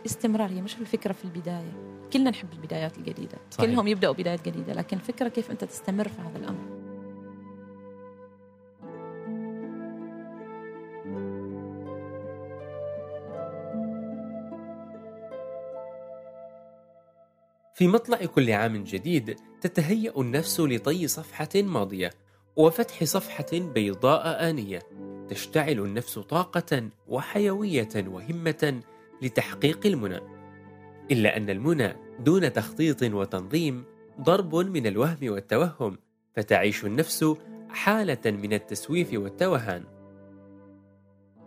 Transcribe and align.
الاستمرار 0.00 0.50
هي 0.50 0.62
مش 0.62 0.76
الفكرة 0.80 1.12
في 1.12 1.24
البداية. 1.24 1.72
كلنا 2.12 2.30
نحب 2.30 2.52
البدايات 2.52 2.98
الجديدة. 2.98 3.38
صحيح. 3.50 3.70
كلهم 3.70 3.86
يبدأوا 3.88 4.14
بدايات 4.14 4.48
جديدة 4.48 4.72
لكن 4.72 4.96
الفكرة 4.96 5.28
كيف 5.28 5.50
أنت 5.50 5.64
تستمر 5.64 6.08
في 6.08 6.20
هذا 6.20 6.38
الأمر؟ 6.38 6.80
في 17.74 17.88
مطلع 17.88 18.16
كل 18.16 18.50
عام 18.50 18.84
جديد 18.84 19.36
تتهيأ 19.60 20.12
النفس 20.20 20.60
لطي 20.60 21.08
صفحة 21.08 21.48
ماضية 21.54 22.10
وفتح 22.56 23.04
صفحة 23.04 23.46
بيضاء 23.52 24.50
آنية. 24.50 24.82
تشتعل 25.28 25.78
النفس 25.78 26.18
طاقة 26.18 26.88
وحيوية 27.08 27.88
وهمة 27.96 28.80
لتحقيق 29.22 29.86
المنى. 29.86 30.20
إلا 31.10 31.36
أن 31.36 31.50
المنى 31.50 31.96
دون 32.18 32.52
تخطيط 32.52 33.02
وتنظيم 33.02 33.84
ضرب 34.20 34.54
من 34.54 34.86
الوهم 34.86 35.18
والتوهم 35.22 35.98
فتعيش 36.36 36.84
النفس 36.84 37.34
حالة 37.68 38.30
من 38.30 38.52
التسويف 38.52 39.14
والتوهان. 39.14 39.84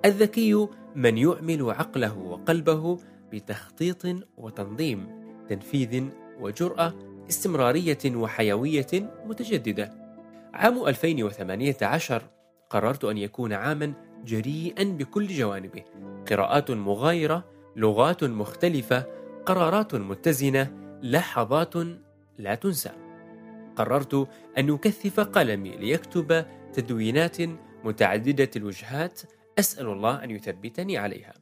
الذكي 0.06 0.68
من 0.96 1.18
يعمل 1.18 1.72
عقله 1.72 2.18
وقلبه 2.18 3.00
بتخطيط 3.32 4.06
وتنظيم 4.38 5.08
تنفيذ 5.50 6.04
وجرأة 6.40 6.94
استمرارية 7.30 8.16
وحيوية 8.16 9.14
متجددة. 9.26 9.94
عام 10.54 10.88
2018 10.88 12.24
قررت 12.70 13.04
أن 13.04 13.18
يكون 13.18 13.54
عاما 13.54 13.94
جريئا 14.26 14.84
بكل 14.84 15.28
جوانبه. 15.28 15.84
قراءات 16.30 16.72
مغايرة 16.72 17.53
لغات 17.76 18.24
مختلفة 18.24 19.06
قرارات 19.46 19.96
متزنة 19.96 20.72
لحظات 21.04 21.74
لا 22.38 22.56
تنسى. 22.56 22.92
قررت 23.76 24.28
أن 24.58 24.70
أكثف 24.70 25.20
قلمي 25.20 25.70
ليكتب 25.70 26.46
تدوينات 26.74 27.38
متعددة 27.84 28.50
الوجهات 28.56 29.22
أسأل 29.60 29.86
الله 29.86 30.24
أن 30.24 30.32
يثبتني 30.32 30.98
عليها. 30.98 31.34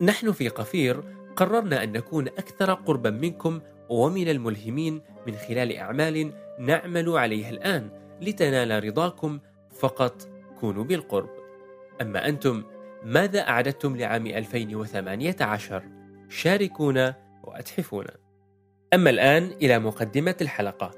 نحن 0.00 0.32
في 0.32 0.48
قفير 0.48 1.04
قررنا 1.36 1.82
أن 1.82 1.92
نكون 1.92 2.28
أكثر 2.28 2.72
قربا 2.74 3.10
منكم 3.10 3.60
ومن 3.88 4.28
الملهمين 4.28 5.00
من 5.26 5.34
خلال 5.34 5.76
أعمال 5.76 6.32
نعمل 6.58 7.08
عليها 7.08 7.50
الآن 7.50 7.90
لتنال 8.20 8.84
رضاكم 8.84 9.38
فقط 9.70 10.28
كونوا 10.60 10.84
بالقرب. 10.84 11.30
أما 12.00 12.28
أنتم 12.28 12.62
ماذا 13.04 13.40
أعددتم 13.40 13.96
لعام 13.96 14.26
2018 14.26 15.82
شاركونا 16.28 17.14
وأتحفونا. 17.44 18.16
أما 18.94 19.10
الآن 19.10 19.50
إلى 19.62 19.78
مقدمة 19.78 20.34
الحلقة. 20.40 20.90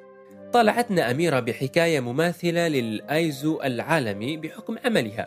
طالعتنا 0.53 1.11
أميرة 1.11 1.41
بحكاية 1.41 2.01
مماثلة 2.01 2.69
للآيزو 2.69 3.61
العالمي 3.63 4.37
بحكم 4.37 4.77
عملها 4.85 5.25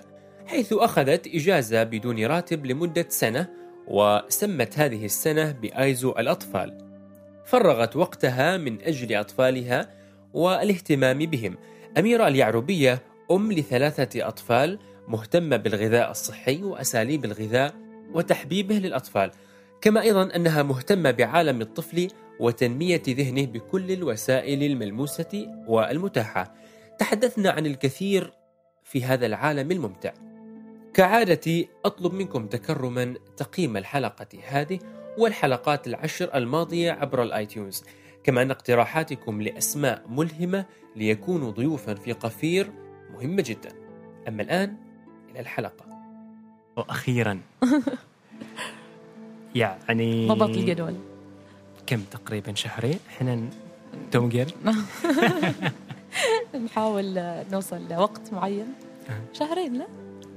حيث 0.47 0.73
أخذت 0.73 1.27
إجازة 1.27 1.83
بدون 1.83 2.25
راتب 2.25 2.65
لمدة 2.65 3.05
سنة 3.09 3.47
وسمت 3.87 4.79
هذه 4.79 5.05
السنة 5.05 5.51
بآيزو 5.51 6.11
الأطفال. 6.11 6.77
فرغت 7.45 7.95
وقتها 7.95 8.57
من 8.57 8.81
أجل 8.81 9.15
أطفالها 9.15 9.89
والاهتمام 10.33 11.17
بهم. 11.17 11.57
أميرة 11.97 12.27
اليعربية 12.27 13.01
أم 13.31 13.51
لثلاثة 13.51 14.27
أطفال 14.27 14.79
مهتمة 15.07 15.57
بالغذاء 15.57 16.11
الصحي 16.11 16.63
وأساليب 16.63 17.25
الغذاء 17.25 17.73
وتحبيبه 18.13 18.75
للأطفال 18.75 19.31
كما 19.81 20.01
أيضا 20.01 20.35
أنها 20.35 20.63
مهتمة 20.63 21.11
بعالم 21.11 21.61
الطفل 21.61 22.07
وتنمية 22.39 23.01
ذهنه 23.07 23.45
بكل 23.45 23.91
الوسائل 23.91 24.63
الملموسة 24.63 25.47
والمتاحة. 25.67 26.55
تحدثنا 26.99 27.49
عن 27.49 27.65
الكثير 27.65 28.33
في 28.83 29.03
هذا 29.03 29.25
العالم 29.25 29.71
الممتع. 29.71 30.13
كعادتي 30.93 31.67
أطلب 31.85 32.13
منكم 32.13 32.47
تكرما 32.47 33.13
تقييم 33.37 33.77
الحلقة 33.77 34.27
هذه 34.47 34.79
والحلقات 35.17 35.87
العشر 35.87 36.35
الماضية 36.35 36.91
عبر 36.91 37.23
الآيتيونز 37.23 37.83
كما 38.23 38.41
أن 38.41 38.51
اقتراحاتكم 38.51 39.41
لأسماء 39.41 40.03
ملهمة 40.07 40.65
ليكونوا 40.95 41.51
ضيوفا 41.51 41.93
في 41.93 42.11
قفير 42.11 42.71
مهمة 43.13 43.43
جدا. 43.47 43.69
أما 44.27 44.41
الآن 44.41 44.84
الحلقة 45.39 45.85
وأخيرا. 46.77 47.39
يعني 49.55 50.27
ضبط 50.27 50.49
الجدول. 50.49 50.95
كم 51.87 52.01
تقريبا 52.11 52.53
شهرين 52.53 52.99
إحنا 53.09 53.39
توقر 54.11 54.45
نحاول 56.65 57.13
نوصل 57.51 57.87
لوقت 57.89 58.33
معين. 58.33 58.67
شهرين 59.33 59.73
لا؟ 59.73 59.85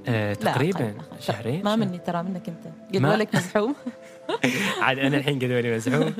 آه 0.07 0.33
لا، 0.33 0.51
تقريبا 0.51 0.89
أقل، 0.89 0.99
أقل. 0.99 1.21
شهرين 1.21 1.63
ما. 1.63 1.75
مني 1.75 1.97
ترى 1.97 2.23
منك 2.23 2.49
أنت. 2.49 2.67
جدولك 2.91 3.35
مزحوم. 3.35 3.75
عاد 4.81 4.99
أنا 4.99 5.17
الحين 5.17 5.39
جدولي 5.39 5.75
مزحوم 5.75 6.13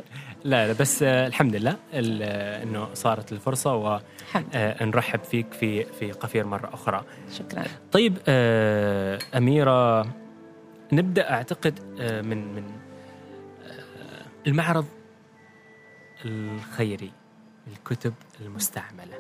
لا 0.44 0.68
لا 0.68 0.74
بس 0.74 1.04
آه 1.04 1.28
الحمد 1.28 1.56
لله 1.56 1.76
آه، 1.94 2.64
إنه 2.64 2.88
صارت 2.94 3.32
الفرصة 3.32 3.76
ونرحب 3.76 5.24
فيك 5.24 5.54
في 5.54 5.84
في 5.84 6.12
قفير 6.12 6.46
مرة 6.46 6.70
أخرى. 6.74 7.04
شكرا 7.32 7.64
طيب 7.92 8.18
آه 8.28 9.20
أميرة 9.38 10.02
نبدأ 10.94 11.32
أعتقد 11.32 11.80
آه 12.00 12.22
من 12.22 12.54
من 12.54 12.64
آه 13.68 14.48
المعرض 14.48 14.86
الخيري 16.26 17.12
للكتب 17.68 18.14
المستعملة. 18.42 19.20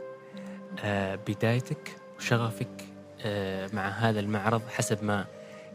آه 0.83 1.19
بدايتك 1.28 1.95
وشغفك 2.17 2.85
آه 3.25 3.69
مع 3.73 3.88
هذا 3.89 4.19
المعرض 4.19 4.61
حسب 4.69 5.03
ما 5.03 5.25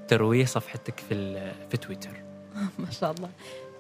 ترويه 0.09 0.45
صفحتك 0.45 1.01
في 1.09 1.53
في 1.71 1.77
تويتر. 1.77 2.24
ما 2.79 2.91
شاء 2.91 3.11
الله. 3.11 3.29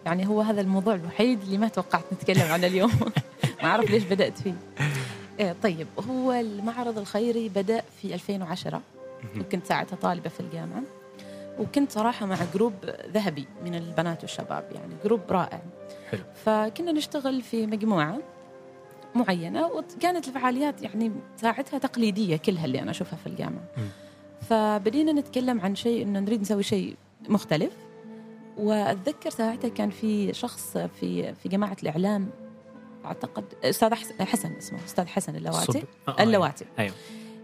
يعني 0.06 0.28
هو 0.28 0.40
هذا 0.40 0.60
الموضوع 0.60 0.94
الوحيد 0.94 1.42
اللي 1.42 1.58
ما 1.58 1.68
توقعت 1.68 2.04
نتكلم 2.12 2.52
عنه 2.52 2.66
اليوم. 2.66 2.90
ما 3.62 3.68
أعرف 3.68 3.90
ليش 3.90 4.04
بدأت 4.04 4.38
فيه. 4.38 4.54
إيه، 5.40 5.56
طيب 5.62 5.86
هو 6.08 6.32
المعرض 6.32 6.98
الخيري 6.98 7.48
بدأ 7.48 7.82
في 8.02 8.14
2010 8.14 8.80
وكنت 9.40 9.66
ساعتها 9.66 9.96
طالبة 9.96 10.28
في 10.28 10.40
الجامعة. 10.40 10.82
وكنت 11.58 11.92
صراحة 11.92 12.26
مع 12.26 12.36
جروب 12.54 12.72
ذهبي 13.14 13.46
من 13.64 13.74
البنات 13.74 14.22
والشباب 14.22 14.64
يعني 14.74 14.94
جروب 15.04 15.20
رائع. 15.30 15.62
حلو. 16.10 16.20
فكنا 16.44 16.92
نشتغل 16.92 17.42
في 17.42 17.66
مجموعة 17.66 18.18
معينة 19.14 19.66
وكانت 19.66 20.28
الفعاليات 20.28 20.82
يعني 20.82 21.12
ساعتها 21.36 21.78
تقليدية 21.78 22.36
كلها 22.36 22.64
اللي 22.64 22.82
أنا 22.82 22.90
أشوفها 22.90 23.16
في 23.16 23.26
الجامعة. 23.26 23.64
مم. 23.76 23.88
فبدينا 24.48 25.12
نتكلم 25.12 25.60
عن 25.60 25.74
شيء 25.74 26.02
إنه 26.02 26.20
نريد 26.20 26.40
نسوي 26.40 26.62
شيء 26.62 26.96
مختلف. 27.28 27.72
وأتذكر 28.58 29.30
ساعتها 29.30 29.68
كان 29.68 29.90
في 29.90 30.32
شخص 30.34 30.76
في 30.78 31.34
في 31.34 31.48
جماعة 31.48 31.76
الإعلام 31.82 32.28
أعتقد 33.04 33.44
أستاذ 33.64 33.94
حس- 33.94 34.12
حسن 34.20 34.52
اسمه 34.52 34.78
أستاذ 34.84 35.06
حسن 35.06 35.36
اللواتي. 35.36 35.84
آه، 36.08 36.10
آه، 36.18 36.22
اللواتي. 36.22 36.64
أيوه. 36.78 36.94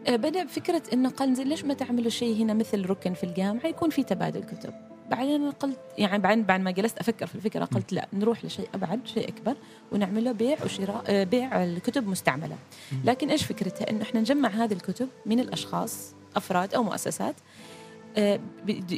آه، 0.06 0.16
بدأ 0.16 0.44
بفكرة 0.44 0.82
إنه 0.92 1.08
قال 1.10 1.34
زين 1.34 1.48
ليش 1.48 1.64
ما 1.64 1.74
تعملوا 1.74 2.10
شيء 2.10 2.42
هنا 2.42 2.54
مثل 2.54 2.86
ركن 2.86 3.14
في 3.14 3.24
الجامعة؟ 3.24 3.66
يكون 3.66 3.90
في 3.90 4.02
تبادل 4.02 4.42
كتب. 4.44 4.72
بعدين 5.10 5.50
قلت 5.50 5.78
يعني 5.98 6.18
بعدين 6.22 6.44
بعد 6.44 6.60
ما 6.60 6.70
جلست 6.70 6.98
أفكر 6.98 7.26
في 7.26 7.34
الفكرة 7.34 7.64
قلت 7.64 7.92
لا 7.92 8.08
نروح 8.12 8.44
لشيء 8.44 8.68
أبعد 8.74 9.06
شيء 9.06 9.28
أكبر 9.28 9.54
ونعمله 9.92 10.32
بيع 10.32 10.56
وشراء 10.64 11.02
آه، 11.06 11.24
بيع 11.24 11.64
الكتب 11.64 12.08
مستعملة. 12.08 12.56
لكن 13.04 13.30
إيش 13.30 13.44
فكرتها؟ 13.44 13.90
إنه 13.90 14.02
إحنا 14.02 14.20
نجمع 14.20 14.48
هذه 14.48 14.72
الكتب 14.72 15.08
من 15.26 15.40
الأشخاص 15.40 16.12
أفراد 16.36 16.74
أو 16.74 16.82
مؤسسات 16.82 17.34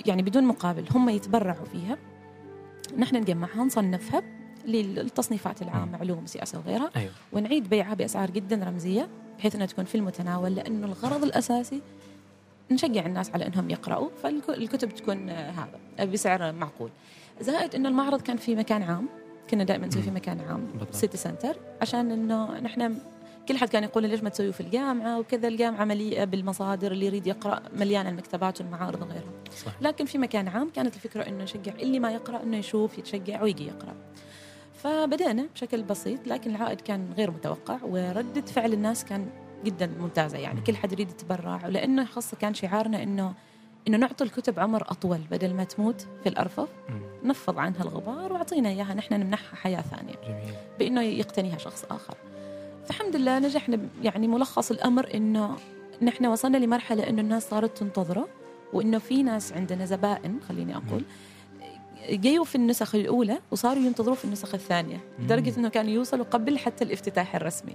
يعني 0.06 0.22
بدون 0.22 0.44
مقابل 0.44 0.84
هم 0.94 1.08
يتبرعوا 1.08 1.64
فيها. 1.64 1.98
نحن 2.98 3.16
نجمعها 3.16 3.64
نصنفها 3.64 4.22
للتصنيفات 4.66 5.62
العامة 5.62 5.98
علوم 5.98 6.26
سياسة 6.26 6.58
وغيرها. 6.58 6.90
أيوه. 6.96 7.12
ونعيد 7.32 7.68
بيعها 7.68 7.94
بأسعار 7.94 8.30
جدا 8.30 8.64
رمزية 8.64 9.08
بحيث 9.38 9.54
إنها 9.54 9.66
تكون 9.66 9.84
في 9.84 9.94
المتناول 9.94 10.54
لأنه 10.54 10.86
الغرض 10.86 11.24
الأساسي 11.24 11.80
نشجع 12.70 13.06
الناس 13.06 13.30
على 13.30 13.46
إنهم 13.46 13.70
يقرأوا 13.70 14.08
فالكتب 14.22 14.88
تكون 14.88 15.28
آه، 15.30 15.50
هذا 15.50 16.04
بسعر 16.04 16.52
معقول. 16.52 16.90
زائد 17.40 17.74
انه 17.74 17.88
المعرض 17.88 18.20
كان 18.22 18.36
في 18.36 18.56
مكان 18.56 18.82
عام 18.82 19.08
كنا 19.50 19.64
دائما 19.64 19.86
نسوي 19.86 20.02
في. 20.02 20.10
مكان 20.10 20.40
عام 20.40 20.66
بالضبط. 20.66 20.94
سيتي 20.94 21.16
سنتر 21.16 21.56
عشان 21.80 22.10
إنه 22.10 22.60
نحن 22.60 22.94
كل 23.48 23.58
حد 23.58 23.68
كان 23.68 23.84
يقول 23.84 24.02
لي 24.02 24.08
ليش 24.08 24.22
ما 24.22 24.28
تسويه 24.28 24.50
في 24.50 24.60
الجامعة 24.60 25.18
وكذا 25.18 25.48
الجامعة 25.48 25.84
مليئة 25.84 26.24
بالمصادر 26.24 26.92
اللي 26.92 27.06
يريد 27.06 27.26
يقرأ 27.26 27.62
مليانه 27.76 28.08
المكتبات 28.08 28.60
والمعارض 28.60 29.02
وغيرها. 29.02 29.32
صح 29.66 29.72
لكن 29.80 30.04
في 30.04 30.18
مكان 30.18 30.48
عام 30.48 30.70
كانت 30.70 30.94
الفكرة 30.96 31.22
أنه 31.22 31.44
نشجع 31.44 31.72
اللي 31.72 31.98
ما 31.98 32.12
يقرأ 32.12 32.42
أنه 32.42 32.56
يشوف 32.56 32.98
يتشجع 32.98 33.42
ويجي 33.42 33.66
يقرأ. 33.66 33.94
فبدأنا 34.74 35.46
بشكل 35.54 35.82
بسيط 35.82 36.26
لكن 36.26 36.56
العائد 36.56 36.80
كان 36.80 37.12
غير 37.16 37.30
متوقع 37.30 37.78
وردة 37.82 38.40
فعل 38.40 38.72
الناس 38.72 39.04
كان 39.04 39.26
جدا 39.64 39.86
ممتازة. 40.00 40.38
يعني 40.38 40.60
كل 40.60 40.76
حد 40.76 40.92
يريد 40.92 41.10
يتبرع 41.10 41.66
ولأنه 41.66 42.04
خاصة 42.04 42.36
كان 42.36 42.54
شعارنا 42.54 43.02
أنه 43.02 43.34
إنه 43.88 43.96
نعطي 43.98 44.24
الكتب 44.24 44.60
عمر 44.60 44.82
أطول 44.82 45.18
بدل 45.30 45.54
ما 45.54 45.64
تموت 45.64 46.06
في 46.22 46.28
الأرفف. 46.28 46.68
مم. 46.88 47.02
نفض 47.24 47.58
عنها 47.58 47.82
الغبار 47.82 48.32
وأعطينا 48.32 48.68
إياها 48.68 48.94
نحن 48.94 49.14
نمنحها 49.14 49.56
حياة 49.56 49.80
ثانية. 49.80 50.14
جميل. 50.28 50.54
بإنه 50.78 51.02
يقتنيها 51.02 51.58
شخص 51.58 51.84
آخر. 51.90 52.14
فالحمد 52.86 53.16
لله 53.16 53.38
نجحنا 53.38 53.78
يعني 54.02 54.28
ملخص 54.28 54.70
الأمر 54.70 55.14
إنه 55.14 55.56
نحن 56.02 56.26
وصلنا 56.26 56.56
لمرحلة 56.56 57.08
إنه 57.08 57.22
الناس 57.22 57.48
صارت 57.48 57.78
تنتظره 57.78 58.28
وإنه 58.72 58.98
في 58.98 59.22
ناس 59.22 59.52
عندنا 59.52 59.86
زبائن 59.86 60.40
خليني 60.48 60.76
أقول 60.76 61.02
جيوا 62.10 62.44
في 62.44 62.54
النسخ 62.54 62.94
الأولى 62.94 63.38
وصاروا 63.50 63.82
ينتظروا 63.82 64.14
في 64.14 64.24
النسخ 64.24 64.54
الثانية 64.54 65.00
لدرجة 65.18 65.58
إنه 65.58 65.68
كانوا 65.68 65.90
يوصلوا 65.90 66.24
قبل 66.24 66.58
حتى 66.58 66.84
الافتتاح 66.84 67.34
الرسمي. 67.36 67.72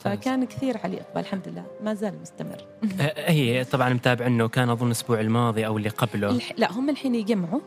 فكان 0.00 0.44
كثير 0.44 0.76
عليه 0.84 1.00
إقبال 1.00 1.20
الحمد 1.20 1.48
لله 1.48 1.64
ما 1.82 1.94
زال 1.94 2.14
مستمر. 2.22 2.56
آه، 3.00 3.30
هي 3.30 3.64
طبعا 3.64 3.92
متابع 3.92 4.26
إنه 4.26 4.48
كان 4.48 4.70
أظن 4.70 4.86
الأسبوع 4.86 5.20
الماضي 5.20 5.66
أو 5.66 5.76
اللي 5.76 5.88
قبله. 5.88 6.40
لا 6.56 6.72
هم 6.72 6.90
الحين 6.90 7.14
يجمعوا. 7.14 7.60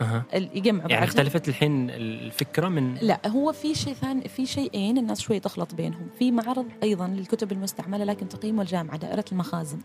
أها. 0.00 0.22
ال- 0.34 0.50
يجمعوا 0.58 0.90
يعني. 0.90 1.04
اختلفت 1.04 1.48
الحين 1.48 1.90
الفكرة 1.90 2.68
من 2.68 2.94
لا 2.94 3.28
هو 3.28 3.52
في 3.52 3.74
شيء 3.74 3.94
ثاني 3.94 4.28
في 4.28 4.46
شيئين 4.46 4.98
الناس 4.98 5.20
شوي 5.20 5.40
تخلط 5.40 5.74
بينهم 5.74 6.06
في 6.18 6.30
معرض 6.30 6.66
أيضا 6.82 7.08
للكتب 7.08 7.52
المستعملة 7.52 8.04
لكن 8.04 8.28
تقييمه 8.28 8.62
الجامعة 8.62 8.96
دائرة 8.96 9.24
المخازن 9.32 9.78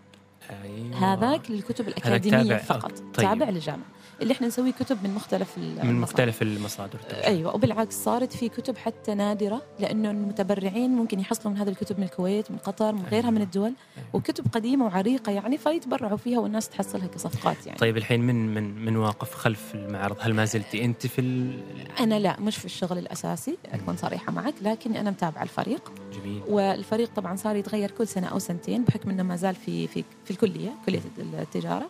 أيوة. 0.64 1.14
هذاك 1.14 1.52
للكتب 1.52 1.88
الأكاديمية 1.88 2.44
تابع- 2.44 2.58
فقط 2.58 2.92
طيب. 3.00 3.14
تابع 3.30 3.50
للجامعة 3.50 3.86
اللي 4.24 4.34
إحنا 4.34 4.48
نسوي 4.48 4.72
كتب 4.72 4.98
من 5.04 5.14
مختلف 5.16 5.58
ال- 5.58 5.64
من 5.64 5.70
المصادر. 5.80 5.94
مختلف 6.02 6.42
المصادر 6.42 7.00
أيوه 7.12 7.56
وبالعكس 7.56 7.96
صارت 8.04 8.34
في 8.34 8.50
كتب 8.50 8.78
حتى 8.78 9.14
نادرة 9.14 9.62
لأنه 9.80 10.12
المتبرعين 10.12 10.90
ممكن 10.92 11.20
يحصلوا 11.20 11.54
من 11.54 11.60
هذه 11.62 11.70
الكتب 11.70 11.98
من 12.00 12.04
الكويت 12.04 12.52
من 12.52 12.58
قطر 12.58 12.92
من 12.94 13.04
غيرها 13.12 13.30
من 13.30 13.42
الدول 13.42 13.64
أيوة. 13.98 14.08
وكتب 14.14 14.46
قديمة 14.54 14.86
وعريقة 14.86 15.32
يعني 15.32 15.58
فيتبرعوا 15.58 16.18
فيها 16.18 16.40
والناس 16.40 16.70
تحصلها 16.70 17.08
كصفقات 17.08 17.66
يعني. 17.68 17.80
طيب 17.80 17.98
الحين 17.98 18.22
من 18.22 18.54
من 18.54 18.86
من 18.86 18.98
واقف 18.98 19.34
خلف 19.34 19.76
المعرض؟ 19.76 20.16
هل 20.20 20.34
ما 20.34 20.46
زلتي 20.46 20.86
أنت 20.86 21.08
في 21.08 21.22
ال- 21.22 21.64
أنا 22.00 22.20
لا 22.20 22.40
مش 22.40 22.58
في 22.58 22.66
الشغل 22.66 22.98
الأساسي 22.98 23.58
أكون 23.66 23.98
صريحة 23.98 24.32
معك 24.32 24.54
لكن 24.62 24.96
أنا 24.96 25.12
متابعة 25.12 25.44
الفريق. 25.44 25.92
جميل. 26.14 26.42
والفريق 26.48 27.10
طبعا 27.16 27.36
صار 27.36 27.56
يتغير 27.56 27.92
كل 27.92 28.08
سنة 28.08 28.28
أو 28.28 28.40
سنتين 28.40 28.84
بحكم 28.84 29.10
إنه 29.10 29.24
ما 29.24 29.36
زال 29.36 29.56
في 29.56 29.88
في 29.88 30.04
في 30.26 30.32
الكلية 30.32 30.70
كلية 30.86 31.02
التجارة. 31.40 31.90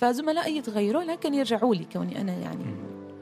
فزملائي 0.00 0.56
يتغيروا 0.56 1.02
لكن 1.02 1.34
يرجعوا 1.34 1.74
لي 1.74 1.86
كوني 1.92 2.20
أنا 2.20 2.32
يعني 2.32 2.64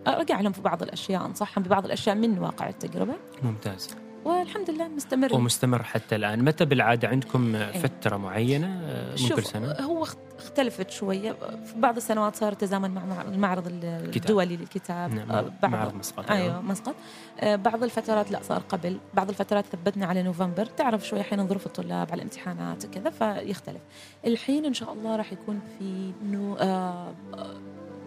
أرجع 0.06 0.40
لهم 0.40 0.52
في 0.52 0.62
بعض 0.62 0.82
الأشياء 0.82 1.26
أنصحهم 1.26 1.64
ببعض 1.64 1.84
الأشياء 1.84 2.16
من 2.16 2.38
واقع 2.38 2.68
التجربة. 2.68 3.14
ممتاز. 3.42 3.88
والحمد 4.28 4.70
لله 4.70 4.88
مستمر. 4.88 5.34
ومستمر 5.34 5.82
حتى 5.82 6.16
الآن. 6.16 6.44
متى 6.44 6.64
بالعادة 6.64 7.08
عندكم 7.08 7.70
فترة 7.70 8.16
معينة؟ 8.16 8.66
آه، 8.84 9.16
من 9.22 9.28
كل 9.28 9.42
سنة. 9.44 9.72
هو 9.72 10.02
اخت- 10.02 10.18
اختلفت 10.38 10.90
شوية. 10.90 11.32
في 11.66 11.74
بعض 11.76 11.96
السنوات 11.96 12.36
صار 12.36 12.52
تزامن 12.52 12.90
مع 12.90 13.04
مع 13.04 13.22
المعرض 13.22 13.66
ال- 13.66 14.10
الدولي 14.16 14.56
للكتاب. 14.56 15.14
نعم 15.14 15.30
آه، 15.30 15.50
بعض. 15.62 15.72
معرض 15.72 15.94
مسقط 15.94 16.30
أيوه 16.30 16.60
مسقط. 16.60 16.94
آه، 17.40 17.56
بعض 17.56 17.82
الفترات 17.82 18.30
لا 18.30 18.40
صار 18.42 18.62
قبل. 18.68 18.98
بعض 19.14 19.28
الفترات 19.28 19.64
ثبتنا 19.66 20.06
على 20.06 20.22
نوفمبر. 20.22 20.64
تعرف 20.66 21.06
شوي 21.08 21.20
أحيانا 21.20 21.44
ظروف 21.44 21.66
الطلاب 21.66 22.08
على 22.12 22.14
الامتحانات 22.18 22.84
وكذا 22.84 23.10
فيختلف. 23.10 23.80
الحين 24.26 24.64
إن 24.64 24.74
شاء 24.74 24.92
الله 24.92 25.16
راح 25.16 25.32
يكون 25.32 25.60
في 25.78 26.12
نو 26.24 26.54
آه، 26.56 27.12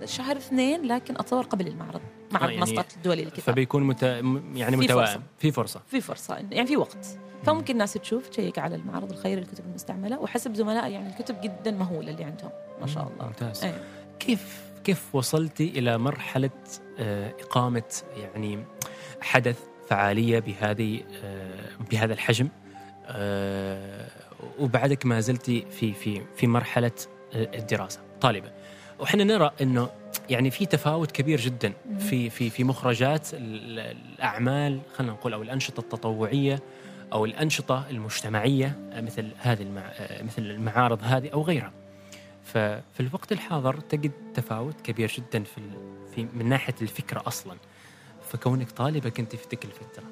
شهر 0.06 0.38
اثنين 0.38 0.82
لكن 0.82 1.14
أتصور 1.14 1.44
قبل 1.44 1.68
المعرض. 1.68 2.02
معرض 2.34 2.50
يعني 2.50 2.62
مسقط 2.62 2.86
الدولي 2.98 3.24
للكتاب 3.24 3.42
فبيكون 3.42 3.84
مت... 3.84 4.04
يعني 4.04 4.78
في 4.78 4.78
متوائم. 4.78 5.06
فرصة. 5.06 5.22
في 5.40 5.52
فرصة. 5.52 5.82
في 5.88 6.02
فرصة. 6.02 6.38
يعني 6.52 6.68
في 6.68 6.78
وقت. 6.78 7.08
فممكن 7.44 7.74
الناس 7.74 7.94
تشوف 7.94 8.30
تشيك 8.30 8.60
على 8.60 8.76
المعرض 8.76 9.12
الخيري 9.12 9.42
للكتب 9.42 9.66
المستعملة 9.66 10.20
وحسب 10.20 10.54
زملائي 10.54 10.94
يعني 10.94 11.10
الكتب 11.10 11.42
جدا 11.42 11.72
مهولة 11.72 12.12
اللي 12.12 12.24
عندهم 12.24 12.52
ما 12.82 12.88
شاء 12.88 13.12
الله. 13.14 13.28
ممتاز. 13.28 13.64
أيوة. 13.64 13.84
كيف 14.20 14.72
كيف 14.84 15.16
وصلتي 15.16 15.70
إلى 15.70 15.98
مرحلة 15.98 16.50
آه، 17.00 17.34
إقامة 17.40 17.84
يعني 18.18 18.66
حدث 19.22 19.60
فعالية 19.88 20.40
بهذه 20.40 21.04
آه، 21.24 21.70
بهذا 21.92 22.14
الحجم؟ 22.14 22.48
آه، 23.06 24.08
وبعدك 24.60 25.06
ما 25.06 25.20
زلتي 25.20 25.66
في 25.72 25.94
في 25.94 26.22
في 26.36 26.48
مرحلة 26.48 26.92
آه، 27.34 27.50
الدراسة. 27.58 28.00
طالبه 28.22 28.52
وحنا 29.00 29.24
نرى 29.24 29.52
إنه 29.62 29.90
يعني 30.30 30.52
في 30.52 30.66
تفاوت 30.66 31.12
كبير 31.12 31.40
جدا 31.40 31.74
في 32.00 32.30
في 32.30 32.50
في 32.50 32.64
مخرجات 32.64 33.28
ال- 33.34 33.80
الأعمال 34.16 34.80
خلينا 34.96 35.14
نقول 35.14 35.34
أو 35.34 35.42
الأنشطة 35.42 35.80
التطوعية 35.80 36.60
أو 37.14 37.26
الأنشطة 37.26 37.90
المجتمعية 37.90 38.80
آه، 38.92 39.02
مثل 39.02 39.28
هذه 39.38 39.62
المع... 39.62 39.82
آه، 39.82 40.24
مثل 40.24 40.42
المعارض 40.42 41.00
هذه 41.04 41.30
أو 41.30 41.42
غيرها. 41.42 41.72
ففي 42.44 43.00
الوقت 43.00 43.32
الحاضر 43.32 43.80
تجد 43.80 44.12
تفاوت 44.34 44.82
كبير 44.82 45.12
جدا 45.18 45.44
في 45.44 45.62
في 46.16 46.28
من 46.34 46.50
ناحية 46.50 46.76
الفكرة 46.82 47.24
أصلا. 47.28 47.58
فكونك 48.32 48.72
طالبه 48.72 49.10
كنت 49.10 49.36
في 49.36 49.48
تلك 49.48 49.66
الفترة 49.66 50.04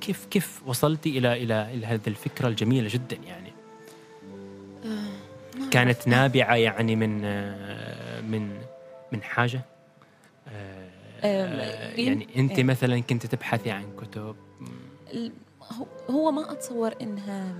كيف 0.00 0.26
كيف 0.26 0.60
وصلتي 0.66 1.18
إلى 1.18 1.32
إلى 1.42 1.74
إلى 1.74 1.86
هذه 1.86 2.00
الفكرة 2.06 2.48
الجميلة 2.48 2.88
جدا 2.92 3.16
يعني؟ 3.26 3.52
ما 5.58 5.70
كانت. 5.70 6.08
نابعة 6.08 6.54
يعني 6.54 6.96
من 6.96 7.20
آه، 7.24 8.20
من 8.20 8.58
من 9.12 9.22
حاجة؟ 9.22 9.60
آه، 10.48 10.88
آه، 11.22 11.94
يعني 12.00 12.28
أنت 12.36 12.52
إيه. 12.58 12.64
مثلا 12.64 13.00
كنت 13.00 13.26
تبحثي 13.26 13.70
عن 13.70 13.84
كتب. 13.96 14.36
هو- 16.10 16.30
ما 16.30 16.52
أتصور 16.52 16.92
إنها 17.02 17.54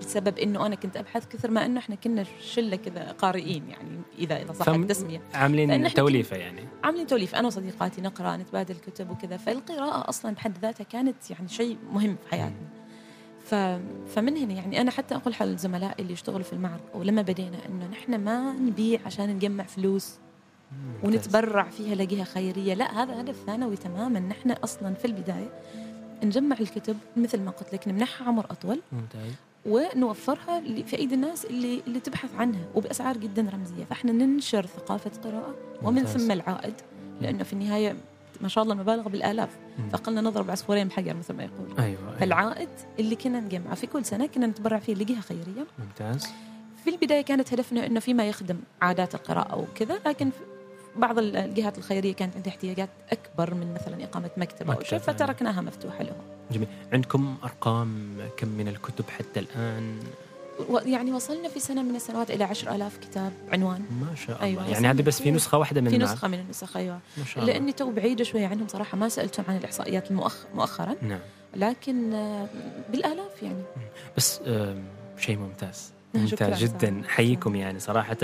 بسبب 0.00 0.38
إنه 0.38 0.66
أنا 0.66 0.74
كنت 0.74 0.96
أبحث 0.96 1.26
كثر 1.26 1.50
ما 1.50 1.66
إنه 1.66 1.78
إحنا 1.80 1.94
كنا 1.94 2.24
شلة 2.40 2.76
كذا 2.76 3.12
قارئين 3.12 3.68
يعني 3.68 4.00
اذا 4.18 4.42
إذا 4.42 4.52
صح 4.52 4.68
التسمية. 4.68 5.20
عاملين 5.34 5.94
توليفة 5.94 6.36
يعني. 6.36 6.60
عاملين 6.84 7.06
توليف 7.06 7.34
أنا 7.34 7.46
وصديقاتي 7.46 8.00
نقرأ 8.00 8.36
نتبادل 8.36 8.74
كتب 8.74 9.10
وكذا. 9.10 9.36
فالقراءة 9.36 10.08
أصلا 10.08 10.34
بحد 10.34 10.58
ذاتها 10.62 10.84
كانت 10.84 11.30
يعني 11.30 11.48
شيء 11.48 11.76
مهم 11.92 12.16
في 12.24 12.30
حياتنا. 12.30 12.68
ف... 13.44 13.54
فمن 14.14 14.36
هنا 14.36 14.52
يعني 14.54 14.80
أنا 14.80 14.90
حتى 14.90 15.14
أقول 15.16 15.34
حال 15.34 15.48
الزملاء 15.48 16.00
اللي 16.00 16.12
يشتغلوا 16.12 16.42
في 16.42 16.52
المعرض 16.52 16.80
ولما 16.94 17.22
بدينا 17.22 17.58
إنه 17.68 17.86
نحن 17.86 18.14
ما 18.24 18.52
نبيع 18.52 19.00
عشان 19.06 19.28
نجمع 19.30 19.64
فلوس. 19.64 20.18
ونتبرع 21.02 21.68
فيها 21.68 21.94
نلاقيها 21.94 22.24
خيرية. 22.24 22.74
لا 22.74 23.02
هذا 23.02 23.20
هدف 23.20 23.36
ثانوي 23.46 23.76
تماما. 23.76 24.20
نحن 24.20 24.50
أصلا 24.50 24.94
في 24.94 25.04
البداية 25.04 25.48
نجمع 26.24 26.56
الكتب 26.60 26.96
مثل 27.16 27.40
ما 27.40 27.50
قلت 27.50 27.72
لك 27.72 27.88
نمنحها 27.88 28.28
عمر 28.28 28.46
أطول 28.50 28.80
ممتاز. 28.92 29.32
ونوفرها 29.66 30.60
في 30.60 30.98
أيدي 30.98 31.14
الناس 31.14 31.44
اللي 31.44 31.82
اللي 31.86 32.00
تبحث 32.00 32.34
عنها 32.34 32.64
وبأسعار 32.74 33.16
جدا 33.16 33.50
رمزية. 33.52 33.84
فإحنا 33.84 34.12
ننشر 34.12 34.66
ثقافة 34.66 35.10
قراءة 35.24 35.54
ومن 35.82 36.02
ممتاز. 36.02 36.16
ثم 36.16 36.30
العائد 36.30 36.74
لأنه 37.20 37.44
في 37.44 37.52
النهاية 37.52 37.96
ما 38.40 38.48
شاء 38.48 38.64
الله 38.64 38.74
المبالغ 38.74 39.08
بالآلاف. 39.08 39.48
فقلنا 39.92 40.20
نضرب 40.20 40.46
بعصفورين 40.46 40.88
بحجر 40.88 41.14
مثل 41.16 41.34
ما 41.34 41.42
يقول. 41.42 41.66
أيوه, 41.78 42.00
أيوة. 42.00 42.16
فالعائد 42.16 42.68
اللي 42.98 43.16
كنا 43.16 43.40
نجمعه 43.40 43.74
في 43.74 43.86
كل 43.86 44.04
سنة 44.04 44.26
كنا 44.26 44.46
نتبرع 44.46 44.78
فيه 44.78 44.94
نلاقيها 44.94 45.20
خيرية. 45.20 45.66
ممتاز. 45.78 46.28
في 46.84 46.90
البداية 46.90 47.22
كانت 47.22 47.52
هدفنا 47.52 47.86
إنه 47.86 48.00
فيما 48.00 48.28
يخدم 48.28 48.56
عادات 48.82 49.14
القراءة 49.14 49.58
وكذا 49.58 50.00
لكن 50.06 50.30
بعض 50.96 51.18
الجهات 51.18 51.78
الخيرية 51.78 52.14
كانت 52.14 52.36
عندها 52.36 52.50
احتياجات 52.52 52.88
أكبر 53.12 53.54
من 53.54 53.74
مثلا 53.74 54.04
إقامة 54.04 54.30
مكتبة 54.36 54.72
أو 54.72 54.76
مكتب، 54.76 54.88
شيء. 54.88 54.98
فتركناها 54.98 55.60
مفتوحة 55.60 56.02
لهم. 56.04 56.16
جميل. 56.50 56.68
عندكم 56.92 57.36
أرقام 57.44 58.16
كم 58.36 58.48
من 58.48 58.68
الكتب 58.68 59.04
حتى 59.10 59.40
الآن؟ 59.40 59.98
و- 60.68 60.78
يعني 60.78 61.12
وصلنا 61.12 61.48
في 61.48 61.60
سنة 61.60 61.82
من 61.82 61.96
السنوات 61.96 62.30
إلى 62.30 62.44
10000 62.44 62.98
كتاب 62.98 63.32
عنوان. 63.52 63.82
ما 64.00 64.14
شاء 64.14 64.36
الله. 64.36 64.46
أيوة، 64.46 64.68
يعني 64.72 64.88
هذه 64.90 65.02
بس 65.02 65.22
في. 65.22 65.30
نسخة 65.30 65.58
واحدة 65.58 65.80
من 65.80 65.90
في. 65.90 65.98
نسخة 65.98 66.28
من 66.28 66.38
النسخ 66.40 66.76
أيوه. 66.76 67.00
ما 67.16 67.24
شاء 67.24 67.42
الله. 67.44 67.52
لأني 67.54 67.72
تو 67.72 67.90
بعيدة 67.90 68.24
شوية 68.24 68.46
عنهم 68.46 68.68
صراحة 68.68 68.96
ما 68.98 69.08
سألتهم 69.08 69.44
عن 69.48 69.56
الإحصائيات 69.56 70.10
المؤخ... 70.10 70.36
مؤخرا. 70.54 70.94
نعم. 71.02 71.20
لكن 71.56 72.14
آه، 72.14 72.48
بالآلاف 72.92 73.42
يعني. 73.42 73.62
بس 74.16 74.40
شيء 75.18 75.38
ممتاز. 75.38 75.92
ممتاز 76.14 76.64
جدا 76.64 76.78
سامي. 76.78 77.02
حييكم 77.08 77.54
يعني 77.56 77.78
صراحة 77.78 78.16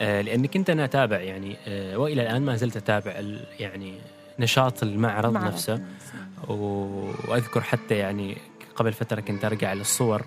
آه، 0.00 0.20
لأني 0.20 0.48
كنت 0.48 0.70
أنا 0.70 0.84
أتابع 0.84 1.20
يعني 1.20 1.56
آه، 1.68 1.96
وإلى 1.98 2.22
الآن 2.22 2.42
ما 2.42 2.56
زلت 2.56 2.76
أتابع 2.76 3.22
يعني 3.60 3.94
نشاط 4.38 4.82
المعرض 4.82 5.32
معرض 5.32 5.46
نفسه. 5.52 5.82
و- 6.48 7.10
وأذكر 7.28 7.60
حتى 7.60 7.94
يعني 7.96 8.36
قبل 8.76 8.92
فترة 8.92 9.20
كنت 9.20 9.44
أرجع 9.44 9.72
للصور 9.72 10.22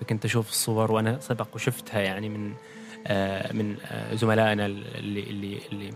فكنت 0.00 0.24
أشوف 0.24 0.48
الصور 0.50 0.92
وأنا 0.92 1.20
سبق 1.20 1.46
وشفتها 1.54 2.00
يعني 2.00 2.28
من 2.28 2.52
آه، 3.06 3.52
من 3.52 3.76
زملائنا 4.12 4.66
اللي 4.66 5.20
اللي 5.22 5.58
اللي 5.72 5.90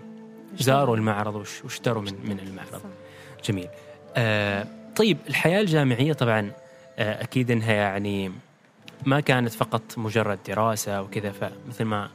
زاروا 0.58 0.96
المعرض 0.96 1.34
واشتروا 1.34 2.02
من 2.02 2.12
من 2.24 2.38
المعرض. 2.38 2.82
جميل 3.44 3.68
طيب 4.96 5.16
الحياة 5.28 5.60
الجامعية 5.60 6.12
طبعا 6.12 6.50
أكيد 6.98 7.50
أنها 7.50 7.72
يعني 7.72 8.32
ما 9.06 9.20
كانت 9.20 9.52
فقط 9.52 9.82
مجرد 9.98 10.38
دراسة 10.48 11.02
وكذا 11.02 11.32
فمثل 11.32 11.84
ما 11.84 12.10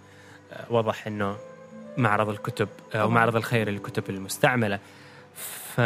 آه 0.54 0.66
وضح 0.74 1.08
أنه 1.08 1.36
معرض 1.98 2.30
الكتب 2.30 2.68
آه 2.88 2.94
طبعاً. 2.94 3.04
ومعرض 3.06 3.36
الخير 3.36 3.70
للكتب 3.70 4.10
المستعملة 4.10 4.80
ف 5.36 5.82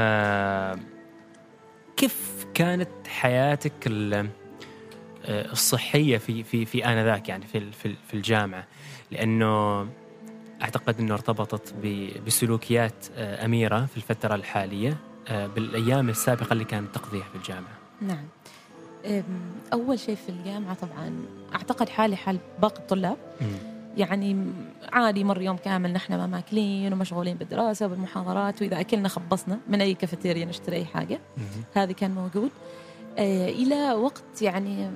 كيف 1.97 2.45
كانت 2.53 2.89
حياتك 3.07 3.73
آه، 3.87 5.51
الصحية 5.51 6.17
في 6.17 6.43
في 6.43 6.65
في 6.65 6.85
آنذاك 6.85 7.29
يعني 7.29 7.45
في 7.47 7.71
في 7.71 7.85
ال- 7.87 7.95
في 8.07 8.13
الجامعة 8.13 8.67
لأنه 9.11 9.81
أعتقد 10.61 10.99
إنه 10.99 11.13
ارتبطت 11.13 11.73
بسلوكيات 12.27 13.05
آه، 13.15 13.45
أميرة 13.45 13.85
في 13.85 13.97
الفترة 13.97 14.35
الحالية 14.35 14.97
آه، 15.27 15.47
بالأيام 15.47 16.09
السابقة 16.09 16.53
اللي 16.53 16.63
كانت 16.65 16.95
تقضيها 16.95 17.23
في 17.23 17.35
الجامعة. 17.35 17.77
نعم 18.01 18.25
أول 19.73 19.99
شيء 19.99 20.15
في 20.15 20.29
الجامعة 20.29 20.73
طبعا 20.73 21.25
أعتقد 21.55 21.89
حالي 21.89 22.15
حال 22.15 22.37
باقي 22.61 22.79
الطلاب. 22.79 23.17
يعني 23.97 24.37
عادي 24.93 25.23
مر 25.23 25.41
يوم 25.41 25.57
كامل 25.57 25.93
نحن 25.93 26.15
ما 26.15 26.27
ماكلين 26.27 26.93
ومشغولين 26.93 27.37
بالدراسة 27.37 27.85
وبالمحاضرات 27.85 28.61
وإذا 28.61 28.79
أكلنا 28.79 29.09
خبصنا 29.09 29.59
من 29.67 29.81
أي 29.81 29.93
كافيتيريا 29.93 30.45
نشتري 30.45 30.75
أي 30.75 30.85
حاجة. 30.85 31.19
هذه 31.73 31.91
كان 31.91 32.11
موجود. 32.11 32.49
آه 33.17 33.49
إلى 33.49 33.93
وقت 33.93 34.41
يعني 34.41 34.89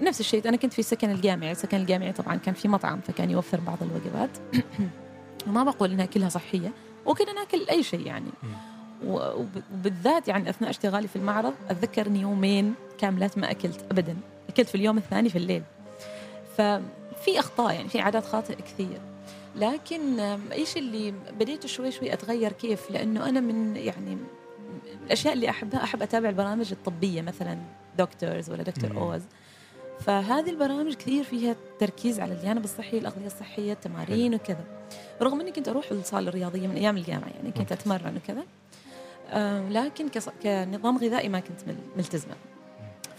نفس 0.00 0.20
الشيء. 0.20 0.48
أنا 0.48 0.56
كنت 0.56 0.72
في 0.72 0.78
السكن 0.78 1.10
الجامعي. 1.10 1.52
السكن 1.52 1.76
الجامعي 1.76 2.12
طبعا 2.12 2.36
كان 2.36 2.54
في 2.54 2.68
مطعم 2.68 3.00
فكان 3.00 3.30
يوفر 3.30 3.60
بعض 3.60 3.78
الوجبات. 3.82 4.30
وما 5.48 5.64
بقول 5.64 5.92
إنها 5.92 6.06
كلها 6.06 6.28
صحية. 6.28 6.72
وكنا 7.06 7.32
ناكل 7.32 7.66
أي 7.70 7.82
شيء 7.82 8.06
يعني. 8.06 8.30
وبالذات 9.06 10.28
يعني 10.28 10.50
أثناء 10.50 10.70
اشتغالي 10.70 11.08
في 11.08 11.16
المعرض 11.16 11.54
أتذكر 11.70 12.06
إني 12.06 12.20
يومين 12.20 12.74
كاملات 12.98 13.38
ما 13.38 13.50
أكلت 13.50 13.84
ابدا. 13.90 14.16
أكلت 14.48 14.68
في 14.68 14.74
اليوم 14.74 14.98
الثاني 14.98 15.28
في 15.28 15.38
الليل. 15.38 15.62
ففي 16.56 17.38
أخطاء 17.38 17.74
يعني 17.74 17.88
في 17.88 18.00
عادات 18.00 18.26
خاطئه 18.26 18.54
كثير. 18.54 19.00
لكن 19.56 20.20
إيش 20.52 20.76
اللي 20.76 21.14
بديت 21.38 21.66
شوي 21.66 21.90
شوي 21.90 22.12
أتغير 22.12 22.52
كيف؟ 22.52 22.90
لأنه 22.90 23.28
أنا 23.28 23.40
من 23.40 23.76
يعني 23.76 24.18
الأشياء 25.06 25.34
اللي 25.34 25.50
أحبها 25.50 25.84
أحب 25.84 26.02
أتابع 26.02 26.28
البرامج 26.28 26.72
الطبية 26.72 27.22
مثلا 27.22 27.58
دكتورز 27.98 28.50
ولا 28.50 28.62
دكتور. 28.62 28.96
أوز. 28.96 29.22
فهذه 30.00 30.50
البرامج 30.50 30.94
كثير 30.94 31.24
فيها 31.24 31.56
تركيز 31.78 32.20
على 32.20 32.32
الجانب 32.34 32.64
الصحي 32.64 32.98
الأغذية 32.98 33.26
الصحية 33.26 33.72
التمارين 33.72 34.34
وكذا. 34.34 34.64
رغم 35.22 35.40
إني 35.40 35.52
كنت 35.52 35.68
أروح 35.68 35.90
الصالة 35.90 36.28
الرياضية 36.28 36.66
من 36.66 36.76
أيام 36.76 36.96
الجامعة 36.96 37.28
يعني 37.28 37.50
كنت. 37.52 37.72
أتمرن 37.72 38.16
وكذا. 38.16 38.44
لكن 39.70 40.08
كنظام 40.42 40.98
غذائي 40.98 41.28
ما 41.28 41.40
كنت 41.40 41.60
مل- 41.66 41.76
ملتزمة. 41.96 42.34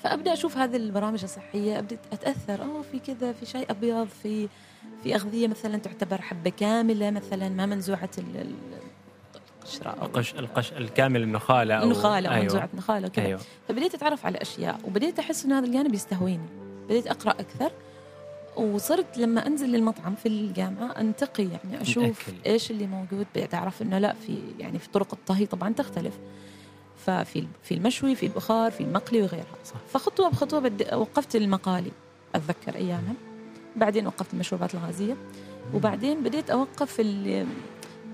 فأبدأ 0.03 0.33
أشوف 0.33 0.57
هذه 0.57 0.75
البرامج 0.75 1.23
الصحية 1.23 1.79
أبدأ 1.79 1.97
أتأثر. 2.13 2.61
آه 2.61 2.81
في 2.91 2.99
كذا 2.99 3.31
في 3.33 3.45
شاي 3.45 3.65
أبيض 3.69 4.07
في 4.23 4.47
في 5.03 5.15
أغذية 5.15 5.47
مثلا 5.47 5.77
تعتبر 5.77 6.21
حبة 6.21 6.49
كاملة 6.49 7.11
مثلا 7.11 7.49
ما 7.49 7.65
منزوعة 7.65 8.09
ال- 8.17 8.37
ال- 8.41 8.55
القشرة 9.63 9.95
القش 10.05 10.33
القش 10.33 10.73
الكامل 10.73 11.21
النخاله 11.23 11.75
أو 11.75 11.83
النخالة 11.83 12.29
أو 12.29 12.33
أيوة. 12.33 12.43
منزوعة 12.43 12.69
نخاله 12.77 13.07
وكذا. 13.07 13.25
أيوه. 13.25 13.39
فبديت 13.67 13.93
أتعرف 13.95 14.25
على 14.25 14.37
أشياء 14.41 14.79
وبديت 14.87 15.19
أحس 15.19 15.45
إن 15.45 15.51
هذا 15.51 15.65
الجانب 15.65 15.93
يستهويني. 15.93 16.49
بديت 16.89 17.07
أقرأ 17.07 17.31
أكثر 17.31 17.71
وصرت 18.57 19.17
لما 19.17 19.47
أنزل 19.47 19.69
للمطعم 19.69 20.15
في 20.15 20.27
الجامعة 20.27 20.91
أنتقي 20.91 21.43
يعني 21.43 21.81
أشوف. 21.81 22.29
إيش 22.45 22.71
اللي 22.71 22.87
موجود. 22.87 23.25
بديت 23.35 23.53
أعرف 23.53 23.81
إنه 23.81 23.97
لا 23.97 24.13
في 24.27 24.37
يعني 24.59 24.79
في 24.79 24.89
طرق 24.89 25.13
الطهي 25.13 25.45
طبعا 25.45 25.73
تختلف. 25.73 26.13
ففي 27.05 27.47
في 27.63 27.73
المشوي 27.73 28.15
في 28.15 28.25
البخار 28.25 28.71
في 28.71 28.81
المقلي 28.81 29.21
وغيرها. 29.21 29.55
صح. 29.65 29.75
فخطوة 29.93 30.29
بخطوة 30.29 30.59
بدي 30.59 30.95
وقفت 30.95 31.35
المقالي 31.35 31.91
أتذكر 32.35 32.75
أيامها. 32.75 33.13
بعدين 33.75 34.07
وقفت 34.07 34.33
المشروبات 34.33 34.73
الغازية. 34.75 35.17
وبعدين 35.73 36.23
بديت 36.23 36.49
أوقف 36.49 36.99
ال- 36.99 37.47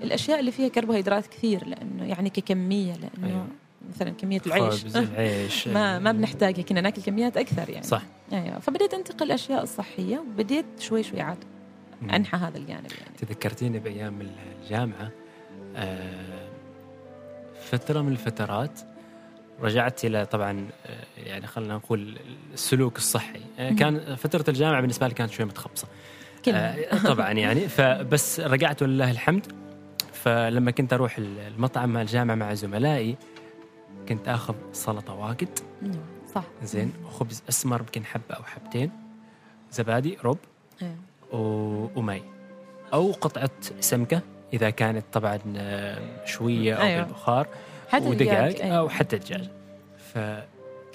الأشياء 0.02 0.40
اللي 0.40 0.50
فيها 0.50 0.68
كربوهيدرات 0.68 1.26
كثير 1.26 1.66
لأنه 1.66 2.04
يعني 2.04 2.30
ككمية 2.30 2.92
لأنه 2.92 3.26
أيوة. 3.28 3.46
مثلا 3.94 4.10
كمية 4.10 4.40
العيش. 4.46 4.86
العيش 4.96 5.68
ما 5.76 5.98
ما 5.98 6.12
بنحتاجها 6.12 6.62
كنا 6.62 6.80
نأكل 6.80 7.02
كميات 7.02 7.36
أكثر 7.36 7.70
يعني. 7.70 7.86
صح. 7.86 8.02
أيوه. 8.32 8.58
فبديت 8.58 8.94
أنتقل 8.94 9.26
الاشياء 9.26 9.62
الصحية 9.62 10.18
وبديت 10.18 10.66
شوي 10.78 11.02
شوي 11.02 11.20
عاد. 11.20 11.38
أنحى 12.02 12.36
هذا 12.38 12.58
الجانب 12.58 12.92
يعني. 13.00 13.16
تذكرتيني 13.18 13.78
بأيام 13.78 14.28
الجامعة 14.62 15.10
آه، 15.76 16.35
فترة 17.66 18.00
من 18.00 18.12
الفترات 18.12 18.80
رجعت 19.60 20.04
إلى 20.04 20.26
طبعا 20.26 20.68
آه، 20.86 21.04
يعني 21.16 21.46
خلينا 21.46 21.74
نقول 21.74 22.18
السلوك 22.52 22.96
الصحي. 22.96 23.40
آه، 23.58 23.70
كان 23.72 24.14
فترة 24.16 24.44
الجامعة 24.48 24.80
بالنسبة 24.80 25.08
لي 25.08 25.14
كانت 25.14 25.30
شوي 25.30 25.46
متخبصة. 25.46 25.88
آه، 26.48 26.98
طبعا 27.04 27.30
يعني. 27.32 27.68
فبس 27.76 28.40
رجعت 28.40 28.82
ولله 28.82 29.10
الحمد. 29.10 29.52
فلما 30.12 30.70
كنت 30.70 30.92
أروح 30.92 31.16
المطعم 31.18 31.88
مع 31.92 32.02
الجامعة 32.02 32.34
مع 32.34 32.54
زملائي 32.54 33.16
كنت 34.08 34.28
آخذ 34.28 34.54
سلطة 34.72 35.14
واجد. 35.14 35.58
نعم، 35.82 35.92
صح. 36.34 36.44
زين 36.62 36.92
وخبز 37.04 37.42
أسمر 37.48 37.80
يمكن 37.80 38.04
حبة 38.04 38.34
أو 38.34 38.42
حبتين. 38.42 38.90
زبادي 39.72 40.18
رب. 40.24 40.38
و- 41.32 41.86
ومي 41.96 42.22
أو 42.92 43.12
قطعة 43.12 43.50
سمكة. 43.80 44.20
إذا 44.52 44.70
كانت 44.70 45.04
طبعا 45.12 45.38
آه، 45.56 45.98
شوية 46.24 46.74
أو 46.74 46.82
أيوة. 46.82 47.02
بالبخار 47.02 47.46
ودقائق 47.94 48.10
الدجاج، 48.10 48.60
أيوة. 48.60 48.76
أو 48.76 48.88
حتى 48.88 49.18
دجاج 49.18 49.48
ف 50.14 50.18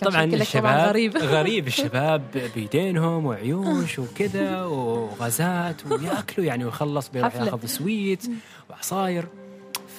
طبعا 0.01 0.24
الشباب 0.24 0.89
غريب 0.89 1.17
غريب 1.38 1.67
الشباب 1.67 2.22
بيدينهم 2.55 3.25
وعيوش 3.25 4.00
وكذا 4.00 4.63
وغازات 4.63 5.86
ويأكلوا 5.86 6.48
يعني 6.48 6.65
ويخلص 6.65 7.10
بيروح. 7.10 7.36
ياخذ 7.36 7.65
سويت 7.65 8.24
وعصاير 8.70 9.25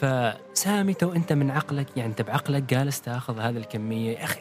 فسامي 0.01 0.95
تو 0.95 1.13
أنت 1.13 1.33
من 1.33 1.51
عقلك 1.51 1.87
يعني 1.97 2.11
انت 2.11 2.23
بعقلك 2.23 2.63
جالس 2.63 3.01
تاخذ 3.01 3.39
هذه 3.39 3.57
الكمية 3.57 4.19
يا 4.19 4.25
أخي 4.25 4.41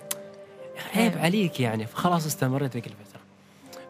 عيب 0.95 1.11
أيوة. 1.11 1.23
عليك 1.23 1.59
يعني 1.59 1.87
فخلاص 1.87 2.25
استمريت 2.25 2.73
ذيك 2.73 2.87
الفترة 2.87 3.10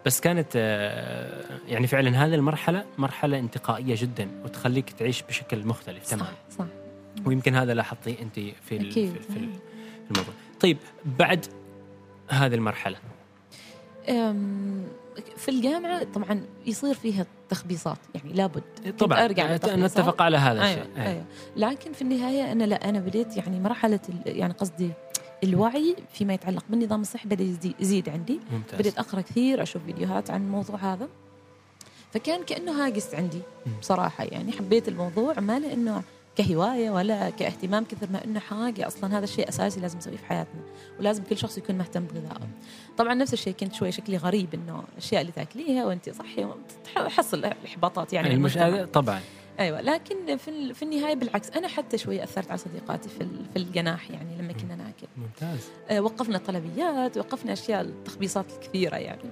بس 0.06 0.20
كانت 0.22 0.48
آه، 0.56 1.44
يعني 1.68 1.88
فعلا 1.88 2.26
هذه 2.26 2.36
المرحلة 2.36 2.86
مرحلة 2.98 3.40
انتقائية 3.40 3.96
جدا 3.98 4.30
وتخليك 4.46 4.90
تعيش 4.90 5.22
بشكل 5.22 5.66
مختلف 5.68 6.10
تماما 6.10 6.26
صح 6.50 6.58
صح 6.60 6.66
ويمكن 7.26 7.56
هذا 7.56 7.74
لاحظتيه 7.74 8.16
أنت 8.22 8.36
في. 8.36 8.52
في 8.62 8.90
في 8.92 9.08
ال- 9.08 9.22
في 9.34 10.12
الموضوع 10.12 10.34
طيب 10.60 10.78
بعد 11.20 11.46
هذه 12.30 12.56
المرحلة 12.56 12.98
في 15.38 15.50
الجامعة 15.50 16.04
طبعا 16.04 16.46
يصير 16.66 16.94
فيها 16.94 17.26
تخبيصات 17.50 17.98
يعني 18.16 18.34
لابد 18.34 18.64
طبعا 19.00 19.28
للتخبيصات. 19.28 19.70
نتفق 19.78 20.22
على 20.22 20.38
هذا 20.38 20.62
أيوة. 20.64 20.82
الشيء 20.82 21.06
أيوة. 21.08 21.24
لكن 21.56 21.94
في 21.94 22.02
النهاية 22.02 22.52
أنا 22.52 22.64
لا 22.64 22.90
أنا 22.90 23.00
بديت 23.00 23.38
يعني 23.38 23.60
مرحلة 23.60 24.00
يعني 24.26 24.54
قصدي 24.54 24.92
الوعي 25.44 25.96
فيما 26.14 26.34
يتعلق 26.34 26.64
بالنظام 26.70 27.02
الصحي 27.02 27.30
بدأ 27.30 27.44
يزي- 27.44 27.76
يزيد 27.80 28.10
عندي. 28.10 28.40
ممتاز. 28.52 28.80
بديت 28.80 28.98
أقرأ 29.00 29.22
كثير 29.22 29.64
أشوف 29.64 29.84
فيديوهات 29.86 30.32
عن 30.32 30.42
الموضوع 30.42 30.76
هذا. 30.76 31.08
فكان 32.14 32.44
كأنه 32.44 32.86
هاجس 32.86 33.16
عندي 33.16 33.42
مم. 33.66 33.74
بصراحة 33.82 34.24
يعني. 34.24 34.52
حبيت 34.52 34.88
الموضوع 34.88 35.40
ما 35.40 35.60
لأنه 35.60 36.04
كهواية 36.36 36.90
ولا 36.90 37.30
كاهتمام 37.30 37.84
كثر 37.86 38.08
ما 38.14 38.26
إنه 38.26 38.40
حاجة. 38.40 38.88
أصلا 38.88 39.18
هذا 39.18 39.24
الشيء 39.24 39.50
أساسي 39.50 39.80
لازم 39.80 39.98
نسويه 39.98 40.18
في 40.18 40.26
حياتنا. 40.26 40.62
ولازم 41.00 41.24
كل 41.24 41.38
شخص 41.38 41.58
يكون 41.58 41.76
مهتم 41.78 42.04
بغذائه 42.06 42.48
طبعا 42.98 43.14
نفس 43.14 43.34
الشيء 43.34 43.54
كنت 43.54 43.74
شوي 43.74 43.92
شكلي 43.92 44.18
غريب 44.18 44.54
إنه 44.54 44.84
الأشياء 44.94 45.22
اللي 45.22 45.32
تاكليها 45.32 45.86
وانت 45.86 46.10
صحي 46.10 46.48
تحصل 46.96 47.46
إحباطات 47.46 48.14
يعني. 48.14 48.28
يعني 48.28 48.38
المش... 48.40 48.54
طبعا. 48.94 49.20
أيوه 49.62 49.82
لكن 49.82 50.38
في 50.38 50.74
في 50.74 50.84
النهاية 50.84 51.16
بالعكس 51.16 51.50
أنا 51.50 51.68
حتى 51.68 51.98
شوي 51.98 52.24
أثرت 52.24 52.50
على 52.50 52.58
صديقاتي 52.58 53.10
في 53.10 53.28
في 53.54 53.60
الجناح 53.60 54.12
يعني 54.12 54.38
لما 54.38 54.54
كنا 54.54 54.76
ناكل. 54.76 55.08
ممتاز. 55.18 55.70
آه، 55.90 56.00
وقفنا 56.00 56.38
الطلبيات 56.38 57.18
وقفنا 57.18 57.54
أشياء 57.54 57.82
التخبيصات 57.82 58.46
الكثيره 58.54 58.96
يعني. 58.96 59.30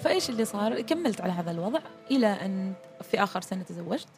فإيش 0.00 0.30
اللي 0.30 0.44
صار؟ 0.44 0.80
كملت 0.80 1.20
على 1.20 1.32
هذا 1.32 1.50
الوضع 1.50 1.80
إلى 2.10 2.26
أن 2.26 2.72
في 3.10 3.22
آخر 3.22 3.40
سنة 3.40 3.62
تزوجت 3.62 4.08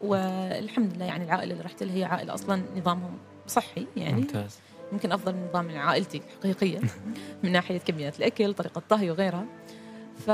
والحمد 0.00 0.96
لله 0.96 1.04
يعني 1.04 1.24
العائلة 1.24 1.52
اللي 1.52 1.64
رحت 1.64 1.82
لها 1.82 1.94
هي 1.94 2.04
عائلة 2.04 2.34
أصلا 2.34 2.62
نظامهم 2.76 3.18
صحي 3.46 3.86
يعني. 3.96 4.20
ممتاز. 4.20 4.58
يمكن 4.92 5.12
أفضل 5.12 5.32
من 5.32 5.46
نظام 5.48 5.78
عائلتي 5.78 6.22
حقيقيه 6.38 6.80
من 7.42 7.52
ناحية 7.52 7.78
كميات 7.78 8.18
الأكل 8.18 8.54
طريقة 8.54 8.82
طهي 8.88 9.10
وغيرها. 9.10 9.44
ف... 10.26 10.30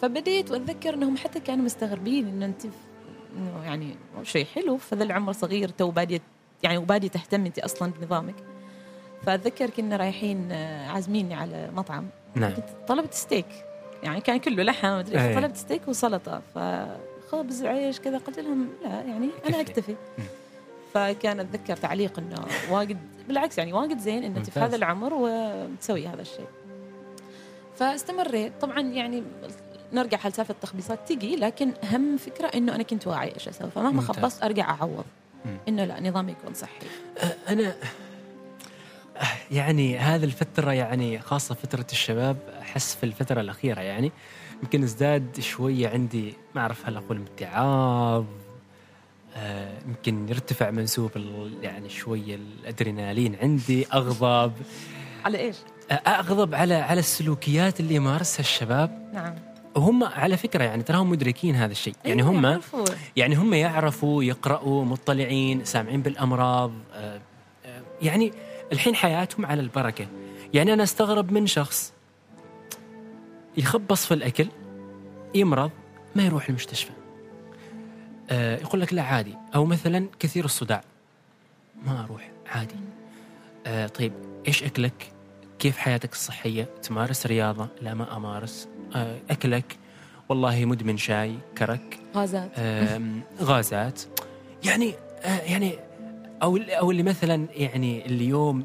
فبديت 0.00 0.50
وأتذكر 0.50 0.94
إنهم 0.94 1.16
حتى 1.16 1.40
كانوا 1.40 1.64
مستغربين 1.64 2.28
انه 2.28 2.46
أنت 2.46 2.66
إنه 3.36 3.64
يعني 3.64 3.96
شيء 4.22 4.46
حلو 4.46 4.76
فذا 4.76 5.04
العمر 5.04 5.32
صغير 5.32 5.68
تو 5.68 5.90
باديه 5.90 6.20
يعني 6.62 6.78
وبادية 6.78 7.08
تهتم 7.08 7.46
أنت 7.46 7.58
أصلا 7.58 7.92
بنظامك 7.92 8.34
فأتذكر 9.26 9.70
كنا 9.70 9.96
رايحين 9.96 10.52
آه، 10.52 10.88
عازميني 10.88 11.34
على 11.34 11.70
مطعم 11.74 12.06
نعم 12.34 12.52
طلبت 12.88 13.14
ستيك 13.14 13.46
يعني 14.02 14.20
كان 14.20 14.38
كله 14.38 14.62
لحم 14.62 14.98
مدري 14.98 15.20
أي. 15.20 15.28
إيش. 15.28 15.36
طلبت 15.36 15.56
ستيك 15.56 15.88
وسلطة 15.88 16.42
فخبز 16.54 17.64
وعيش 17.64 18.00
كذا 18.00 18.18
قلت 18.18 18.38
لهم 18.38 18.68
لا 18.84 18.90
يعني 18.90 19.28
أنا. 19.48 19.60
أكتفي. 19.60 19.94
فكان 20.94 21.40
أتذكر 21.40 21.76
تعليق 21.76 22.18
إنه 22.18 22.46
واجد 22.70 22.98
بالعكس 23.28 23.58
يعني 23.58 23.72
واجد 23.72 23.98
زين 23.98 24.24
ان 24.24 24.36
انت 24.36 24.50
في. 24.50 24.60
هذا 24.60 24.76
العمر 24.76 25.12
وتسوي 25.14 26.06
هذا 26.06 26.22
الشيء 26.22 26.46
فاستمريت 27.76 28.52
طبعا 28.60 28.80
يعني 28.80 29.22
نرجع 29.92 30.18
على 30.24 30.32
سالفه 30.32 30.52
التخبيصات 30.52 31.08
تجي 31.08 31.36
لكن 31.36 31.72
اهم 31.84 32.16
فكرة 32.16 32.46
إنه 32.46 32.74
أنا 32.74 32.82
كنت 32.82 33.06
واعي 33.06 33.34
إيش 33.34 33.48
أسوي. 33.48 33.70
فمهما. 33.70 34.02
خبصت 34.02 34.42
أرجع 34.42 34.70
أعوض. 34.70 35.04
إنه 35.68 35.84
لا 35.84 36.00
نظامي 36.00 36.32
يكون 36.32 36.54
صحي. 36.54 36.86
أنا 37.48 37.74
يعني 39.50 39.98
هذه 39.98 40.24
الفترة 40.24 40.72
يعني 40.72 41.18
خاصة 41.18 41.54
فترة 41.54 41.86
الشباب 41.92 42.36
أحس 42.60 42.94
في 42.94 43.04
الفترة 43.04 43.40
الأخيرة 43.40 43.80
يعني 43.80 44.12
يمكن 44.62 44.82
ازداد 44.82 45.40
شوية 45.40 45.88
عندي 45.88 46.34
ما 46.54 46.60
اعرف 46.60 46.86
هل 46.86 46.96
أقول 46.96 47.16
إمتعاض؟ 47.16 48.24
آه، 49.36 49.78
يمكن 49.86 50.28
يرتفع 50.28 50.70
منسوب 50.70 51.10
يعني 51.62 51.88
شوية 51.88 52.34
الأدرينالين 52.34 53.36
عندي 53.42 53.86
أغضب. 53.86 54.52
على 55.24 55.38
إيش؟ 55.38 55.56
آه، 55.90 55.94
أغضب 55.94 56.54
على 56.54 56.74
على 56.74 57.00
السلوكيات 57.00 57.80
اللي 57.80 57.94
يمارسها 57.94 58.40
الشباب. 58.40 59.10
نعم. 59.12 59.34
وهم 59.78 60.04
على 60.04 60.36
فكرة 60.36 60.64
يعني 60.64 60.82
تراهم 60.82 61.10
مدركين 61.10 61.54
هذا 61.54 61.72
الشيء. 61.72 61.94
يعني 62.04 62.22
أيوة، 62.22 62.32
هم 62.32 62.44
يعرفوا. 62.46 62.84
يعني 63.16 63.34
هم 63.34 63.54
يعرفوا 63.54 64.24
يقرأوا 64.24 64.84
مطلعين 64.84 65.64
سامعين 65.64 66.02
بالأمراض 66.02 66.72
آه، 66.94 67.20
آه، 67.66 67.82
يعني 68.02 68.32
الحين 68.72 68.94
حياتهم 68.94 69.46
على 69.46 69.60
البركة. 69.60 70.06
يعني 70.54 70.72
أنا 70.72 70.82
أستغرب 70.82 71.32
من 71.32 71.46
شخص 71.46 71.92
يخبص 73.56 74.06
في 74.06 74.14
الأكل 74.14 74.48
يمرض 75.34 75.70
ما 76.16 76.22
يروح 76.22 76.48
المستشفى. 76.48 76.92
آه، 78.30 78.56
يقول 78.56 78.80
لك 78.80 78.94
لا 78.94 79.02
عادي. 79.02 79.34
أو 79.54 79.64
مثلا 79.64 80.06
كثير 80.18 80.44
الصداع. 80.44 80.82
ما 81.86 82.04
أروح 82.04 82.30
عادي. 82.46 82.76
آه، 83.66 83.86
طيب 83.86 84.12
إيش 84.48 84.64
أكلك؟ 84.64 85.12
كيف 85.58 85.78
حياتك 85.78 86.12
الصحية؟ 86.12 86.68
تمارس 86.82 87.26
رياضة؟ 87.26 87.68
لا 87.82 87.94
ما 87.94 88.16
أمارس. 88.16 88.68
آه، 88.94 89.16
أكلك. 89.30 89.76
والله 90.28 90.64
مدمن 90.64 90.96
شاي 90.96 91.34
كرك. 91.58 91.98
غازات. 92.14 92.50
غازات. 93.42 94.02
يعني 94.64 94.94
آه، 95.22 95.40
يعني 95.40 95.78
أو 96.42 96.56
أو 96.56 96.90
اللي 96.90 97.02
مثلا 97.02 97.46
يعني 97.56 98.06
اليوم 98.06 98.64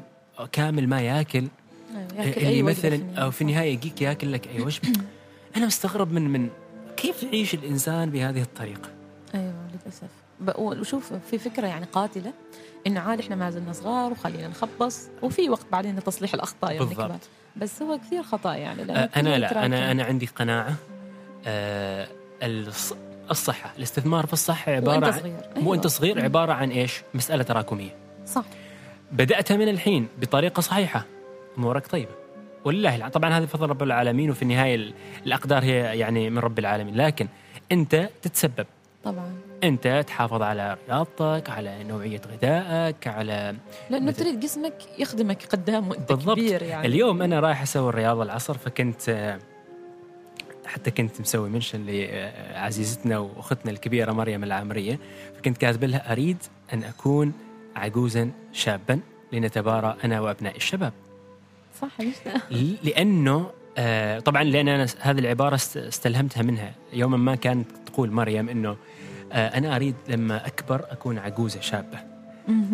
كامل 0.52 0.88
ما 0.88 1.00
ياكل 1.00 1.48
أيوة، 1.94 2.26
ياكل 2.26 2.40
اللي 2.40 2.48
أي 2.48 2.62
مثلا 2.62 3.14
أو 3.16 3.30
في 3.30 3.42
النهاية. 3.42 3.72
يجيك 3.72 4.02
ياكل 4.02 4.32
لك 4.32 4.48
أي 4.48 4.62
وجبة. 4.62 4.88
أنا 5.56 5.66
مستغرب 5.66 6.12
من 6.12 6.30
من 6.30 6.48
كيف 6.96 7.22
يعيش 7.22 7.54
الإنسان 7.54 8.10
بهذه 8.10 8.42
الطريقة؟ 8.42 8.90
أيوه 9.34 9.68
للأسف. 9.72 10.08
وشوف 10.58 11.12
في 11.12 11.38
فكرة 11.38 11.66
يعني 11.66 11.86
قاتلة 11.86 12.32
إنه 12.86 13.00
عاد 13.00 13.20
إحنا 13.20 13.36
ما 13.36 13.50
زلنا 13.50 13.72
صغار 13.72 14.12
وخلينا 14.12 14.48
نخبص 14.48 15.08
وفي 15.22 15.50
وقت 15.50 15.66
بعدين 15.72 15.96
لتصليح 15.96 16.34
الأخطاء 16.34 16.72
يوم 16.72 16.88
نكبر 16.88 17.06
بالضبط. 17.06 17.28
بس 17.56 17.82
هو 17.82 17.98
كثير 17.98 18.22
خطأ 18.22 18.54
يعني 18.54 18.82
أنا 19.16 19.38
لا. 19.38 19.66
أنا 19.66 19.90
أنا 19.90 20.04
عندي 20.04 20.26
قناعة 20.26 20.74
آه، 21.46 22.08
الص- 22.42 22.94
الصحة. 23.30 23.72
الاستثمار 23.78 24.26
في 24.26 24.32
الصحة 24.32 24.72
عبارة 24.72 24.94
وانت 24.94 25.04
عن 25.14 25.20
صغير. 25.20 25.32
مو 25.56 25.62
أيوة. 25.62 25.74
انت 25.74 25.86
صغير 25.86 26.24
عبارة 26.24 26.52
عن 26.52 26.70
إيش؟ 26.70 27.02
مسألة 27.14 27.42
تراكمية. 27.42 27.90
صح. 28.26 28.44
بدأتها 29.12 29.56
من 29.56 29.68
الحين 29.68 30.08
بطريقة 30.20 30.60
صحيحة. 30.60 31.04
أمورك 31.58 31.86
طيبة. 31.86 32.10
ولله 32.64 33.08
طبعا 33.08 33.38
هذه 33.38 33.44
فضل 33.46 33.68
رب 33.68 33.82
العالمين 33.82 34.30
وفي 34.30 34.42
النهاية 34.42 34.74
ال- 34.74 34.94
الأقدار 35.26 35.64
هي 35.64 35.98
يعني 35.98 36.30
من 36.30 36.38
رب 36.38 36.58
العالمين. 36.58 36.94
لكن 36.96 37.28
أنت 37.72 38.08
تتسبب. 38.22 38.66
طبعا 39.04 39.34
أنت 39.64 40.04
تحافظ 40.06 40.42
على 40.42 40.76
رياضتك 40.88 41.50
على 41.50 41.84
نوعية 41.84 42.20
غذائك 42.32 43.06
على 43.06 43.54
لأنه 43.90 44.06
مثل- 44.06 44.18
تريد 44.24 44.40
جسمك 44.40 44.74
يخدمك 44.98 45.44
قدام 45.46 45.88
وأنت 45.88 46.12
بالضبط. 46.12 46.36
كبير 46.36 46.62
يعني 46.62 46.86
اليوم 46.86 47.22
أنا 47.22 47.40
رايح 47.40 47.62
أسوي 47.62 47.88
الرياضة 47.88 48.22
العصر 48.22 48.54
فكنت 48.58 49.36
حتى 50.66 50.90
كنت 50.90 51.20
مسوي 51.20 51.50
منشن 51.50 51.86
لعزيزتنا 51.86 53.18
وأختنا 53.18 53.70
الكبيرة 53.72 54.12
مريم 54.12 54.44
العامرية 54.44 54.98
فكنت 55.38 55.58
كاتب 55.58 55.84
لها 55.84 56.12
أريد 56.12 56.36
أن 56.72 56.84
أكون 56.84 57.32
عجوزا 57.76 58.30
شابا 58.52 59.00
لنتبارى 59.32 59.96
أنا 60.04 60.20
وأبناء 60.20 60.56
الشباب 60.56 60.92
صح؟ 61.80 61.90
لأنه 62.84 63.50
آه، 63.78 64.18
طبعا 64.18 64.42
لأن 64.44 64.68
أنا 64.68 64.86
هذه 65.00 65.18
العبارة 65.18 65.54
است- 65.54 65.76
استلهمتها 65.76 66.42
منها 66.42 66.72
يوما 66.92 67.16
ما 67.16 67.34
كانت 67.34 67.66
تقول 67.86 68.10
مريم 68.10 68.48
إنه 68.48 68.76
آه، 69.32 69.58
أنا 69.58 69.76
أريد 69.76 69.94
لما 70.08 70.46
أكبر 70.46 70.84
أكون 70.90 71.18
عجوزة 71.18 71.60
شابة. 71.60 71.98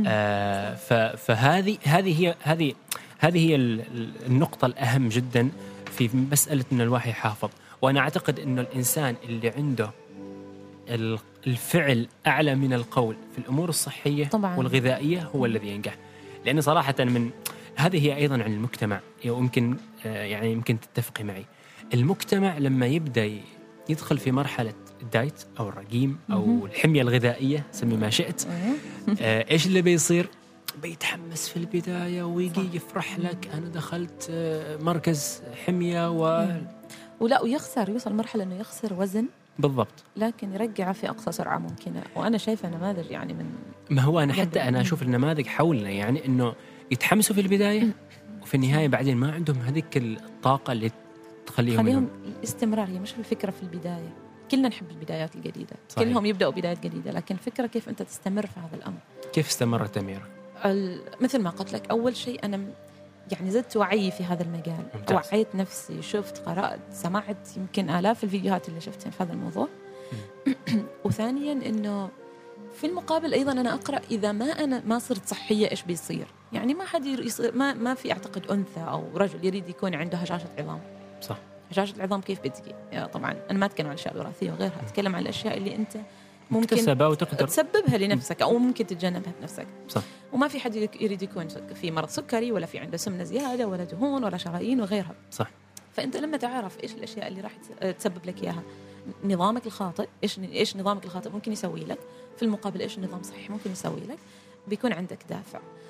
آه، 0.06 0.74
فهذه 1.16 1.78
هذه 1.84 2.22
هي 2.26 2.34
هذه 2.42 2.72
هذه 3.18 3.48
هي 3.50 3.54
ال- 3.54 3.80
ال- 3.80 4.10
النقطة 4.26 4.66
الأهم 4.66 5.08
جدا 5.08 5.48
في 5.98 6.10
مسألة 6.32 6.64
ان 6.72 6.80
الواحد 6.80 7.10
يحافظ 7.10 7.48
وأنا 7.82 8.00
أعتقد 8.00 8.38
إنه 8.40 8.60
الإنسان 8.60 9.14
اللي 9.24 9.48
عنده 9.50 9.90
ال- 10.88 11.18
الفعل 11.46 12.08
أعلى 12.26 12.54
من 12.54 12.72
القول 12.72 13.16
في 13.32 13.38
الأمور 13.38 13.68
الصحية 13.68 14.28
طبعاً. 14.28 14.56
والغذائية 14.56 15.28
هو 15.36 15.46
الذي 15.46 15.68
ينجح 15.68 15.96
لأن 16.46 16.60
صراحة 16.60 16.94
من 16.98 17.30
هذه 17.80 18.06
هي 18.06 18.16
أيضا 18.16 18.34
عن 18.34 18.52
المجتمع. 18.52 19.00
ويمكن 19.24 19.76
آه، 20.06 20.24
يعني 20.24 20.52
يمكن 20.52 20.80
تتفقي 20.80 21.24
معي. 21.24 21.44
المجتمع 21.94 22.58
لما 22.58 22.86
يبدأ 22.86 23.40
يدخل 23.88 24.18
في 24.18 24.32
مرحلة 24.32 24.74
الدايت 25.02 25.42
أو 25.60 25.68
الرجيم 25.68 26.18
أو. 26.32 26.66
الحمية 26.66 27.02
الغذائية 27.02 27.66
سمي 27.72 27.96
ما 27.96 28.10
شئت. 28.10 28.46
آه، 29.20 29.50
إيش 29.50 29.66
اللي 29.66 29.82
بيصير؟ 29.82 30.28
بيتحمس 30.82 31.48
في 31.48 31.56
البداية 31.56 32.22
ويجي 32.22 32.76
يفرح 32.76 33.18
لك 33.18 33.48
أنا 33.54 33.68
دخلت 33.68 34.26
آه، 34.30 34.76
مركز 34.76 35.42
حمية 35.66 36.10
و 36.10 36.48
ولا 37.20 37.42
ويخسر 37.42 37.88
يوصل 37.88 38.14
مرحلة 38.14 38.42
إنه 38.42 38.54
يخسر 38.54 38.94
وزن. 38.94 39.26
بالضبط. 39.58 40.04
لكن 40.16 40.52
يرجعه 40.52 40.92
في 40.92 41.10
أقصى 41.10 41.32
سرعة 41.32 41.58
ممكنة. 41.58 42.02
وأنا 42.16 42.38
شايفة 42.38 42.68
نماذج 42.68 43.10
يعني 43.10 43.32
من 43.32 43.46
ما 43.90 44.02
هو 44.02 44.20
أنا. 44.20 44.32
حتى 44.32 44.62
أنا 44.62 44.80
أشوف 44.80 45.02
النماذج 45.02 45.46
حولنا 45.46 45.90
يعني 45.90 46.26
إنه 46.26 46.54
يتحمسوا 46.90 47.34
في 47.34 47.40
البداية؟ 47.40 47.88
وفي 48.42 48.54
النهاية 48.54 48.88
بعدين 48.88 49.16
ما 49.16 49.32
عندهم 49.32 49.58
هذيك 49.58 49.96
الطاقة 49.96 50.72
اللي 50.72 50.90
تخليهم 51.46 51.82
خليهم 51.82 52.08
الاستمراريه 52.38 52.98
مش 52.98 53.14
الفكرة 53.18 53.50
في 53.50 53.62
البداية. 53.62 54.12
كلنا 54.50 54.68
نحب 54.68 54.90
البدايات 54.90 55.34
الجديدة. 55.34 55.76
صحيح. 55.88 56.08
كلهم 56.08 56.26
يبدأوا 56.26 56.52
بدايات 56.52 56.80
جديدة 56.80 57.10
لكن 57.10 57.34
الفكرة 57.34 57.66
كيف 57.66 57.88
أنت 57.88 58.02
تستمر 58.02 58.46
في 58.46 58.60
هذا 58.60 58.76
الأمر؟ 58.76 58.98
كيف 59.32 59.48
استمرت 59.48 59.98
اميره؟ 59.98 60.28
مثل 61.20 61.42
ما 61.42 61.50
قلت 61.50 61.72
لك 61.72 61.90
أول 61.90 62.16
شيء 62.16 62.44
أنا 62.44 62.60
يعني 63.32 63.50
زدت 63.50 63.76
وعي 63.76 64.10
في 64.10 64.24
هذا 64.24 64.42
المجال. 64.42 64.84
ممتاز. 64.94 65.16
وعيت 65.16 65.54
نفسي 65.54 66.02
شفت 66.02 66.38
قرأت 66.38 66.80
سمعت 66.92 67.56
يمكن 67.56 67.90
آلاف 67.90 68.24
الفيديوهات 68.24 68.68
اللي 68.68 68.80
شفتها 68.80 69.10
في 69.10 69.22
هذا 69.22 69.32
الموضوع. 69.32 69.68
وثانيا 71.04 71.52
إنه 71.52 72.08
في 72.74 72.86
المقابل 72.86 73.34
أيضا 73.34 73.52
أنا 73.52 73.74
أقرأ 73.74 74.00
إذا 74.10 74.32
ما 74.32 74.44
أنا 74.44 74.82
ما 74.86 74.98
صرت 74.98 75.28
صحية 75.28 75.70
إيش 75.70 75.82
بيصير. 75.82 76.26
يعني 76.52 76.74
ما 76.74 76.84
حد 76.84 77.06
يصير 77.06 77.54
ما 77.56 77.74
ما 77.74 77.94
في 77.94 78.12
أعتقد 78.12 78.50
أنثى 78.50 78.80
أو 78.80 79.04
رجل 79.16 79.44
يريد 79.44 79.68
يكون 79.68 79.94
عنده 79.94 80.18
هشاشة 80.18 80.46
عظام. 80.58 80.80
صح. 81.20 81.38
هشاشة 81.70 81.96
العظام 81.96 82.20
كيف 82.20 82.40
بتجي؟ 82.40 82.74
طبعا 83.12 83.36
أنا 83.50 83.58
ما 83.58 83.66
أتكلم 83.66 83.86
عن 83.86 83.92
الاشياء 83.94 84.14
الوراثيه 84.14 84.50
وغيرها 84.52 84.80
أتكلم 84.86 85.16
عن 85.16 85.22
الأشياء 85.22 85.56
اللي 85.56 85.76
أنت 85.76 85.96
ممكن 86.50 86.76
وتقدر. 87.10 87.46
تسببها 87.46 87.98
لنفسك 87.98 88.42
أو 88.42 88.58
ممكن 88.58 88.86
تتجنبها 88.86 89.32
بنفسك. 89.40 89.66
صح. 89.88 90.02
وما 90.32 90.48
في 90.48 90.60
حد 90.60 90.74
يريد 91.00 91.22
يكون 91.22 91.48
في 91.48 91.90
مرض 91.90 92.08
سكري 92.08 92.52
ولا 92.52 92.66
في 92.66 92.78
عنده 92.78 92.96
سمنة 92.96 93.24
زيادة 93.24 93.66
ولا 93.68 93.84
دهون 93.84 94.24
ولا 94.24 94.36
شرايين 94.36 94.80
وغيرها. 94.80 95.14
صح. 95.30 95.50
فأنت 95.92 96.16
لما 96.16 96.36
تعرف 96.36 96.82
إيش 96.82 96.92
الأشياء 96.94 97.28
اللي 97.28 97.40
راح 97.40 97.52
تس- 97.56 97.96
تسبب 97.98 98.26
لك 98.26 98.42
إياها 98.42 98.62
نظامك 99.24 99.66
الخاطئ 99.66 100.08
إيش 100.22 100.38
إيش 100.38 100.76
نظامك 100.76 101.04
الخاطئ 101.04 101.30
ممكن 101.30 101.52
يسوي 101.52 101.80
لك؟ 101.80 101.98
في 102.36 102.42
المقابل 102.42 102.80
إيش 102.80 102.98
النظام 102.98 103.20
الصحي 103.20 103.48
ممكن 103.48 103.70
يسوي 103.72 104.00
لك؟ 104.08 104.18
بيكون 104.68 104.92
عندك 104.92 105.18
دافع. 105.30 105.58
آه، 105.58 105.89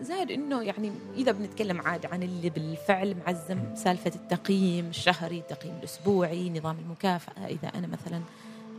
زائد 0.00 0.30
إنه 0.30 0.62
يعني 0.62 0.92
إذا 1.16 1.32
بنتكلم 1.32 1.80
عاد 1.80 2.06
عن 2.06 2.22
اللي 2.22 2.50
بالفعل 2.50 3.16
معزم 3.26 3.74
سالفة 3.74 4.12
التقييم 4.14 4.86
الشهري 4.86 5.38
التقييم 5.38 5.74
الأسبوعي 5.78 6.50
نظام 6.50 6.78
المكافأة 6.78 7.46
إذا 7.46 7.68
أنا 7.68 7.86
مثلا 7.86 8.20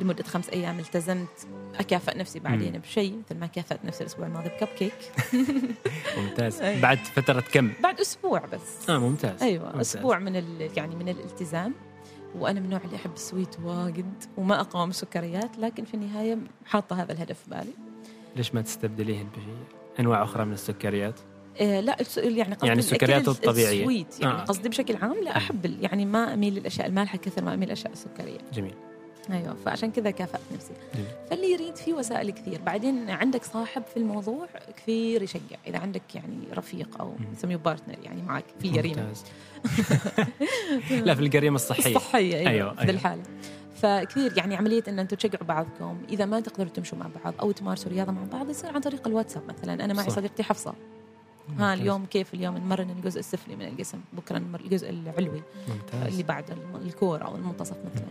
لمدة 0.02 0.24
خمس 0.24 0.50
أيام 0.50 0.80
التزمت 0.80 1.48
اكافئ 1.80 2.18
نفسي 2.18 2.40
بعدين 2.40 2.78
بشيء 2.78 3.22
مثل 3.26 3.40
ما 3.40 3.48
كافأت 3.48 3.86
نفسي 3.86 4.02
الأسبوع 4.02 4.28
الماضي 4.28 4.50
بكب 4.50 4.68
كيك. 4.68 4.94
ممتاز. 6.18 6.62
بعد 6.62 6.98
فترة 6.98 7.44
كم؟ 7.54 7.72
بعد 7.84 8.00
أسبوع 8.00 8.46
بس. 8.46 8.90
آه 8.90 8.98
ممتاز. 8.98 9.44
أيوه 9.44 9.66
ممتاز. 9.66 9.96
أسبوع 9.96 10.20
من 10.20 10.36
يعني 10.78 10.96
من 10.96 11.10
الالتزام. 11.10 11.74
وأنا 12.36 12.60
من 12.60 12.66
النوع 12.66 12.82
اللي 12.86 12.96
أحب 12.96 13.14
ال 13.14 13.21
sweet 13.21 13.60
واجد 13.64 14.24
وما 14.38 14.62
أقاوم 14.62 14.90
السكريات 14.90 15.58
لكن 15.58 15.86
في 15.86 15.94
النهاية 15.94 16.38
حاطة 16.66 17.02
هذا 17.02 17.12
الهدف 17.12 17.40
في 17.44 17.50
بالي. 17.50 17.74
ليش 18.36 18.56
ما 18.56 18.62
تستبدليهن 18.62 19.28
بانواع 20.02 20.24
أخرى 20.24 20.46
من 20.46 20.54
السكريات؟ 20.54 21.20
آه 21.62 21.80
لا 21.80 21.98
يعني 22.16 22.54
قصدي 22.54 22.68
يعني 22.68 22.80
السكريات 22.80 23.22
الأكل 23.22 23.32
الطبيعية. 23.32 23.80
ال 23.80 23.86
sweet 23.86 24.20
يعني 24.20 24.34
آه. 24.34 24.44
قصدي 24.44 24.70
بشكل 24.70 24.96
عام 24.96 25.24
لا 25.24 25.38
أحب 25.38 25.66
يعني 25.82 26.06
ما 26.06 26.34
أميل 26.34 26.54
للأشياء 26.54 26.88
المالحة 26.88 27.18
كثر 27.18 27.44
ما 27.44 27.54
أميل 27.54 27.68
للاشياء 27.68 27.94
السكريه 27.94 28.38
جميل 28.54 28.74
أيوه 29.32 29.56
فعشان 29.66 29.92
كذا 29.92 30.12
كافأت 30.12 30.42
نفسي 30.54 30.74
جميل. 30.96 31.08
فاللي 31.30 31.52
يريد 31.52 31.76
في 31.76 31.94
وسائل 31.94 32.32
كثير 32.32 32.62
بعدين 32.62 33.10
عندك 33.10 33.44
صاحب 33.44 33.84
في 33.84 33.98
الموضوع 33.98 34.48
كثير 34.78 35.22
يشجع 35.22 35.58
إذا 35.68 35.78
عندك 35.78 36.16
يعني 36.16 36.40
رفيق 36.54 37.02
أو. 37.02 37.14
نسميه 37.34 37.56
partner 37.56 37.96
يعني 38.04 38.22
معك 38.22 38.46
في 38.60 38.68
الجريمه 38.68 39.02
ممتاز 39.02 39.24
لا 41.06 41.16
في 41.16 41.22
الجريمه 41.22 41.56
الصحية 41.56 41.96
الصحية 41.96 42.38
أيوه, 42.38 42.50
أيوة، 42.50 42.52
أيوة. 42.52 42.74
في 42.76 43.08
أيوة. 43.08 43.24
فكثير 43.82 44.38
يعني 44.38 44.56
عملية 44.56 44.84
إن 44.88 45.00
أنتم 45.00 45.17
تشجعوا 45.17 45.44
بعضكم. 45.46 45.98
إذا 46.10 46.26
ما 46.26 46.39
تقدروا 46.39 46.70
تمشوا 46.70 46.98
مع 46.98 47.06
بعض 47.24 47.34
أو 47.39 47.52
تمارسوا 47.52 47.91
رياضة 47.91 48.12
مع 48.12 48.22
بعض 48.32 48.50
يصير 48.50 48.70
عن 48.74 48.82
طريق 48.82 49.08
الواتساب 49.08 49.44
مثلا. 49.50 49.86
أنا 49.86 49.94
معي 49.94 50.10
صح. 50.10 50.15
صديقتي 50.15 50.44
حفصة. 50.44 50.70
ها 50.72 51.54
ممتاز. 51.54 51.80
اليوم 51.80 52.06
كيف 52.06 52.34
اليوم؟ 52.34 52.58
نمرن 52.58 52.89
الجزء 52.89 53.20
السفلي 53.20 53.56
من 53.56 53.65
الجسم. 53.67 54.00
بكرة 54.13 54.38
الجزء 54.38 54.89
العلوي. 54.89 55.41
ممتاز. 55.67 56.12
اللي 56.12 56.24
بعد 56.24 56.46
ال 56.86 56.94
core 56.94 57.26
أو 57.26 57.36
المنتصف 57.36 57.78
مثلا. 57.94 58.08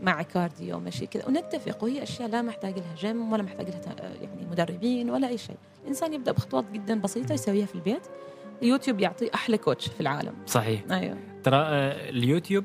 مع 0.00 0.22
cardio 0.22 0.80
ماشي 0.80 1.06
كذا. 1.06 1.26
ونتفق. 1.28 1.84
وهي 1.84 2.02
أشياء 2.02 2.28
لا 2.28 2.42
محتاج 2.42 2.78
لها 2.78 2.94
جيم 2.96 3.32
ولا 3.32 3.42
محتاج 3.42 3.68
لها 3.68 3.78
ت- 3.78 4.00
يعني 4.00 4.46
مدربين 4.50 5.10
ولا 5.10 5.28
أي 5.28 5.38
شيء. 5.38 5.56
الإنسان 5.82 6.12
يبدأ 6.14 6.32
بخطوات 6.32 6.64
جدا 6.72 7.00
بسيطة 7.00 7.32
يسويها 7.32 7.66
في 7.66 7.74
البيت. 7.74 8.02
يوتيوب 8.62 9.00
يعطي 9.00 9.30
أحلى 9.34 9.58
كوتش 9.58 9.88
في 9.88 10.00
العالم. 10.00 10.34
صحيح. 10.46 10.82
أيوه. 10.90 11.16
ترى 11.44 11.56
آه، 11.56 12.10
اليوتيوب 12.10 12.64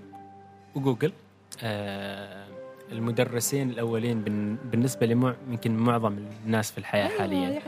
وجوجل 0.76 1.08
آه، 1.08 1.29
المدرسين 2.91 3.69
الأولين 3.69 4.22
بالنسبة 4.72 5.06
لمع 5.06 5.36
يمكن 5.50 5.78
معظم 5.78 6.17
الناس 6.45 6.72
في 6.72 6.78
الحياة 6.78 7.08
أيوة، 7.08 7.19
حاليا. 7.19 7.39
يعني 7.39 7.60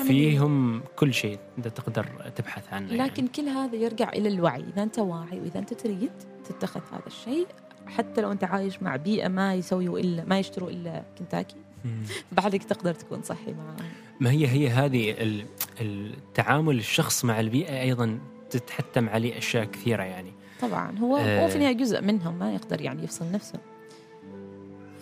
يعني 0.00 0.04
فيهم 0.04 0.82
كل 0.96 1.14
شيء 1.14 1.38
انت 1.58 1.68
تقدر 1.68 2.06
تبحث 2.36 2.72
عنه 2.72 2.92
لكن 2.92 3.26
كل 3.26 3.42
هذا 3.48 3.76
يرجع 3.76 4.08
إلى 4.08 4.28
الوعي. 4.28 4.64
إذا 4.74 4.82
أنت 4.82 4.98
واعي 4.98 5.40
وإذا 5.40 5.58
أنت 5.58 5.74
تريد 5.74 6.10
تتخذ 6.44 6.80
هذا 6.92 7.06
الشيء 7.06 7.46
حتى 7.86 8.20
لو 8.20 8.32
أنت 8.32 8.44
عايش 8.44 8.82
مع 8.82 8.96
بيئة 8.96 9.28
ما 9.28 9.54
يسويوا 9.54 9.98
الا 9.98 10.24
ما 10.24 10.38
يشتروا 10.38 10.70
إلا 10.70 11.02
كنتاكي 11.18 11.56
يعني. 11.84 11.96
بعدك 12.32 12.62
تقدر 12.62 12.94
تكون 12.94 13.22
صحي 13.22 13.52
معاهم. 13.52 13.90
ما 14.20 14.30
هي 14.30 14.46
هي 14.46 14.68
هذه 14.68 15.10
ال- 15.10 15.46
التعامل 15.80 16.78
الشخص 16.78 17.24
مع 17.24 17.40
البيئة 17.40 17.80
أيضا 17.80 18.18
تتحتم 18.50 19.08
عليه 19.08 19.38
أشياء 19.38 19.64
كثيرة 19.64 20.02
يعني. 20.02 20.32
طبعا. 20.62 20.98
هو 20.98 21.16
آه. 21.16 21.44
هو 21.44 21.48
في 21.48 21.56
النهاية 21.56 21.76
جزء 21.76 22.00
منهم 22.00 22.38
ما 22.38 22.54
يقدر 22.54 22.80
يعني 22.80 23.04
يفصل 23.04 23.32
نفسه. 23.32 23.58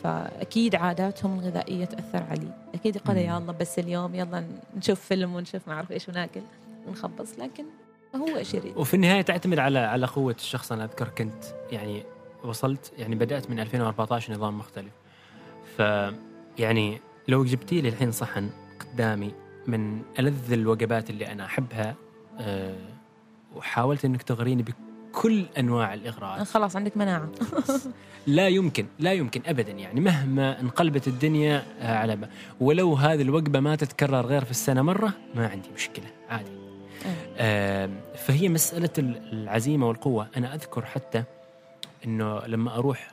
فأكيد 0.02 0.74
عاداتهم 0.74 1.38
الغذائية 1.38 1.84
تأثر 1.84 2.22
عليه. 2.30 2.56
أكيد 2.74 2.96
يقول. 2.96 3.16
يا 3.16 3.38
الله 3.38 3.52
بس 3.52 3.78
اليوم 3.78 4.14
يلا 4.14 4.44
نشوف 4.76 5.00
فيلم 5.00 5.34
ونشوف 5.34 5.68
ما 5.68 5.74
أعرف 5.74 5.92
إيش 5.92 6.08
وناكل 6.08 6.40
ونخبص 6.86 7.38
لكن 7.38 7.64
هو 8.16 8.36
إيش 8.36 8.54
يريد؟ 8.54 8.76
وفي 8.76 8.94
النهاية 8.94 9.22
تعتمد 9.22 9.58
على 9.58 9.78
على 9.78 10.06
قوة 10.06 10.36
الشخص. 10.38 10.72
أنا 10.72 10.84
أذكر 10.84 11.08
كنت 11.08 11.44
يعني 11.72 12.02
وصلت 12.44 12.92
يعني 12.98 13.14
بدأت 13.14 13.50
من 13.50 13.60
2014 13.60 14.32
نظام 14.32 14.58
مختلف. 14.58 14.92
ف 15.76 15.82
يعني 16.58 17.00
لو 17.28 17.44
جبتي 17.44 17.80
لي 17.80 17.88
الحين 17.88 18.12
صحن 18.12 18.50
قدامي 18.80 19.32
من 19.66 20.02
ألذ 20.18 20.52
الوجبات 20.52 21.10
اللي 21.10 21.32
أنا 21.32 21.44
أحبها 21.44 21.94
أه 22.38 22.76
وحاولت 23.56 24.04
إنك 24.04 24.22
تغريني 24.22 24.62
بكل 25.18 25.44
أنواع 25.58 25.94
الاغراءات 25.94 26.46
خلاص 26.46 26.76
عندك 26.76 26.96
مناعة. 26.96 27.28
لا 28.26 28.48
يمكن 28.48 28.86
لا 28.98 29.12
يمكن 29.12 29.42
ابدا 29.46 29.72
يعني 29.72 30.00
مهما 30.00 30.60
انقلبت 30.60 31.08
الدنيا 31.08 31.62
آه، 31.80 31.96
على 31.96 32.16
ما. 32.16 32.28
ولو 32.60 32.94
هذه 32.94 33.22
الوجبه 33.22 33.60
ما 33.60 33.76
تتكرر 33.76 34.26
غير 34.26 34.44
في 34.44 34.50
السنة 34.50 34.82
مرة 34.82 35.12
ما 35.34 35.46
عندي 35.48 35.68
مشكلة 35.74 36.06
عادي. 36.30 36.50
آه، 37.36 37.90
فهي 38.16 38.48
مسألة 38.48 38.90
ال- 38.98 39.32
العزيمة 39.32 39.88
والقوة. 39.88 40.28
أنا 40.36 40.54
أذكر 40.54 40.84
حتى 40.84 41.24
إنه 42.04 42.46
لما 42.46 42.74
أروح 42.74 43.10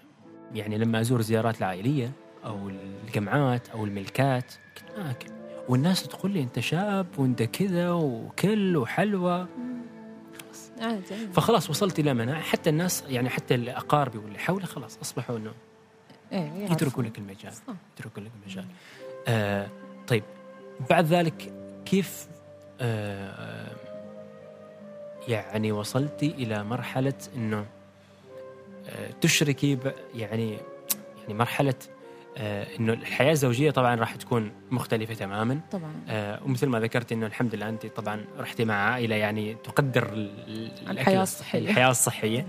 يعني 0.53 0.77
لما 0.77 1.01
أزور 1.01 1.19
الزيارات 1.19 1.57
العائلية 1.57 2.11
أو 2.45 2.69
الجامعات 3.07 3.69
أو 3.69 3.85
الملكات 3.85 4.53
كنت 4.77 4.97
ما 4.99 5.11
آكل. 5.11 5.27
والناس 5.69 6.03
تقول 6.03 6.31
لي 6.31 6.41
أنت 6.41 6.59
شاب 6.59 7.07
وأنت 7.17 7.43
كذا 7.43 7.91
وكل 7.91 8.77
وحلوى 8.77 9.47
عادي 10.81 11.27
فخلاص 11.33 11.69
وصلت 11.69 11.99
إلى 11.99 12.13
مناعة 12.13 12.41
حتى 12.41 12.69
الناس 12.69 13.03
يعني 13.09 13.29
حتى 13.29 13.71
اقاربي 13.71 14.17
واللي 14.17 14.39
حولي 14.39 14.65
خلاص 14.65 14.97
أصبحوا 15.01 15.37
إنه 15.37 15.53
إيه،. 16.31 16.71
يتركوا 16.71 17.03
لك 17.03 17.17
المجال 17.17 17.53
صح. 17.53 17.73
يتركوا 17.97 18.23
لك 18.23 18.31
المجال 18.43 18.65
آه 19.27 19.67
طيب 20.07 20.23
بعد 20.89 21.05
ذلك 21.05 21.53
كيف 21.85 22.27
آه 22.81 23.75
يعني 25.27 25.71
وصلتي 25.71 26.27
إلى 26.27 26.63
مرحلة 26.63 27.13
إنه 27.35 27.65
آه 28.89 29.11
تشركي 29.21 29.77
يعني 30.15 30.57
يعني 31.21 31.33
مرحلة 31.33 31.75
إنه 32.37 32.93
الحياة 32.93 33.31
الزوجية 33.31 33.71
طبعا 33.71 33.95
راح 33.95 34.15
تكون 34.15 34.51
مختلفة 34.71 35.13
تماما. 35.13 35.59
طبعا. 35.71 35.91
آه 36.09 36.43
ومثل 36.45 36.67
ما 36.67 36.79
ذكرت 36.79 37.11
إنه 37.11 37.25
الحمد 37.25 37.55
لله 37.55 37.69
أنت 37.69 37.85
طبعا 37.85 38.25
رحتي 38.39 38.65
مع 38.65 38.73
عائلة 38.75 39.15
يعني 39.15 39.53
تقدر 39.63 40.13
ال- 40.13 40.33
ال- 40.47 40.71
الحياة 40.89 40.91
الأكل 40.91 41.17
الصحية. 41.21 41.59
الحياة 41.69 41.91
الصحية. 41.91 42.45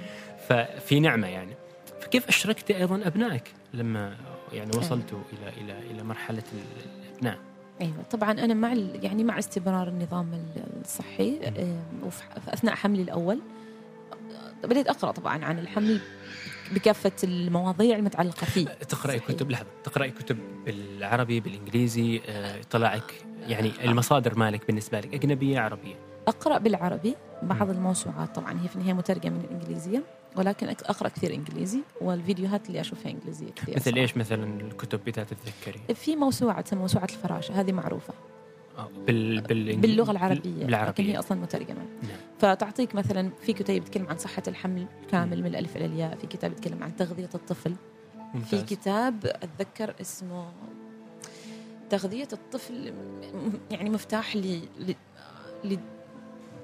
ففي 0.48 1.00
نعمة 1.00 1.26
يعني. 1.26 1.52
فكيف 2.00 2.28
اشركتي 2.28 2.76
أيضا 2.76 3.00
أبنائك 3.06 3.52
لما 3.74 4.16
يعني 4.52 4.70
وصلتوا 4.76 5.18
إلى 5.32 5.48
إلى 5.64 5.78
إلى 5.90 6.02
مرحلة 6.02 6.42
ال- 6.52 7.10
الأبناء؟ 7.10 7.38
أيوه 7.80 8.02
طبعا 8.10 8.32
أنا 8.32 8.54
مع 8.54 8.72
يعني 9.02 9.24
مع 9.24 9.38
استمرار 9.38 9.88
النظام 9.88 10.32
ال- 10.34 10.80
الصحي 10.84 11.38
آه، 11.42 11.76
وفي 12.06 12.22
في 12.44 12.52
أثناء 12.52 12.74
حملي 12.74 13.02
الأول. 13.02 13.34
آه، 13.36 13.55
بديت 14.66 14.86
أقرأ 14.88 15.10
طبعا 15.10 15.44
عن 15.44 15.58
الحمل 15.58 16.00
بكافة 16.72 17.12
المواضيع 17.24 17.96
المتعلقة 17.96 18.44
فيه. 18.44 18.64
تقراي. 18.66 19.18
كتب؟ 19.18 19.50
لحظة. 19.50 19.66
تقراي 19.84 20.10
كتب 20.10 20.38
بالعربي 20.66 21.40
بالإنجليزي؟ 21.40 22.20
آه، 22.28 22.60
طلعك 22.70 23.14
يعني 23.48 23.72
المصادر 23.84 24.38
مالك 24.38 24.66
بالنسبة 24.66 25.00
لك 25.00 25.14
أجنبية 25.14 25.60
عربية؟ 25.60 25.94
أقرأ 26.28 26.58
بالعربي 26.58 27.14
بعض. 27.42 27.70
الموسوعات 27.70 28.34
طبعا. 28.34 28.60
هي 28.62 28.68
في 28.68 28.76
النهاية 28.76 28.92
مترجمة 28.92 29.38
من 29.38 29.44
الإنجليزية 29.44 30.02
ولكن 30.36 30.68
أقرأ 30.68 31.08
كثير 31.08 31.34
إنجليزي 31.34 31.80
والفيديوهات 32.00 32.68
اللي 32.68 32.80
أشوفها 32.80 33.12
إنجليزية 33.12 33.50
كثير. 33.56 33.74
مثل 33.76 33.84
صراحة. 33.84 34.00
إيش 34.00 34.16
مثلا 34.16 34.60
الكتب 34.60 35.00
اذا 35.08 35.24
تتذكري؟ 35.24 35.94
في 35.94 36.16
موسوعة 36.16 36.64
موسوعة 36.72 37.04
الفراشة 37.04 37.60
هذه 37.60 37.72
معروفة. 37.72 38.14
آه، 38.14 38.35
بال 39.06 39.40
بال 39.40 39.76
باللغة 39.76 40.10
العربية 40.10 40.66
لكن 40.66 41.04
هي 41.04 41.18
أصلا 41.18 41.40
مترجمة 41.40 41.78
نعم. 42.02 42.16
فتعطيك 42.38 42.94
مثلا 42.94 43.30
في 43.40 43.52
كتاب 43.52 43.76
يتكلم 43.76 44.06
عن 44.08 44.18
صحة 44.18 44.42
الحمل 44.48 44.86
كامل 45.10 45.40
من 45.40 45.46
الألف 45.46 45.76
إلى 45.76 45.84
الياء 45.84 46.16
في 46.16 46.26
كتاب 46.26 46.52
يتكلم 46.52 46.82
عن 46.82 46.96
تغذية 46.96 47.28
الطفل 47.34 47.74
في 48.32 48.38
ممتاز. 48.38 48.64
كتاب 48.64 49.26
أتذكر 49.26 49.94
اسمه 50.00 50.46
تغذية 51.90 52.28
الطفل 52.32 52.92
يعني 53.70 53.90
مفتاح 53.90 54.36
ل 54.36 54.60
ل- 54.80 54.94
ل- 55.64 55.78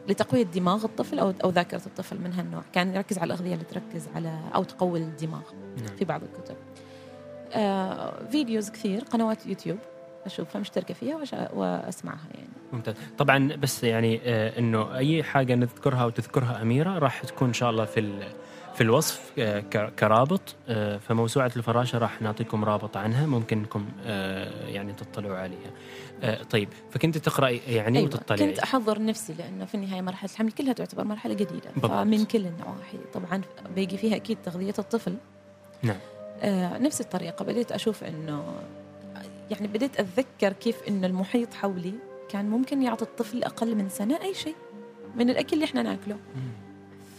لتقوية 0.09 0.43
دماغ 0.43 0.85
الطفل 0.85 1.19
أو 1.19 1.33
أو 1.45 1.51
ذاكرة 1.51 1.83
الطفل 1.87 2.21
من 2.21 2.33
هالنوع 2.33 2.63
كان 2.73 2.95
يركز 2.95 3.19
على 3.19 3.27
الأغذية 3.27 3.55
اللي 3.55 3.65
تركز 3.65 4.09
على 4.15 4.39
أو 4.55 4.65
تقوي 4.65 4.99
الدماغ 4.99 5.43
نعم. 5.77 5.97
في 5.97 6.05
بعض 6.05 6.21
الكتب 6.23 6.57
آه 7.53 8.29
فيديوز 8.31 8.71
كثير 8.71 9.01
قنوات 9.05 9.47
يوتيوب 9.47 9.79
أشوفها 10.27 10.61
مشتركة 10.61 10.95
فيها 10.95 11.19
وأسمعها 11.55 12.27
يعني 12.35 12.49
ممتاز 12.73 12.95
طبعا 13.19 13.57
بس 13.57 13.85
يعني 13.85 14.21
آه 14.25 14.59
إنه 14.59 14.97
أي 14.97 15.23
حاجة 15.23 15.55
نذكرها 15.55 16.05
وتذكرها 16.05 16.63
أميرة 16.63 16.99
راح 16.99 17.23
تكون 17.23 17.49
إن 17.49 17.55
شاء 17.55 17.71
الله 17.71 17.85
في 17.85 18.01
ال- 18.01 18.29
في 18.75 18.81
الوصف 18.81 19.33
آه، 19.39 19.61
كرابط 19.99 20.55
آه، 20.69 20.99
فموسوعة 20.99 21.53
الفراشة 21.57 21.99
راح 21.99 22.23
نعطيكم 22.23 22.65
رابط 22.65 22.97
عنها 22.97 23.27
ممكن 23.27 23.59
إنكم 23.59 23.89
آه، 24.05 24.67
يعني 24.69 24.93
تطلعوا 24.93 25.37
عليها 25.39 25.71
طيب 26.51 26.69
فكنت 26.91 27.19
تقرأي 27.19 27.61
يعني 27.69 27.99
أيوة. 27.99 28.09
وتطلعي 28.15 28.49
كنت 28.49 28.59
أحضر 28.59 29.03
نفسي 29.05 29.35
لأنه 29.35 29.65
في 29.65 29.75
النهاية 29.75 30.01
مرحلة 30.01 30.31
الحمل 30.31 30.53
كلها 30.53 30.73
تعتبر 30.73 31.05
مرحلة 31.05 31.35
جديدة 31.35 31.71
بالضبط. 31.75 31.91
فمن 31.93 32.25
كل 32.25 32.47
النواحي 32.47 32.99
طبعا 33.15 33.41
بيجي 33.75 33.97
فيها 33.97 34.17
أكيد 34.17 34.39
تغذية 34.45 34.75
الطفل 34.79 35.15
نعم. 35.83 35.97
نفس 36.83 37.01
الطريقة 37.01 37.45
بديت 37.45 37.73
أشوف 37.73 38.05
إنه 38.05 38.45
يعني 39.53 39.67
بديت 39.67 40.01
أتذكر 40.01 40.53
كيف 40.53 40.83
انه 40.89 41.07
المحيط 41.07 41.55
حولي 41.55 41.95
كان 42.29 42.51
ممكن 42.51 42.83
يعطي 42.83 43.05
الطفل 43.05 43.45
أقل 43.45 43.75
من 43.75 43.89
سنة 43.89 44.23
أي 44.23 44.35
شيء 44.35 44.55
من 45.17 45.31
الأكل 45.31 45.55
اللي 45.55 45.65
إحنا 45.65 45.83
ناكله. 45.83 46.15
مم. 46.15 46.73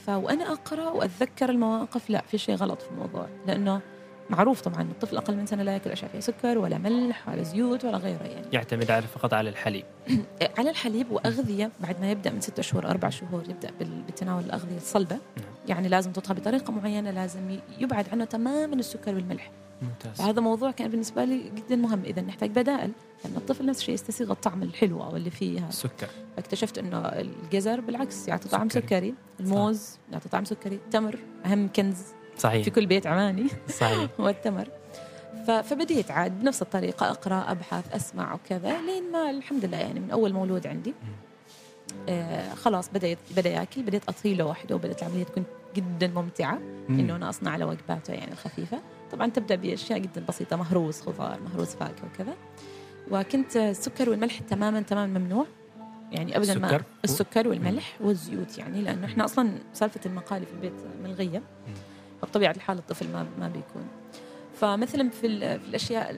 فوأنا 0.06 0.52
أقرأ 0.52 0.90
وأتذكر 0.90 1.50
المواقف 1.50 2.10
لا 2.10 2.22
في 2.22 2.38
شيء 2.38 2.56
غلط 2.56 2.82
في 2.82 2.92
الموضوع 2.92 3.28
لأنه 3.48 3.82
معروف 4.30 4.62
طبعا 4.62 4.82
الطفل 4.82 5.18
أقل 5.18 5.38
من 5.38 5.46
سنة 5.46 5.64
لا 5.64 5.74
يأكل 5.74 5.92
أشياء 5.92 6.12
فيها 6.12 6.22
سكر 6.22 6.58
ولا 6.58 6.78
ملح 6.78 7.30
ولا 7.30 7.44
زيوت 7.44 7.86
ولا 7.86 7.98
غيره 7.98 8.24
يعني. 8.24 8.46
يعتمد 8.54 8.92
على 8.92 9.08
فقط 9.08 9.34
على 9.34 9.50
الحليب. 9.50 9.86
على 10.58 10.70
الحليب 10.70 11.12
وأغذية 11.12 11.72
بعد 11.80 12.02
ما 12.02 12.12
يبدأ 12.12 12.32
من 12.32 12.42
ستة 12.42 12.62
شهور 12.62 12.88
أربع 12.88 13.10
شهور 13.10 13.44
يبدأ 13.50 13.72
بتناول 14.08 14.44
الأغذية 14.44 14.78
الصلبة. 14.78 15.16
نعم. 15.16 15.46
يعني 15.68 15.88
لازم 15.88 16.12
تطهى 16.12 16.36
بطريقة 16.36 16.72
معينة 16.72 17.12
لازم 17.12 17.60
يبعد 17.80 18.06
عنه 18.12 18.26
تماما 18.26 18.76
السكر 18.76 19.16
والملح. 19.16 19.52
ممتاز. 19.84 20.18
فهذا 20.18 20.42
موضوع 20.42 20.72
كان 20.72 20.88
بالنسبة 20.88 21.24
لي 21.26 21.52
جدا 21.56 21.76
مهم. 21.76 22.04
إذا 22.04 22.22
نحتاج 22.22 22.50
بدائل 22.50 22.92
لأن 23.26 23.36
الطفل 23.38 23.66
نفس 23.66 23.80
الشيء 23.80 23.94
يستسيغ 23.96 24.32
الطعم 24.32 24.64
الحلو 24.64 25.04
أو 25.04 25.16
اللي 25.16 25.30
فيه 25.30 25.60
هذا. 25.60 25.70
السكر 25.70 26.08
فاكتشفت 26.36 26.78
إنه 26.78 26.98
الجزر 26.98 27.82
بالعكس 27.82 28.28
يعطي 28.28 28.50
طعم 28.50 28.70
سكري. 28.70 28.82
سكري. 28.82 29.14
الموز 29.40 29.98
يعطي 30.12 30.30
طعم 30.30 30.46
سكري. 30.46 30.76
التمر 30.76 31.20
أهم 31.46 31.70
كنز 31.76 31.98
صحيح. 32.38 32.64
في 32.64 32.70
كل 32.70 32.86
بيت 32.86 33.08
عماني. 33.08 33.48
صحيح. 33.70 34.10
هو 34.20 34.30
التمر. 34.30 34.68
فبديت 35.48 36.12
عاد 36.12 36.40
بنفس 36.40 36.62
الطريقة 36.62 37.10
أقرأ 37.10 37.52
أبحث 37.52 37.96
أسمع 37.96 38.34
وكذا 38.34 38.82
لين 38.82 39.12
ما 39.12 39.30
الحمد 39.30 39.66
لله 39.66 39.78
يعني 39.78 40.00
من 40.00 40.12
أول 40.12 40.34
مولود 40.34 40.68
عندي. 40.68 40.94
آه 42.10 42.54
خلاص 42.54 42.90
بدأت 42.90 43.18
بدأ 43.38 43.50
يأكل 43.50 43.84
بديت 43.84 44.10
أطهي 44.10 44.34
له 44.36 44.46
وحده 44.46 44.76
وبدأت 44.76 45.02
العملية 45.02 45.24
تكون 45.24 45.44
جدا 45.76 46.08
ممتعة. 46.08 46.60
مم. 46.90 47.00
إنه 47.00 47.16
أنا 47.16 47.30
أصنع 47.30 47.56
له 47.56 47.66
وجباته 47.66 48.14
يعني 48.14 48.32
الخفيفة. 48.32 48.80
طبعا 49.14 49.28
تبدأ 49.28 49.56
بأشياء 49.56 50.00
جدا 50.00 50.26
بسيطة 50.30 50.56
مهروس 50.56 51.02
خضار 51.02 51.40
مهروس 51.42 51.76
فاكهة 51.76 52.06
وكذا. 52.14 52.34
وكنت 53.12 53.58
السكر 53.58 54.10
والملح 54.10 54.40
تماما 54.40 54.82
تماما 54.82 55.20
ممنوع. 55.20 55.46
يعني 56.12 56.38
ابدا 56.38 56.60
ما 56.60 56.82
السكر؟ 57.04 57.48
والملح 57.48 57.98
والزيوت 58.02 58.58
يعني 58.58 58.82
لأنه 58.82 59.06
إحنا 59.06 59.26
أصلا 59.26 59.52
سالفة 59.74 60.00
المقالي 60.06 60.46
في 60.46 60.52
البيت 60.54 60.74
ملغيه 61.04 61.42
فبطبيعه 62.22 62.52
الحال 62.52 62.78
الطفل 62.78 63.12
ما 63.12 63.26
ما 63.40 63.48
بيكون. 63.48 63.88
فمثلا 64.56 65.10
في, 65.10 65.20
في 65.60 65.68
الأشياء 65.68 66.16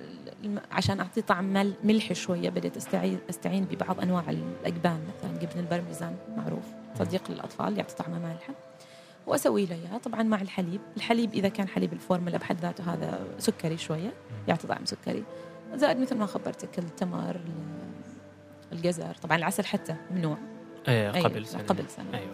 عشان 0.72 1.00
اعطيه 1.00 1.22
طعم 1.22 1.54
مل 1.54 1.74
ملح 1.84 2.14
شوية 2.14 2.50
بديت 2.50 2.78
استعين 2.78 3.20
أستعين 3.30 3.66
ببعض 3.66 4.00
أنواع 4.00 4.24
الاجبان 4.30 5.00
مثلا 5.18 5.38
جبن 5.38 5.60
البرميزان 5.60 6.16
معروف. 6.38 6.66
صديق 7.00 7.32
للأطفال 7.32 7.78
يعطي 7.78 7.96
طعمه 7.96 8.20
مالحة. 8.20 8.54
وأسوي 9.28 9.66
له 9.66 9.76
اياها 9.76 9.98
طبعا 9.98 10.24
مع 10.24 10.42
الحليب، 10.42 10.82
الحليب 10.98 11.34
إذا 11.34 11.50
كان 11.50 11.68
حليب 11.68 11.94
الفورمولا 11.94 12.38
بحد 12.38 12.60
ذاته 12.62 12.94
هذا 12.94 13.20
سكري 13.40 13.78
شوية 13.78 14.14
يعطي 14.48 14.68
طعم 14.68 14.86
سكري. 14.86 15.24
زائد 15.76 15.98
مثل 16.00 16.16
ما 16.18 16.26
خبرتك 16.26 16.80
التمر 16.80 17.36
ال- 17.36 18.72
الجزر 18.72 19.16
طبعا 19.24 19.38
العسل 19.38 19.66
حتى 19.66 19.96
ممنوع 20.12 20.38
إيه، 20.88 21.12
أي- 21.12 21.24
قبل 21.26 21.46
سنة. 21.48 21.64
قبل 21.64 21.90
سنة. 21.90 22.06
أيوه. 22.18 22.34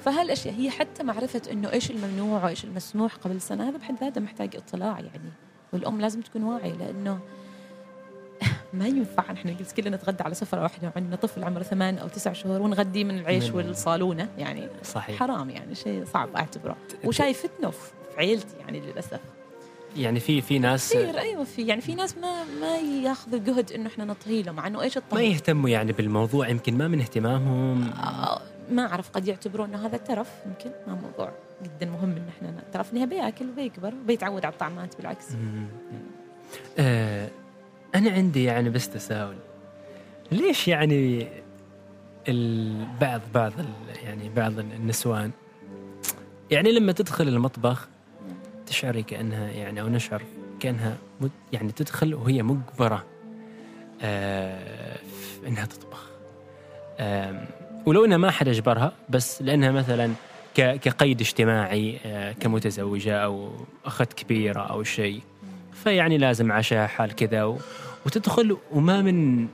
فهالأشياء 0.00 0.54
هي 0.54 0.70
حتى 0.70 1.02
معرفة 1.02 1.42
إنه 1.52 1.72
إيش 1.72 1.90
الممنوع 1.90 2.44
وإيش 2.44 2.64
المسموح 2.64 3.14
قبل 3.14 3.40
سنة 3.40 3.68
هذا 3.68 3.76
بحد 3.78 3.94
ذاته 4.00 4.20
محتاج 4.20 4.56
اطلاع 4.56 5.00
يعني. 5.00 5.30
والأم 5.72 6.00
لازم 6.00 6.20
تكون 6.20 6.42
واعية 6.42 6.72
لأنه 6.72 7.18
ما 8.72 8.86
ينفع 8.86 9.32
نحن 9.32 9.48
نجلس 9.48 9.74
كلنا 9.74 9.96
نتغدى 9.96 10.22
على 10.22 10.34
سفرة 10.34 10.62
واحدة 10.62 10.92
وعندنا 10.96 11.16
طفل 11.16 11.44
عمره 11.44 11.62
ثمان 11.62 11.98
أو 11.98 12.08
تسع 12.08 12.32
شهور 12.32 12.62
ونغديه 12.62 13.04
من 13.04 13.18
العيش 13.18 13.50
والصالونة. 13.50 14.28
يعني 14.38 14.68
صحيح. 14.84 15.20
حرام 15.20 15.50
يعني 15.50 15.74
شيء 15.74 16.04
صعب 16.04 16.36
أعتبره. 16.36 16.76
وشايفتنا 17.04 17.70
في 17.70 17.90
عيلتي 18.18 18.56
يعني 18.56 18.80
للأسف. 18.80 19.20
يعني 19.96 20.20
في 20.20 20.40
في 20.40 20.58
ناس 20.58 20.92
كثير 20.92 21.18
أيوه 21.18 21.44
في 21.44 21.66
يعني 21.66 21.80
في 21.80 21.94
ناس 21.94 22.16
ما 22.18 22.44
ما 22.60 22.76
ياخذوا 22.76 23.38
جهد 23.38 23.72
إنه 23.72 23.86
إحنا 23.86 24.04
نطهي 24.04 24.42
له 24.42 24.52
مع 24.52 24.66
إنه 24.66 24.82
إيش 24.82 24.96
ما 24.96 25.02
الطهي؟ 25.02 25.30
يهتموا 25.30 25.68
يعني 25.68 25.92
بالموضوع 25.92 26.48
يمكن 26.48 26.78
ما 26.78 26.88
من 26.88 27.00
اهتمامهم. 27.00 27.90
آه، 27.92 28.40
ما 28.70 28.86
أعرف 28.86 29.10
قد 29.10 29.28
يعتبرون 29.28 29.68
إنه 29.68 29.86
هذا 29.86 29.96
ترف 29.96 30.30
يمكن 30.46 30.70
ما 30.86 30.94
موضوع 30.94 31.32
جدا 31.62 31.86
مهم 31.86 32.10
ان 32.10 32.28
إحنا 32.28 32.54
ترف 32.72 32.94
بيأكل 32.94 33.48
وبيكبر 33.48 33.94
وبيتعود 34.04 34.44
على 34.44 34.52
الطعمات 34.52 34.96
بالعكس. 34.96 35.26
آه 36.78 37.28
أنا 37.94 38.10
عندي 38.10 38.44
يعني 38.44 38.70
بس 38.70 38.88
تساؤل. 38.88 39.36
ليش 40.32 40.68
يعني 40.68 41.28
البعض 42.28 43.20
بعض 43.34 43.52
يعني 44.04 44.28
بعض 44.28 44.58
النسوان 44.58 45.30
يعني 46.50 46.72
لما 46.72 46.92
تدخل 46.92 47.28
المطبخ 47.28 47.88
تشعري 48.66 49.02
كأنها 49.02 49.50
يعني 49.50 49.80
أو 49.80 49.88
نشعر 49.88 50.22
كأنها 50.60 50.96
يعني 51.52 51.72
تدخل 51.72 52.14
وهي 52.14 52.42
مجبرة 52.42 53.04
آه 54.02 54.98
إنها 55.46 55.64
تطبخ. 55.66 56.10
آم، 57.00 57.46
ولو 57.86 58.04
إنها 58.04 58.16
ما 58.16 58.30
حد 58.30 58.48
أجبرها 58.48 58.92
بس 59.08 59.42
لأنها 59.42 59.70
مثلا 59.70 60.12
كقيد 60.54 61.20
اجتماعي 61.20 61.98
آه، 62.06 62.32
كمتزوجة 62.32 63.16
أو 63.16 63.50
أخت 63.84 64.12
كبيرة 64.12 64.60
أو 64.60 64.82
شيء. 64.82 65.20
فيعني 65.86 66.18
لازم 66.18 66.52
عشاء 66.52 66.86
حال 66.86 67.14
كذا 67.14 67.44
و... 67.44 67.58
وتدخل 68.06 68.56
وما 68.72 69.02
من 69.02 69.46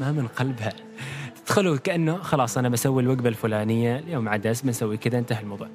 ما 0.00 0.12
من 0.12 0.26
قلبها. 0.26 0.72
تدخل 1.44 1.68
وكأنه 1.68 2.16
خلاص 2.16 2.58
أنا 2.58 2.68
بسوي 2.68 3.02
الوجبة 3.02 3.28
الفلانية 3.28 3.98
اليوم 3.98 4.28
عدس 4.28 4.62
بنسوي 4.62 4.96
كذا 4.96 5.18
انتهى 5.18 5.40
الموضوع. 5.40 5.68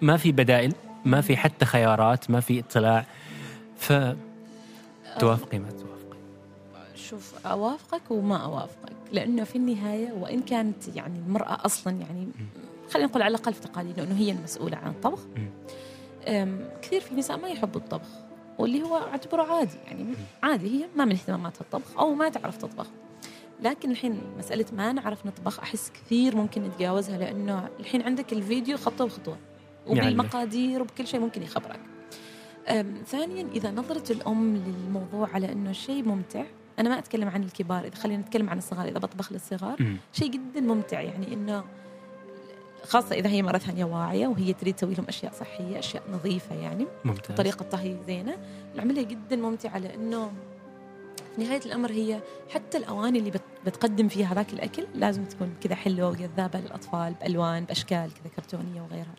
ما 0.00 0.16
في 0.16 0.32
بدائل 0.32 0.74
ما 1.04 1.20
في 1.20 1.36
حتى 1.36 1.64
خيارات 1.64 2.30
ما 2.30 2.40
في 2.40 2.60
اطلاع. 2.60 3.06
ف 3.76 3.92
توافقي 5.18 5.58
ما 5.58 5.70
توافقي. 5.70 6.18
شوف 6.94 7.46
أوافقك 7.46 8.10
وما 8.10 8.36
أوافقك. 8.36 8.92
لأنه 9.12 9.44
في 9.44 9.56
النهاية 9.56 10.12
وإن 10.12 10.40
كانت 10.40 10.96
يعني 10.96 11.18
المرأة 11.18 11.58
أصلا 11.66 11.96
يعني 12.00 12.28
خلينا 12.90 13.08
نقول 13.08 13.22
على 13.22 13.34
الأقل 13.34 13.54
في 13.54 13.60
تقاليدنا 13.60 14.04
إنه 14.04 14.14
هي 14.18 14.30
المسؤولة 14.30 14.76
عن 14.76 14.90
الطبخ. 14.90 15.20
كثير 16.82 17.00
في 17.00 17.14
نساء 17.14 17.36
ما 17.36 17.48
يحبوا 17.48 17.80
الطبخ. 17.80 18.25
واللي 18.58 18.82
هو 18.82 18.96
اعتبره 18.96 19.42
عادي. 19.42 19.76
يعني 19.86 20.06
عادي 20.42 20.80
هي 20.80 20.88
ما 20.96 21.04
من 21.04 21.12
اهتماماتها 21.12 21.60
الطبخ 21.60 21.98
أو 21.98 22.14
ما 22.14 22.28
تعرف 22.28 22.56
تطبخ. 22.56 22.86
لكن 23.62 23.90
الحين 23.90 24.20
مسألة 24.38 24.64
ما 24.72 24.92
نعرف 24.92 25.26
نطبخ 25.26 25.60
أحس 25.60 25.90
كثير 25.90 26.36
ممكن 26.36 26.62
نتجاوزها 26.62 27.18
لأنه 27.18 27.68
الحين 27.80 28.02
عندك 28.02 28.32
الفيديو 28.32 28.76
خطوة 28.76 29.06
بخطوة 29.06 29.36
وبالمقادير 29.86 30.82
وبكل 30.82 31.06
شيء 31.06 31.20
ممكن 31.20 31.42
يخبرك. 31.42 31.80
ثانيا 33.06 33.48
إذا 33.54 33.70
نظرة 33.70 34.12
الأم 34.12 34.56
للموضوع 34.56 35.28
على 35.34 35.52
أنه 35.52 35.72
شيء 35.72 36.04
ممتع 36.04 36.44
أنا 36.78 36.88
ما 36.88 36.98
أتكلم 36.98 37.28
عن 37.28 37.42
الكبار 37.42 37.84
إذا 37.84 37.94
خلينا 37.94 38.22
نتكلم 38.22 38.50
عن 38.50 38.58
الصغار 38.58 38.88
إذا 38.88 38.98
بطبخ 38.98 39.32
للصغار. 39.32 39.98
شيء 40.12 40.30
جدا 40.30 40.60
ممتع. 40.60 41.00
يعني 41.00 41.34
إنه 41.34 41.64
خاصة 42.88 43.14
إذا 43.14 43.28
هي 43.28 43.42
مرة 43.42 43.58
ثانية 43.58 43.84
واعية 43.84 44.26
وهي 44.26 44.52
تريد 44.52 44.74
تسوي 44.74 44.94
لهم 44.94 45.06
أشياء 45.08 45.32
صحية 45.32 45.78
أشياء 45.78 46.02
نظيفة 46.12 46.54
يعني. 46.54 46.86
ممتاز. 47.04 47.36
طريقة 47.36 47.62
طهي 47.64 47.96
زينة. 48.06 48.36
العملية 48.74 49.02
جدا 49.04 49.36
ممتعة 49.36 49.78
لأنه 49.78 50.30
في 51.36 51.42
نهاية 51.44 51.60
الأمر 51.66 51.90
هي 51.92 52.20
حتى 52.50 52.78
الأواني 52.78 53.18
اللي 53.18 53.30
بت- 53.30 53.40
بتقدم 53.66 54.08
فيها 54.08 54.26
هذاك 54.32 54.52
الأكل 54.52 54.86
لازم 54.94 55.24
تكون 55.24 55.54
كذا 55.62 55.74
حلوة 55.74 56.08
وجذابة 56.08 56.60
للأطفال 56.60 57.14
بألوان 57.20 57.64
بأشكال 57.64 58.10
كذا 58.14 58.32
كرتونية 58.36 58.80
وغيرها. 58.82 59.14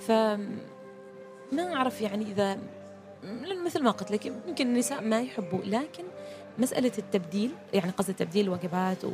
ف 0.00 0.10
ما 1.54 1.74
أعرف 1.74 2.00
يعني 2.00 2.24
إذا 2.32 2.58
مثل 3.64 3.82
ما 3.82 3.90
قلت 3.90 4.10
لك 4.10 4.26
يمكن 4.26 4.66
النساء 4.66 5.02
ما 5.02 5.20
يحبوا 5.20 5.58
لكن 5.64 6.04
مسألة 6.58 6.92
التبديل 6.98 7.50
يعني 7.74 7.90
قصدي 7.90 8.12
تبديل 8.12 8.44
الوجبات. 8.44 9.04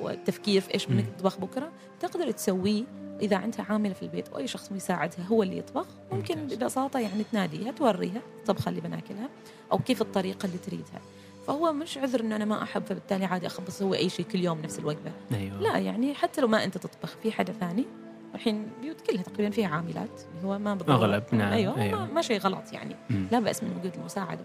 والتفكير 0.00 0.60
في 0.60 0.74
إيش. 0.74 0.86
بدك 0.86 1.04
تطبخ 1.16 1.38
بكرة 1.38 1.72
تقدر 2.00 2.30
تسويه 2.30 2.84
إذا 3.22 3.36
عندها 3.36 3.66
عامله 3.68 3.92
في 3.92 4.02
البيت. 4.02 4.28
أو 4.28 4.38
اي 4.38 4.46
شخص 4.46 4.70
يساعدها 4.72 5.24
هو 5.26 5.42
اللي 5.42 5.58
يطبخ. 5.58 5.86
ممكن. 6.12 6.34
ببساطة 6.34 7.00
يعني 7.00 7.24
تناديها 7.32 7.72
توريها 7.72 8.22
الطبخة 8.38 8.68
اللي 8.68 8.80
بناكلها 8.80 9.28
أو 9.72 9.78
كيف 9.78 10.02
الطريقة 10.02 10.46
اللي 10.46 10.58
تريدها. 10.58 11.00
فهو 11.46 11.72
مش 11.72 11.98
عذر 11.98 12.20
إنه 12.20 12.36
أنا 12.36 12.44
ما 12.44 12.62
أحب 12.62 12.84
فبالتالي 12.84 13.24
عادي 13.24 13.46
أخبص 13.46 13.68
أسوي 13.68 13.96
أي 13.98 14.08
شيء 14.08 14.26
كل 14.26 14.44
يوم 14.44 14.60
نفس 14.60 14.78
الوجبة. 14.78 15.12
أيوه. 15.34 15.60
لا 15.60 15.78
يعني 15.78 16.14
حتى 16.14 16.40
لو 16.40 16.48
ما 16.48 16.64
أنت 16.64 16.78
تطبخ 16.78 17.16
في 17.22 17.32
حدا 17.32 17.52
ثاني 17.52 17.84
الحين 18.34 18.68
بيوت 18.82 19.00
كلها 19.00 19.22
تقريبا 19.22 19.50
فيها 19.50 19.68
عاملات 19.68 20.20
اللي 20.34 20.48
هو 20.48 20.58
ما 20.58 20.72
أغلب، 20.88 21.22
نعم، 21.32 21.52
أيوه, 21.52 21.80
أيوة. 21.82 22.06
ما, 22.06 22.12
ما 22.12 22.22
شيء 22.22 22.40
غلط 22.40 22.72
يعني. 22.72 22.96
مم. 23.10 23.26
لا 23.32 23.40
بأس 23.40 23.62
من 23.62 23.76
وجود 23.78 23.94
المساعدة. 23.94 24.44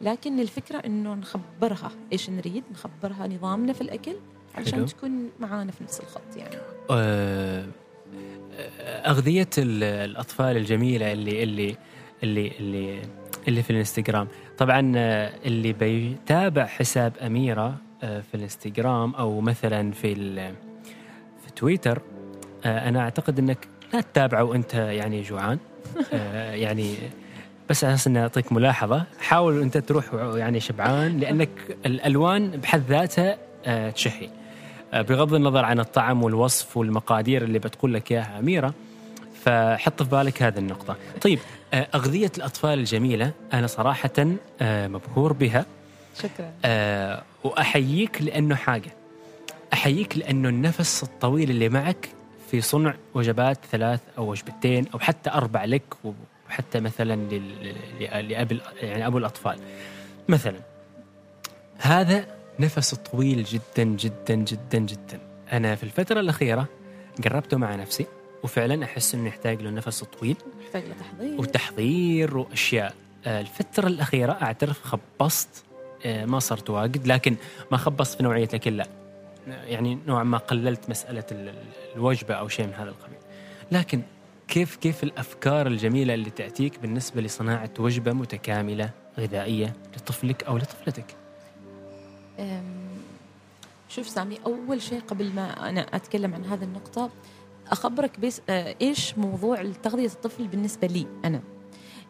لكن 0.00 0.40
الفكرة 0.40 0.78
إنه 0.78 1.14
نخبرها 1.14 1.90
إيش 2.12 2.30
نريد 2.30 2.64
نخبرها 2.72 3.26
نظامنا 3.26 3.72
في 3.72 3.80
الأكل. 3.80 4.16
علشان 4.54 4.72
حلو. 4.74 4.86
تكون 4.86 5.30
معانا 5.40 5.72
في 5.72 5.84
نفس 5.84 6.00
الخط 6.00 6.36
يعني. 6.36 6.56
آه، 6.90 7.64
أغذية 9.06 9.48
ال- 9.58 9.82
الأطفال 9.84 10.56
الجميلة 10.56 11.12
اللي 11.12 11.42
اللي 11.42 11.76
اللي 12.22 12.52
اللي 12.60 13.02
اللي 13.48 13.62
في 13.62 13.70
الإنستغرام. 13.70 14.28
طبعا 14.58 14.92
آه، 14.96 15.32
اللي 15.44 15.72
بيتابع 15.72 16.66
حساب 16.66 17.12
أميرة 17.26 17.74
آه، 18.02 18.20
في 18.20 18.34
الإنستغرام 18.34 19.14
أو 19.14 19.40
مثلا 19.40 19.92
في 19.92 20.14
في 21.44 21.50
تويتر 21.56 22.02
أنا 22.64 23.00
أعتقد 23.00 23.38
أنك 23.38 23.58
لا 23.92 24.00
تتابعه 24.00 24.44
وأنت 24.44 24.74
يعني 24.74 25.22
جوعان. 25.22 25.58
يعني 26.64 26.94
بس 27.70 27.84
أساس 27.84 28.06
اني 28.06 28.18
اعطيك 28.22 28.52
ملاحظة 28.52 29.04
حاول 29.20 29.62
أنت 29.62 29.78
تروح 29.78 30.14
يعني 30.14 30.60
شبعان 30.60 31.18
لأنك 31.20 31.48
الألوان 31.86 32.50
بحد 32.50 32.82
ذاتها 32.88 33.38
آه، 33.66 33.90
بغض 34.92 35.34
النظر 35.34 35.64
عن 35.64 35.80
الطعم 35.80 36.22
والوصف 36.22 36.76
والمقادير 36.76 37.42
اللي 37.42 37.58
بتقول 37.58 37.94
لك 37.94 38.12
إياها 38.12 38.38
أميرة 38.38 38.74
فحط 39.44 40.02
في 40.02 40.08
بالك 40.10 40.42
هذه 40.42 40.58
النقطة. 40.58 40.96
طيب 41.22 41.38
آه، 41.74 41.86
أغذية 41.94 42.32
الأطفال 42.38 42.78
الجميلة 42.78 43.32
أنا 43.52 43.66
صراحة 43.66 44.10
آه، 44.60 44.88
مبهور 44.88 45.32
بها. 45.32 45.66
شكرا. 46.18 46.52
آه، 46.64 47.22
وأحييك 47.44 48.22
لأنه 48.22 48.54
حاجة. 48.54 48.90
أحييك 49.72 50.18
لأنه 50.18 50.48
النفس 50.48 51.02
الطويل 51.02 51.50
اللي 51.50 51.68
معك 51.68 52.08
في 52.50 52.60
صنع 52.60 52.94
وجبات 53.14 53.58
ثلاث 53.72 54.00
أو 54.18 54.30
وجبتين 54.30 54.86
أو 54.94 54.98
حتى 54.98 55.30
أربع 55.30 55.64
لك 55.64 55.82
وحتى 56.48 56.80
مثلا 56.80 57.14
لل- 57.14 57.74
ل- 58.00 58.28
لاب 58.28 58.60
يعني 58.82 59.06
أبو 59.06 59.18
الأطفال. 59.18 59.58
مثلا 60.28 60.56
هذا 61.78 62.24
نفس 62.58 62.94
طويل 62.94 63.44
جدا 63.44 63.84
جدا 63.84 64.34
جدا 64.34 64.78
جدا. 64.78 65.20
أنا 65.52 65.74
في 65.74 65.82
الفترة 65.82 66.20
الأخيرة 66.20 66.68
جربته 67.18 67.56
مع 67.56 67.74
نفسي 67.74 68.06
وفعلا 68.42 68.84
أحس 68.84 69.14
إنه 69.14 69.28
يحتاج 69.28 69.62
له 69.62 69.70
نفس 69.70 70.04
طويل 70.04 70.36
محتاج 70.60 70.82
له 70.84 70.94
تحضير. 71.00 71.40
وتحضير 71.40 72.36
وأشياء. 72.36 72.94
آه، 73.26 73.40
الفترة 73.40 73.86
الأخيرة 73.86 74.32
أعترف 74.32 74.82
خبصت. 74.82 75.48
آه، 76.06 76.24
ما 76.24 76.38
صرت 76.38 76.70
واجد 76.70 77.06
لكن 77.06 77.36
ما 77.72 77.76
خبصت 77.76 78.16
في 78.16 78.22
نوعية 78.22 78.44
الاكل 78.44 78.76
لا. 78.76 78.86
يعني 79.46 79.98
نوعا 80.06 80.24
ما 80.24 80.38
قللت 80.38 80.90
مسألة 80.90 81.24
ال- 81.32 81.48
ال- 81.48 81.54
الوجبة 81.96 82.34
أو 82.34 82.48
شيء 82.48 82.66
من 82.66 82.74
هذا 82.74 82.88
القبيل. 82.90 83.18
لكن 83.72 84.02
كيف 84.48 84.76
كيف 84.76 85.02
الأفكار 85.04 85.66
الجميلة 85.66 86.14
اللي 86.14 86.30
تأتيك 86.30 86.78
بالنسبة 86.78 87.20
لصناعة 87.20 87.70
وجبة 87.78 88.12
متكاملة 88.12 88.90
غذائية 89.18 89.72
لطفلك 89.96 90.44
أو 90.44 90.56
لطفلتك؟ 90.58 91.04
شوف 93.88 94.08
سامي 94.08 94.38
أول 94.46 94.82
شيء 94.82 95.00
قبل 95.00 95.32
ما 95.32 95.68
أنا 95.68 95.80
أتكلم 95.80 96.34
عن 96.34 96.44
هذه 96.44 96.64
النقطة 96.64 97.10
أخبرك 97.70 98.20
بس 98.20 98.40
آه، 98.50 98.74
إيش 98.80 99.18
موضوع 99.18 99.72
تغذية 99.82 100.06
الطفل 100.06 100.46
بالنسبة 100.46 100.86
لي 100.86 101.06
أنا 101.24 101.40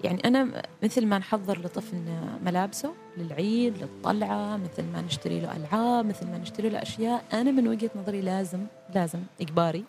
يعني 0.05 0.25
أنا 0.25 0.63
مثل 0.83 1.07
ما 1.07 1.19
نحضر 1.19 1.59
لطفلنا 1.59 2.39
ملابسه 2.45 2.93
للعيد 3.17 3.79
للطلعة 3.79 4.57
مثل 4.57 4.85
ما 4.93 5.01
نشتري 5.01 5.41
له 5.41 5.57
ألعاب 5.57 6.07
مثل 6.07 6.27
ما 6.27 6.39
نشتري 6.39 6.69
له 6.69 6.83
أشياء 6.83 7.25
أنا 7.33 7.51
من 7.51 7.69
وجهة 7.69 7.91
نظري 7.97 8.21
لازم 8.21 8.67
لازم 8.95 9.19
إجباري 9.41 9.85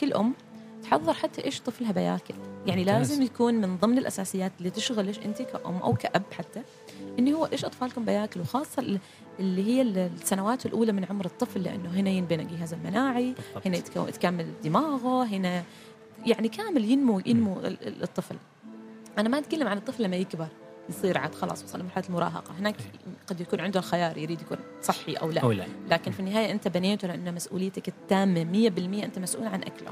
كل 0.00 0.12
أم 0.12 0.34
تحضر 0.82 1.12
حتى 1.12 1.44
إيش 1.44 1.60
طفلها 1.60 1.92
بياكل 1.92 2.34
يعني. 2.66 2.84
لازم 2.84 3.22
يكون 3.22 3.54
من 3.54 3.76
ضمن 3.76 3.98
الأساسيات 3.98 4.52
اللي 4.58 4.70
تشغلش 4.70 5.18
أنت 5.18 5.42
كأم 5.42 5.76
أو 5.76 5.94
كأب 5.94 6.22
حتى 6.32 6.62
إنه 7.18 7.30
هو 7.36 7.46
إيش 7.46 7.64
أطفالكم 7.64 8.04
بياكلوا؟ 8.04 8.44
خاصة 8.44 8.82
ال- 8.82 8.98
اللي 9.40 9.64
هي 9.66 9.82
السنوات 9.82 10.66
الأولى 10.66 10.92
من 10.92 11.04
عمر 11.04 11.24
الطفل 11.26 11.62
لأنه 11.62 11.88
هنا 11.90 12.10
ينبنى 12.10 12.42
الجهاز 12.42 12.72
المناعي. 12.72 13.34
هنا 13.66 13.76
يتكامل 13.76 14.46
دماغه 14.64 15.24
هنا 15.24 15.62
يعني 16.26 16.48
كامل 16.48 16.84
ينمو 16.84 17.20
ينمو 17.26 17.58
ال- 17.60 17.86
ال- 17.88 18.02
الطفل. 18.02 18.36
أنا 19.18 19.28
ما 19.28 19.38
أتكلم 19.38 19.68
عن 19.68 19.76
الطفل 19.76 20.02
لما 20.02 20.16
يكبر 20.16 20.46
يصير 20.88 21.18
عاد 21.18 21.34
خلاص 21.34 21.64
وصل 21.64 21.80
لمرحلة 21.80 22.04
المراهقة. 22.08 22.54
هناك 22.58 22.74
قد 23.26 23.40
يكون 23.40 23.60
عنده 23.60 23.78
الخيار 23.80 24.18
يريد 24.18 24.40
يكون 24.40 24.56
صحي 24.82 25.12
أو 25.14 25.30
لا. 25.30 25.40
أو 25.40 25.52
لا. 25.52 25.64
لكن 25.90 26.10
في 26.10 26.20
النهاية 26.20 26.50
أنت 26.52 26.68
بنيته 26.68 27.08
لأنه 27.08 27.30
مسؤوليتك 27.30 27.88
التامة 27.88 28.44
100% 28.44 29.04
أنت 29.04 29.18
مسؤول 29.18 29.46
عن 29.46 29.62
أكله. 29.62 29.90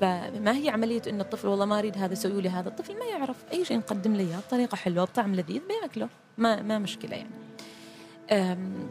فما 0.00 0.56
هي 0.56 0.68
عملية 0.68 1.02
انه 1.08 1.22
الطفل 1.22 1.48
والله 1.48 1.64
ما 1.64 1.78
أريد 1.78 1.98
هذا 1.98 2.14
سووا 2.14 2.40
لي 2.40 2.48
هذا؟ 2.48 2.68
الطفل 2.68 2.98
ما 2.98 3.04
يعرف 3.04 3.36
أي 3.52 3.64
شيء 3.64 3.78
نقدم 3.78 4.14
له 4.14 4.20
إياه 4.20 4.38
بطريقه 4.38 4.76
حلوة 4.76 5.04
بطعم 5.04 5.34
لذيذ 5.34 5.60
بياكله. 5.68 6.08
ما 6.38 6.62
ما 6.62 6.78
مشكلة 6.78 7.16
يعني. 7.16 7.30
أم، 8.32 8.88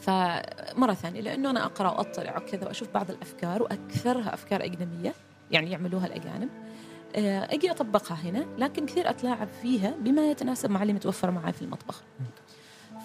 فمرة 0.00 0.94
ثانية 0.94 1.20
لأنه 1.20 1.50
أنا 1.50 1.64
أقرأ 1.64 1.90
وأطلع 1.90 2.36
وكذا 2.38 2.66
وأشوف 2.66 2.88
بعض 2.94 3.10
الأفكار 3.10 3.62
وأكثرها 3.62 4.34
أفكار 4.34 4.64
أجنبية 4.64 5.14
يعني 5.50 5.70
يعملوها 5.70 6.06
الأجانب. 6.06 6.48
أه، 7.16 7.54
أجي 7.54 7.70
أطبقها 7.70 8.14
هنا 8.14 8.46
لكن 8.58 8.86
كثير 8.86 9.10
أتلاعب 9.10 9.48
فيها 9.62 9.94
بما 10.00 10.30
يتناسب 10.30 10.70
مع 10.70 10.82
اللي 10.82 10.92
متوفر 10.92 11.30
معي 11.30 11.52
في 11.52 11.62
المطبخ. 11.62 12.02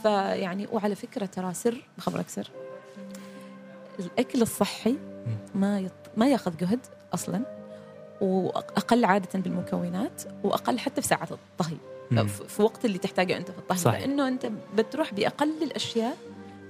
فيعني 0.04 0.68
وعلى 0.72 0.96
فكرة 0.96 1.26
ترى 1.26 1.54
سر 1.54 1.84
بخبرك 1.98 2.30
سر. 2.30 2.52
الأكل 4.00 4.42
الصحي 4.42 4.96
ما 5.56 5.80
يط... 5.80 5.92
ما 6.18 6.28
ياخذ 6.28 6.58
جهد. 6.58 6.80
أصلا 7.14 7.42
وأقل 8.22 9.06
عادة 9.06 9.40
بالمكونات 9.40 10.24
وأقل 10.44 10.80
حتى 10.80 11.02
في 11.02 11.08
ساعات 11.08 11.32
الطهي. 11.32 11.78
في 12.48 12.62
وقت 12.62 12.86
اللي 12.86 12.98
تحتاجه 12.98 13.38
أنت 13.38 13.52
في 13.52 13.58
الطهي 13.58 13.78
صحيح. 13.78 14.00
لأنه 14.00 14.28
أنت 14.28 14.50
بتروح 14.76 15.14
بأقل 15.14 15.64
الأشياء 15.64 16.18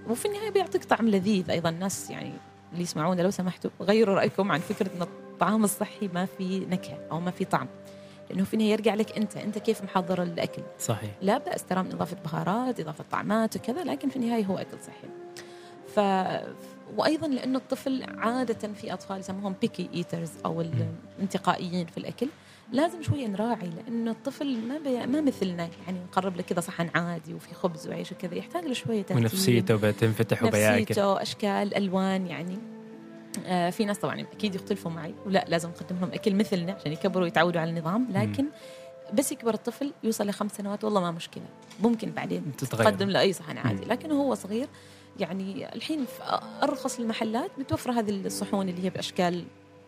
وفي 0.10 0.28
النهاية 0.28 0.50
بيعطيك 0.50 0.86
طعم 0.86 1.10
لذيذ. 1.10 1.52
أيضا 1.52 1.69
الناس 1.69 2.10
يعني 2.10 2.34
اللي 2.71 2.84
يسمعونا 2.84 3.21
لو 3.21 3.30
سمحتوا 3.30 3.71
غيروا 3.82 4.15
رأيكم 4.15 4.52
عن 4.52 4.60
فكرة 4.60 4.89
إن 4.95 5.02
الطعام 5.02 5.63
الصحي 5.63 6.10
ما 6.13 6.26
في 6.26 6.60
نكهة 6.60 6.97
أو 7.12 7.19
ما 7.19 7.32
في 7.32 7.45
طعم. 7.45 7.67
لأنه 8.30 8.43
في 8.43 8.54
النهاية 8.54 8.71
يرجع 8.71 8.93
لك 8.93 9.17
أنت 9.17 9.38
أنت 9.38 9.58
كيف 9.58 9.84
محضر 9.84 10.23
الأكل. 10.23 10.62
صحيح. 10.80 11.12
لا 11.21 11.38
بأس 11.38 11.63
ترى 11.63 11.84
من 11.84 11.91
إضافة 11.91 12.17
بهارات 12.26 12.80
إضافة 12.80 13.04
طعمات 13.12 13.56
وكذا 13.56 13.84
لكن 13.84 14.10
في 14.10 14.15
النهاية 14.15 14.45
هو 14.45 14.58
أكل 14.58 14.78
صحي. 14.88 15.08
ف 15.95 16.00
وأيضا 16.95 17.28
لأنه 17.28 17.58
الطفل 17.58 18.04
عادة 18.17 18.73
في 18.73 18.93
أطفال 18.93 19.19
يسموهم 19.19 19.56
picky 19.62 19.89
eaters 19.93 20.32
أو 20.45 20.62
الانتقائيين 20.62 21.86
في 21.86 21.97
الأكل 21.97 22.28
لازم 22.71 23.02
شوية 23.02 23.28
نراعي 23.28 23.69
لأنه 23.69 24.12
الطفل 24.12 24.58
ما 24.67 24.78
بي... 24.78 25.06
ما 25.06 25.21
مثلنا 25.21 25.69
يعني 25.86 26.00
نقرب 26.00 26.36
له 26.36 26.41
كذا 26.41 26.60
صحن 26.60 26.89
عادي 26.95 27.34
وفي 27.34 27.54
خبز 27.54 27.88
وعيش 27.88 28.12
وكذا 28.12 28.36
يحتاج 28.36 28.65
له 28.65 28.73
شوية 28.73 29.02
ترتيب 29.02 29.17
ونفسيته 29.17 29.76
بتنفتح 29.76 30.43
وبياكل. 30.43 30.82
نفسيته 30.82 31.21
أشكال 31.21 31.76
ألوان 31.76 32.28
يعني. 32.28 32.58
آه 33.45 33.69
في 33.69 33.86
ناس 33.86 33.97
طبعا 33.97 34.21
أكيد 34.21 34.56
يختلفوا 34.56 34.91
معي 34.91 35.13
ولا 35.26 35.45
لازم 35.47 35.69
نقدم 35.69 36.00
لهم 36.00 36.10
أكل 36.13 36.36
مثلنا 36.36 36.73
عشان 36.73 36.91
يكبروا 36.91 37.23
ويتعودوا 37.23 37.62
على 37.62 37.69
النظام 37.69 38.08
لكن 38.12 38.45
بس 39.13 39.32
يكبر 39.32 39.54
الطفل 39.54 39.93
يوصل 40.04 40.28
لخمس 40.28 40.52
سنوات 40.52 40.84
والله 40.84 41.02
ما 41.02 41.12
مشكلة. 41.12 41.43
ممكن 41.84 42.12
بعدين 42.12 42.52
تتغير. 42.58 42.84
تقدم 42.89 43.10
له 43.10 43.19
أي 43.19 43.34
صحن 43.34 43.58
عادي. 43.58 43.86
لكن 43.86 44.12
هو 44.12 44.36
صغير 44.36 44.67
يعني 45.19 45.75
الحين 45.75 46.06
في 46.06 46.39
أرخص 46.63 46.99
المحلات 46.99 47.51
متوفره 47.58 47.91
هذه 47.91 48.10
الصحون 48.10 48.69
اللي 48.69 48.84
هي 48.84 48.89
بأشكال 48.89 49.43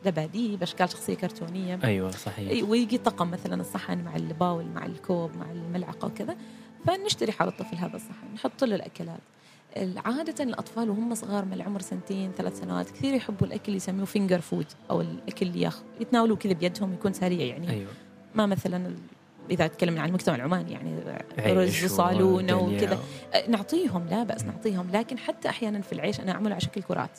زبادي 0.05 0.57
بأشكال 0.57 0.89
شخصية 0.89 1.13
كرتونية. 1.13 1.79
أيوه 1.83 2.11
صحيح. 2.11 2.69
ويجي 2.69 2.97
طقم 2.97 3.31
مثلا 3.31 3.61
الصحن 3.61 4.03
مع 4.03 4.15
ال 4.15 4.25
bowl 4.25 4.65
مع 4.65 4.85
الكوب 4.85 5.37
مع 5.37 5.51
الملعقة 5.51 6.05
وكذا. 6.05 6.37
فنشتري 6.87 7.31
حال 7.31 7.47
الطفل 7.47 7.75
هذا 7.75 7.95
الصحن 7.95 8.33
نحط 8.33 8.63
له 8.63 8.75
الأكلات. 8.75 9.19
عادة 10.05 10.43
الأطفال 10.43 10.89
وهم 10.89 11.15
صغار 11.15 11.45
من 11.45 11.53
العمر 11.53 11.81
سنتين 11.81 12.31
ثلاث 12.37 12.59
سنوات 12.59 12.89
كثير 12.89 13.13
يحبوا 13.13 13.47
الأكل 13.47 13.63
اللي 13.65 13.77
يسموه 13.77 14.05
finger 14.05 14.41
food 14.41 14.65
أو 14.89 15.01
الأكل 15.01 15.47
اللي 15.47 15.71
يتناولوه 16.01 16.37
كذا 16.37 16.53
بيدهم 16.53 16.93
يكون 16.93 17.13
سريع 17.13 17.45
يعني. 17.45 17.69
أيوه. 17.69 17.91
ما 18.35 18.45
مثلا 18.45 18.95
إذا 19.51 19.67
تكلمنا 19.67 20.01
عن 20.01 20.09
المجتمع 20.09 20.35
العماني 20.35 20.71
يعني 20.71 20.99
رز 21.39 21.99
والدنيا. 21.99 22.55
وكذا. 22.55 22.99
أه، 23.33 23.49
نعطيهم 23.49 24.07
لا 24.09 24.23
بأس 24.23 24.43
نعطيهم 24.43 24.87
لكن 24.93 25.17
حتى 25.17 25.49
أحيانا 25.49 25.81
في 25.81 25.93
العيش 25.93 26.19
أنا 26.19 26.31
أعمله 26.31 26.51
على 26.51 26.61
شكل 26.61 26.81
كرات 26.81 27.09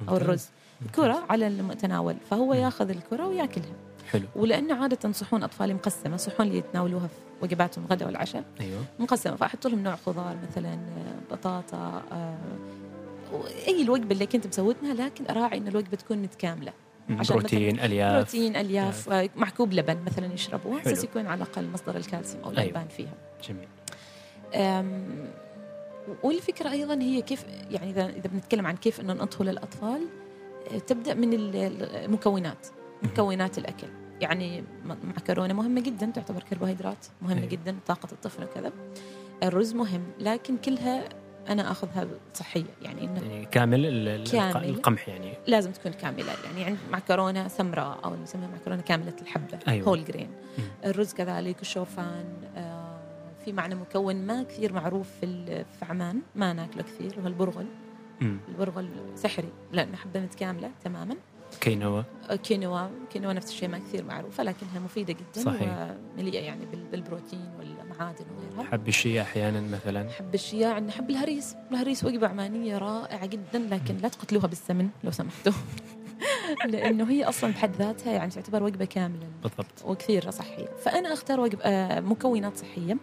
أو 0.00 0.12
ممتاز. 0.12 0.22
الرز. 0.22 0.48
كرة 0.94 1.24
على 1.30 1.46
المتناول 1.46 2.16
فهو 2.30 2.54
ياخذ 2.54 2.90
الكرة 2.90 3.26
وياكلها. 3.26 3.72
حلو. 4.10 4.24
ولأنه 4.36 4.82
عادة 4.82 5.12
صحون 5.12 5.42
أطفالي 5.42 5.74
مقسمة 5.74 6.16
صحون 6.16 6.46
اللي 6.46 6.58
يتناولوها 6.58 7.06
في 7.06 7.14
وجباتهم 7.42 7.84
الغداء 7.84 8.08
والعشاء 8.08 8.44
أيوه. 8.60 8.84
مقسمة. 8.98 9.36
فأحط 9.36 9.66
لهم 9.66 9.82
نوع 9.82 9.96
خضار 9.96 10.36
مثلا 10.50 10.72
آه، 10.72 11.34
بطاطا 11.34 12.02
آه، 12.12 12.36
أي 13.68 13.82
الوجبة 13.82 14.12
اللي 14.12 14.26
كنت 14.26 14.46
مسوتها 14.46 14.94
لكن 14.94 15.24
أراعي 15.30 15.58
أن 15.58 15.68
الوجبة 15.68 15.96
تكون 15.96 16.18
متكاملة. 16.18 16.72
عشان 17.10 17.36
بروتين 17.36 17.80
ألياف. 17.80 18.14
بروتين 18.14 18.56
ألياف 18.56 19.08
آه، 19.10 19.28
معكوب 19.36 19.72
لبن 19.72 19.96
مثلا 20.06 20.32
يشربوه 20.34 20.80
حلو. 20.80 20.92
بس 20.92 21.04
يكون 21.04 21.26
على 21.26 21.42
الأقل 21.42 21.68
مصدر 21.68 21.96
الكالسيوم 21.96 22.44
أو 22.44 22.50
أيوة. 22.50 22.62
الألبان 22.62 22.88
فيها. 22.88 23.14
جميل. 23.48 23.68
أم، 24.54 25.26
والفكرة 26.22 26.70
أيضا 26.70 26.94
هي 27.02 27.22
كيف 27.22 27.44
يعني 27.70 27.90
إذا 27.90 28.06
إذا 28.06 28.28
بنتكلم 28.32 28.66
عن 28.66 28.76
كيف 28.76 29.00
أن 29.00 29.06
نطهو 29.06 29.44
للأطفال 29.44 30.00
أه، 30.74 30.78
تبدأ 30.78 31.14
من 31.14 31.32
ال- 31.32 31.56
المكونات 32.04 32.66
مكونات 33.02 33.58
الأكل. 33.58 33.86
يعني 34.20 34.60
م- 34.60 34.96
معكرونة 35.04 35.54
مهمة 35.54 35.80
جدا 35.80 36.06
تعتبر 36.14 36.42
كربوهيدرات 36.50 37.06
مهمة 37.22 37.38
أيوة. 37.40 37.50
جدا 37.50 37.76
طاقة 37.86 38.08
الطفل 38.12 38.44
وكذا. 38.44 38.72
الرز 39.42 39.74
مهم 39.74 40.02
لكن 40.20 40.56
كلها 40.56 41.04
أنا 41.48 41.70
أخذها 41.70 42.06
صحية 42.34 42.64
يعني 42.82 43.04
إنه 43.04 43.20
يعني 43.22 43.44
كامل 43.46 44.24
كامل. 44.32 44.64
القمح 44.64 45.08
يعني 45.08 45.32
لازم 45.46 45.72
تكون 45.72 45.92
كاملة 45.92 46.32
يعني 46.44 46.64
عند 46.64 46.78
معكرونة 46.92 47.48
سمراء 47.48 47.98
أو 48.04 48.12
اللي 48.12 48.22
يسميها 48.22 48.48
معكرونة 48.48 48.82
كاملة 48.82 49.14
الحبة 49.22 49.58
أيوة. 49.68 49.88
هول 49.88 50.04
جرين. 50.04 50.28
الرز 50.84 51.12
كذلك 51.12 51.60
الشوفان 51.60 52.24
آه، 52.56 53.00
في 53.44 53.52
معنى 53.52 53.74
مكون 53.74 54.16
ما 54.26 54.42
كثير 54.42 54.72
معروف 54.72 55.08
في 55.20 55.46
في 55.64 55.84
عمان 55.84 56.20
ما 56.34 56.52
ناكله 56.52 56.82
كثير 56.82 57.14
وهو 57.18 57.26
البرغل. 57.26 57.66
البرغل 58.22 58.88
سحري 59.14 59.48
لأنه 59.72 59.96
حبة 59.96 60.20
متكاملة 60.20 60.70
تماما 60.84 61.16
كينوا. 61.60 62.02
كينوا 62.42 62.88
كينوا 63.12 63.32
نفس 63.32 63.48
الشيء 63.48 63.68
ما 63.68 63.78
كثير 63.78 64.04
معروفة 64.04 64.42
لكنها 64.42 64.78
مفيدة 64.84 65.12
جدا 65.12 65.40
صحيح. 65.44 65.88
ومليئة 66.16 66.40
يعني 66.42 66.66
بال- 66.66 66.84
بالبروتين 66.92 67.48
والمعادن 67.58 68.24
وغيرها. 68.36 68.70
حب 68.72 68.88
الشيا 68.88 69.22
أحيانا 69.22 69.60
مثلا. 69.60 70.10
حب 70.10 70.34
الشياع 70.34 70.72
عندنا 70.74 70.92
حب 70.92 71.10
الهريس. 71.10 71.54
الهريس 71.70 72.04
وجبة 72.04 72.28
عمانية 72.28 72.78
رائعة 72.78 73.26
جدا 73.26 73.58
لكن 73.70 73.96
لا 73.96 74.08
تقتلوها 74.08 74.46
بالسمن 74.46 74.88
لو 75.04 75.10
سمحتوا. 75.10 75.52
لأنه 76.68 77.10
هي 77.10 77.24
أصلا 77.24 77.50
بحد 77.50 77.76
ذاتها 77.76 78.12
يعني 78.12 78.30
تعتبر 78.30 78.62
وجبة 78.62 78.84
كاملة. 78.84 79.26
بالضبط. 79.42 79.84
وكثير 79.84 80.30
صحية. 80.30 80.66
فأنا 80.84 81.12
أختار 81.12 81.40
وجب 81.40 81.58
آه، 81.62 82.00
مكونات 82.00 82.56
صحية. 82.56 82.96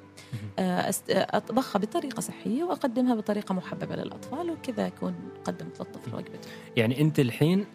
آه، 0.59 0.61
آه، 0.61 0.93
أطبخها 1.09 1.79
بطريقة 1.79 2.19
صحية 2.21 2.63
وأقدمها 2.63 3.15
بطريقة 3.15 3.53
محببة 3.53 3.95
للأطفال 3.95 4.49
وكذا 4.49 4.87
أكون 4.87 5.15
قدمت 5.45 5.79
للطفل 5.79 6.15
وجبته. 6.15 6.49
يعني 6.77 7.01
أنت 7.01 7.19
الحين 7.19 7.65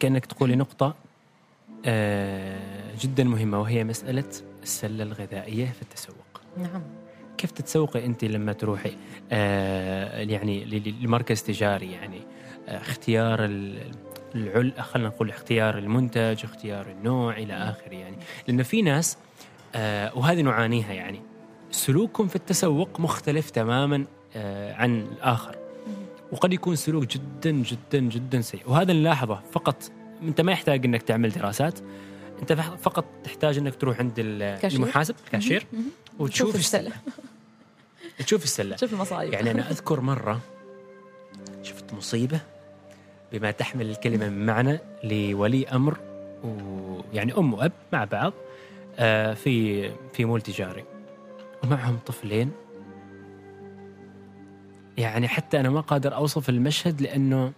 كأنك 0.00 0.26
تقولي 0.26 0.56
نقطة 0.56 0.94
آه، 1.86 2.58
جدا 3.00 3.24
مهمة 3.24 3.60
وهي 3.60 3.84
مسألة 3.84 4.24
السلة 4.62 5.02
الغذائية 5.04 5.66
في 5.66 5.82
التسوق. 5.82 6.14
نعم. 6.56 6.82
كيف 7.38 7.50
تتسوقي 7.50 8.06
أنت 8.06 8.24
لما 8.24 8.52
تروحي 8.52 8.92
آه 9.32 10.20
يعني 10.20 10.64
لمركز 11.02 11.42
تجاري؟ 11.42 11.92
يعني 11.92 12.20
آه 12.68 12.76
اختيار 12.76 13.44
ال- 13.44 13.90
العل 14.34 14.72
خلينا 14.78 15.08
نقول 15.08 15.28
اختيار 15.30 15.78
المنتج 15.78 16.44
اختيار 16.44 16.86
النوع 16.90 17.36
إلى 17.36 17.52
آخره 17.54 17.94
يعني. 17.94 18.16
لأنه 18.48 18.62
في 18.62 18.82
ناس 18.82 19.18
آه 19.74 20.18
وهذه 20.18 20.40
نعانيها 20.42 20.92
يعني. 20.92 21.20
سلوكهم 21.70 22.28
في 22.28 22.36
التسوق 22.36 23.00
مختلف 23.00 23.50
تماما 23.50 24.04
آه 24.36 24.74
عن 24.74 25.00
الآخر. 25.00 25.56
وقد 26.32 26.52
يكون 26.52 26.76
سلوك 26.76 27.04
جدا 27.04 27.50
جدا 27.50 27.98
جدا 27.98 28.40
سيء. 28.40 28.62
وهذا 28.66 28.92
نلاحظه 28.92 29.40
فقط. 29.52 29.90
أنت 30.22 30.40
ما 30.40 30.52
يحتاج 30.52 30.84
إنك 30.84 31.02
تعمل 31.02 31.30
دراسات. 31.30 31.78
أنت 32.40 32.52
فقط 32.52 33.04
تحتاج 33.24 33.58
إنك 33.58 33.74
تروح 33.74 33.98
عند. 33.98 34.12
المحاسب 34.18 35.14
الكاشير. 35.26 35.66
وتشوف 36.18 36.46
شوف 36.48 36.56
السلة. 36.64 36.92
تشوف 38.18 38.44
السلة. 38.44 38.76
شوف 38.76 38.92
المصايب. 38.92 39.32
يعني 39.32 39.50
أنا 39.50 39.70
أذكر 39.70 40.00
مرة 40.00 40.40
مصيبة 41.92 42.40
بما 43.32 43.50
تحمل 43.50 43.90
الكلمة 43.90 44.28
من 44.28 44.46
معنى 44.46 44.78
لولي 45.04 45.68
أمر 45.68 45.98
ويعني 46.44 47.32
أم 47.38 47.54
وأب 47.54 47.72
مع 47.92 48.04
بعض 48.04 48.32
آه، 48.98 49.34
في 49.34 49.90
في 50.12 50.24
مول 50.24 50.40
تجاري. 50.40 50.84
ومعهم 51.64 51.98
طفلين 52.06 52.50
يعني 54.98 55.28
حتى 55.28 55.60
أنا 55.60 55.70
ما 55.70 55.80
قادر 55.80 56.14
أوصف 56.14 56.48
المشهد 56.48 57.00
لأنه 57.02 57.52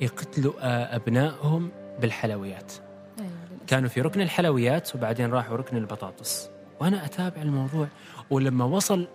يقتلوا 0.00 0.52
أبنائهم 0.96 1.70
بالحلويات 2.00 2.72
أيوة. 3.18 3.30
كانوا 3.66 3.88
في 3.88 4.00
ركن 4.00 4.20
الحلويات 4.20 4.94
وبعدين 4.94 5.30
راحوا 5.30 5.56
ركن 5.56 5.76
البطاطس 5.76 6.50
وأنا 6.80 7.04
أتابع 7.04 7.42
الموضوع 7.42 7.88
ولما 8.30 8.64
وصل 8.64 9.08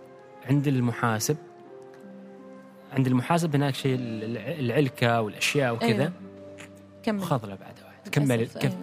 عند 0.50 0.68
المحاسب 0.68 1.38
عند 2.94 3.08
المحاسب 3.08 3.56
هناك 3.56 3.76
شيء 3.76 3.96
الع- 4.00 4.60
العلكة 4.60 5.22
والأشياء 5.22 5.74
وكذا 5.74 5.88
أيوة. 5.90 6.12
كمل 7.04 7.24
خذ 7.24 7.46
له 7.48 7.56
بعد 7.56 7.74
واحد 7.86 8.10
كمل. 8.12 8.48
كم 8.48 8.60
أيوة. 8.62 8.78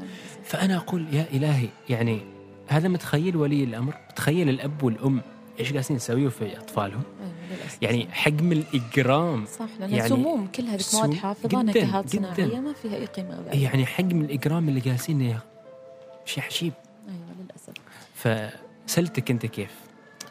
فأنا 0.45 0.77
أقول 0.77 1.07
يا 1.15 1.27
إلهي 1.33 1.69
يعني 1.89 2.21
هذا 2.69 2.89
متخيل 2.89 3.37
ولي 3.37 3.65
الأمر 3.65 3.95
متخيل 4.11 4.49
الأب 4.49 4.83
والأم 4.83 5.21
إيش 5.61 5.73
قاعدين 5.73 5.97
يسويوا 5.97 6.31
في 6.31 6.59
أطفالهم 6.59 7.03
للأسف. 7.51 7.83
يعني 7.83 8.09
حجم 8.13 8.53
الإجرام 8.53 9.47
صح 9.47 9.67
لأن 9.81 9.95
يعني 9.95 10.09
سموم 10.09 10.47
كل 10.47 10.63
هذه 10.63 10.71
مواد 10.71 10.81
سم- 10.81 11.13
حافظة 11.13 11.49
جداً، 11.49 11.63
نكهات 11.63 12.17
جداً. 12.17 12.35
صناعية 12.35 12.61
ما 12.61 12.73
فيها 12.73 12.97
أي 12.97 13.07
قيمة 13.07 13.35
غذائية 13.41 13.65
يعني 13.65 13.87
حجم 13.87 14.21
الإجرام 14.21 14.69
اللي 14.69 14.81
جالسين 14.81 15.39
شيء 16.25 16.45
عجيب 16.45 16.73
أيوة 17.09 17.37
للأسف 17.41 17.73
فسلتك 18.87 19.31
أنت 19.31 19.47
كيف؟ 19.47 19.71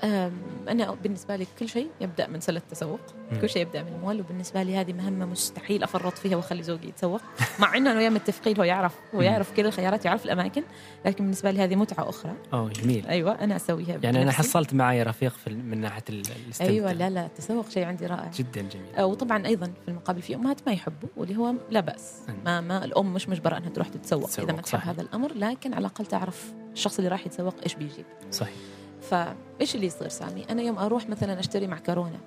أم، 0.03 0.31
أنا 0.69 0.91
بالنسبة 0.91 1.35
لي 1.35 1.47
كل 1.59 1.69
شيء 1.69 1.87
يبدأ 2.01 2.27
من 2.27 2.39
سلة 2.39 2.57
التسوق. 2.59 2.99
كل 3.41 3.49
شيء 3.49 3.61
يبدأ 3.61 3.83
من 3.83 3.93
المول 3.93 4.19
وبالنسبة 4.19 4.63
لي 4.63 4.75
هذه 4.77 4.93
مهمة 4.93 5.25
مستحيل 5.25 5.83
أفرط 5.83 6.17
فيها 6.17 6.35
وأخلي 6.35 6.63
زوجي 6.63 6.87
يتسوق 6.87 7.21
مع 7.59 7.77
إنه 7.77 7.91
أنا 7.91 7.99
وياه 7.99 8.09
متفقين 8.09 8.57
هو 8.57 8.63
يعرف 8.63 8.95
هو. 9.15 9.21
يعرف 9.21 9.51
كل 9.53 9.65
الخيارات 9.65 10.05
يعرف 10.05 10.25
الأماكن 10.25 10.63
لكن 11.05 11.23
بالنسبة 11.23 11.51
لي 11.51 11.63
هذه 11.63 11.75
متعة 11.75 12.09
أخرى 12.09 12.33
أوه 12.53 12.69
جميل 12.69 13.05
أيوة 13.07 13.31
أنا 13.31 13.55
أسويها 13.55 13.99
يعني 14.03 14.21
أنا. 14.21 14.31
حصلت 14.31 14.73
معي 14.73 15.03
رفيق 15.03 15.33
في 15.33 15.49
من 15.49 15.81
ناحية 15.81 16.03
ال- 16.09 16.23
الاستمتاع 16.45 16.73
أيوة 16.75 16.93
لا 16.93 17.09
لا 17.09 17.25
التسوق 17.25 17.69
شيء 17.69 17.83
عندي 17.85 18.05
رائع 18.05 18.31
جدا 18.35 18.61
جميل 18.61 18.95
آه، 18.97 19.05
وطبعا 19.05 19.45
أيضا 19.47 19.65
في 19.65 19.87
المقابل 19.87 20.21
في 20.21 20.35
أمهات 20.35 20.67
ما 20.67 20.73
يحبوا 20.73 21.09
واللي 21.17 21.37
هو 21.37 21.53
لا 21.69 21.79
بأس. 21.79 22.13
ما 22.45 22.61
ما 22.61 22.85
الأم 22.85 23.13
مش 23.13 23.29
مجبرة 23.29 23.57
أنها 23.57 23.69
تروح 23.69 23.87
تتسوق, 23.87 24.25
تتسوق، 24.25 24.45
اذا 24.45 24.53
ما 24.55 24.61
تحب. 24.61 24.79
هذا 24.89 25.01
الأمر 25.01 25.33
لكن 25.33 25.73
على 25.73 25.79
الأقل 25.81 26.05
تعرف 26.05 26.53
الشخص 26.73 26.97
اللي 26.97 27.09
راح 27.09 27.25
يتسوق 27.25 27.55
إيش 27.63 27.75
بيجيب 27.75 28.05
صحيح 28.31 28.53
فإيش 29.01 29.75
اللي 29.75 29.85
يصير 29.87 30.07
سامي؟ 30.07 30.45
أنا 30.49 30.61
يوم 30.61 30.77
أروح 30.77 31.09
مثلا 31.09 31.39
أشتري 31.39 31.67
معكرونة. 31.67 32.19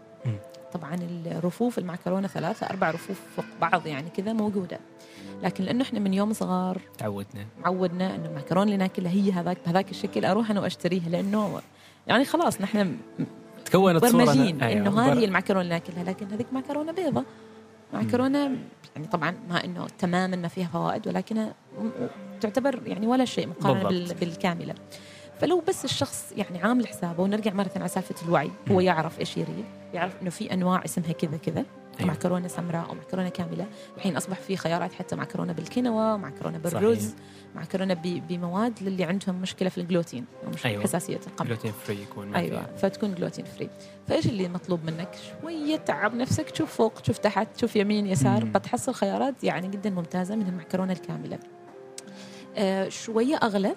طبعا 0.72 0.98
الرفوف 1.26 1.78
المعكرونة 1.78 2.28
ثلاثة 2.28 2.66
أربع 2.66 2.90
رفوف 2.90 3.20
فوق 3.36 3.44
بعض 3.60 3.86
يعني 3.86 4.10
كذا 4.10 4.32
موجودة. 4.32 4.78
لكن 5.42 5.64
لأنه 5.64 5.82
إحنا 5.82 5.98
من 5.98 6.14
يوم 6.14 6.32
صغار 6.32 6.80
تعودنا. 6.98 7.46
معودنا 7.64 8.14
إنه 8.14 8.26
المعكرونة 8.26 8.64
اللي 8.64 8.76
ناكلها 8.76 9.12
هي 9.12 9.32
هذاك 9.32 9.58
بهذاك 9.66 9.90
الشكل 9.90 10.24
أروح 10.24 10.50
أنا 10.50 10.60
وأشتريها 10.60 11.08
لأنه 11.08 11.60
يعني 12.06 12.24
خلاص 12.24 12.60
نحن 12.60 12.96
تكونت 13.64 14.04
صورة 14.04 14.32
أيوة، 14.32 14.72
إنه 14.72 15.00
هذه 15.00 15.24
المعكرونة 15.24 15.60
اللي 15.60 15.74
ناكلها 15.74 16.04
لكن 16.04 16.26
هذيك 16.32 16.52
معكرونة 16.52 16.92
بيضة. 16.92 17.24
معكرونة 17.92 18.38
يعني 18.96 19.06
طبعا 19.12 19.34
ما 19.48 19.64
إنه 19.64 19.86
تماما 19.98 20.36
ما 20.36 20.48
فيها 20.48 20.66
فوائد 20.66 21.08
ولكنها 21.08 21.54
تعتبر 22.40 22.80
يعني 22.86 23.06
ولا 23.06 23.24
شيء 23.24 23.48
مقارنة. 23.48 24.14
بالكاملة. 24.20 24.74
فلو 25.40 25.62
بس 25.68 25.84
الشخص 25.84 26.32
يعني 26.36 26.62
عامل 26.62 26.86
حسابه 26.86 27.22
ونرجع 27.22 27.52
مرة 27.52 27.70
على 27.76 27.88
سالفة 27.88 28.14
الوعي 28.26 28.50
هو. 28.70 28.80
يعرف 28.80 29.20
إيش 29.20 29.36
يريد 29.36 29.64
يعرف 29.94 30.12
إنه 30.22 30.30
في 30.30 30.52
أنواع 30.52 30.84
اسمها 30.84 31.12
كذا 31.12 31.36
كذا 31.36 31.64
أيوة. 32.00 32.08
معكرونه 32.10 32.48
سمراء 32.48 32.86
أو 32.88 32.94
معكرونه 32.94 33.28
كاملة 33.28 33.66
الحين 33.96 34.16
أصبح 34.16 34.38
في 34.40 34.56
خيارات 34.56 34.92
حتى 34.92 35.16
معكرونه 35.16 35.52
بالكينوا 35.52 36.16
معكرونه 36.16 36.58
بالرز 36.58 36.98
صحيح. 37.06 37.14
معكرونه 37.54 37.94
بمواد 38.04 38.82
للي 38.82 39.04
عندهم 39.04 39.34
مشكلة 39.42 39.68
في 39.68 39.78
الجلوتين 39.78 40.24
أو 40.46 40.50
مش 40.50 40.66
أيوة. 40.66 40.82
حساسية 40.82 41.20
القمح 41.26 41.46
gluten 41.48 41.72
free 41.72 42.02
يكون 42.02 42.34
أيوه 42.34 42.62
فيها. 42.62 42.76
فتكون 42.76 43.14
gluten 43.14 43.44
free 43.44 43.70
فإيش 44.08 44.26
اللي 44.26 44.48
مطلوب 44.48 44.84
منك 44.84 45.08
شوية 45.42 45.76
تعب 45.76 46.14
نفسك 46.14 46.50
تشوف 46.50 46.74
فوق 46.76 46.94
تشوف 47.00 47.18
تحت 47.18 47.48
تشوف 47.56 47.76
يمين 47.76 48.06
يسار 48.06 48.44
مم. 48.44 48.52
بتحصل 48.52 48.94
خيارات 48.94 49.44
يعني 49.44 49.68
جدا 49.68 49.90
ممتازة 49.90 50.36
من 50.36 50.46
المعكرونه 50.46 50.92
الكاملة 50.92 51.38
آه 52.56 52.88
شوية 52.88 53.36
أغلى 53.36 53.74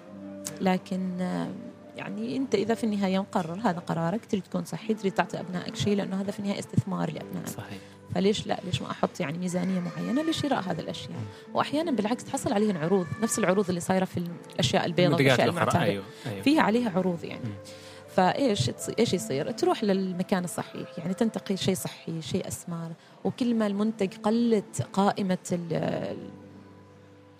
لكن 0.60 1.20
آه 1.20 1.48
يعني 1.96 2.36
انت 2.36 2.54
اذا 2.54 2.74
في 2.74 2.84
النهاية 2.84 3.18
مقرر 3.18 3.60
هذا 3.64 3.78
قرارك 3.78 4.26
تريد 4.26 4.42
تكون 4.42 4.64
صحي 4.64 4.94
تريد 4.94 5.12
تعطي 5.12 5.40
أبنائك 5.40 5.76
شيء 5.76 5.96
لأنه 5.96 6.20
هذا 6.20 6.30
في 6.30 6.38
النهاية 6.38 6.58
استثمار 6.58 7.12
لأبنائك. 7.12 7.48
صحيح. 7.48 7.78
فليش 8.14 8.46
لا؟ 8.46 8.58
ليش 8.64 8.82
ما 8.82 8.90
أحط 8.90 9.20
يعني 9.20 9.38
ميزانية 9.38 9.80
معينة 9.80 10.22
لشراء 10.22 10.60
هذه 10.60 10.80
الأشياء؟ 10.80 11.18
واحيانا 11.54 11.90
بالعكس 11.90 12.24
تحصل 12.24 12.52
عليهم 12.52 12.78
عروض 12.78 13.06
نفس 13.22 13.38
العروض 13.38 13.68
اللي 13.68 13.80
صايرة 13.80 14.04
في 14.04 14.24
الأشياء 14.52 14.86
البيضاء 14.86 15.16
والأشياء 15.16 15.48
المعتادة. 15.48 15.84
أيوه 15.84 16.04
أيوه. 16.26 16.42
فيها 16.42 16.62
عليها 16.62 16.90
عروض 16.90 17.24
يعني. 17.24 17.44
مم. 17.44 17.54
فإيش 18.16 18.70
إيش 18.98 19.14
يصير؟ 19.14 19.50
تروح 19.50 19.84
للمكان 19.84 20.44
الصحيح، 20.44 20.88
يعني 20.98 21.14
تنتقي 21.14 21.56
شيء 21.56 21.74
صحي، 21.74 22.22
شيء 22.22 22.48
أسمر، 22.48 22.92
وكل 23.24 23.54
ما 23.54 23.66
المنتج 23.66 24.14
قلت 24.22 24.86
قائمة 24.92 25.58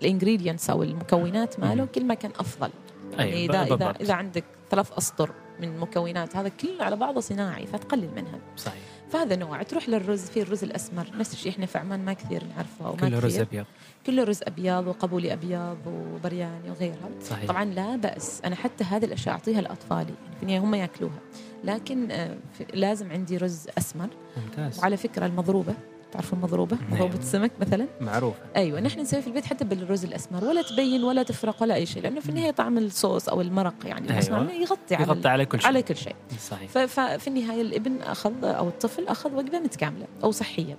الإنجريدينتس 0.02 0.70
أو 0.70 0.82
المكونات 0.82 1.60
ماله. 1.60 1.86
كل 1.86 2.04
ما 2.04 2.14
كان 2.14 2.30
أفضل. 2.38 2.70
يعني 3.18 3.32
أيوة، 3.32 3.54
إذا 3.54 3.62
إذا 3.62 3.74
بالضبط. 3.74 4.00
إذا 4.00 4.14
عندك 4.14 4.44
ثلاث 4.70 4.92
أسطر 4.92 5.30
من 5.60 5.78
مكونات 5.78 6.36
هذا 6.36 6.48
كله 6.48 6.84
على 6.84 6.96
بعضه 6.96 7.20
صناعي 7.20 7.66
فتقلل 7.66 8.10
منها. 8.16 8.38
صحيح 8.56 8.82
فهذا 9.10 9.36
نوع 9.36 9.62
تروح 9.62 9.88
للرز 9.88 10.24
في 10.26 10.42
الرز 10.42 10.64
الأسمر 10.64 11.06
نفس 11.18 11.32
الشيء 11.32 11.52
إحنا 11.52 11.66
في 11.66 11.78
عمان 11.78 12.04
ما 12.04 12.12
كثير 12.12 12.44
نعرفه 12.44 12.90
وما 12.90 13.08
كله 13.08 13.18
رز. 13.18 13.38
أبيض 13.38 13.64
كله 14.06 14.24
رز 14.24 14.40
أبيض 14.42 14.86
وقبولي 14.86 15.32
أبيض 15.32 15.78
وبرياني 15.86 16.70
وغيرها. 16.70 17.10
صحيح 17.22 17.48
طبعا 17.48 17.64
لا 17.64 17.96
بأس 17.96 18.40
أنا 18.44 18.56
حتى 18.56 18.84
هذه 18.84 19.04
الأشياء 19.04 19.34
أعطيها 19.34 19.60
لأطفالي 19.60 20.14
يعني 20.42 20.58
هم 20.58 20.74
يأكلوها 20.74 21.18
لكن 21.64 22.10
آه، 22.10 22.36
لازم 22.74 23.12
عندي 23.12 23.36
رز 23.36 23.66
أسمر 23.78 24.08
ممتاز 24.36 24.78
وعلى 24.78 24.96
فكرة 24.96 25.26
المضروبة 25.26 25.74
تعرفوا 26.12 26.38
المضروبة؟ 26.38 26.76
نعم. 26.76 26.92
مضروبة 26.92 27.18
السمك 27.18 27.50
مثلا؟ 27.60 27.86
معروفة 28.00 28.38
أيوة 28.56 28.80
نحن 28.80 29.00
نسوي 29.00 29.22
في 29.22 29.26
البيت 29.26 29.44
حتى 29.44 29.64
بالرز 29.64 30.04
الأسمر 30.04 30.44
ولا 30.44 30.62
تبين 30.62 31.04
ولا 31.04 31.22
تفرق 31.22 31.62
ولا 31.62 31.74
أي 31.74 31.86
شيء 31.86 32.02
لأنه 32.02 32.20
في 32.20 32.28
النهاية 32.28 32.50
طعم 32.50 32.78
الصوص 32.78 33.28
أو 33.28 33.40
المرق 33.40 33.74
يعني 33.84 34.10
أيوة. 34.10 34.52
يغطي 34.52 34.94
على 34.94 35.08
يغطي 35.08 35.28
على 35.28 35.46
كل 35.46 35.58
شيء. 35.60 35.68
على 35.68 35.82
كل 35.82 35.96
شيء. 35.96 36.16
صحيح. 36.40 36.70
ففي 36.70 37.28
النهاية 37.28 37.62
الإبن 37.62 38.02
أخذ 38.02 38.44
أو 38.44 38.68
الطفل 38.68 39.08
أخذ 39.08 39.34
وجبة 39.34 39.58
متكاملة 39.58 40.06
أو 40.24 40.30
صحية. 40.30 40.76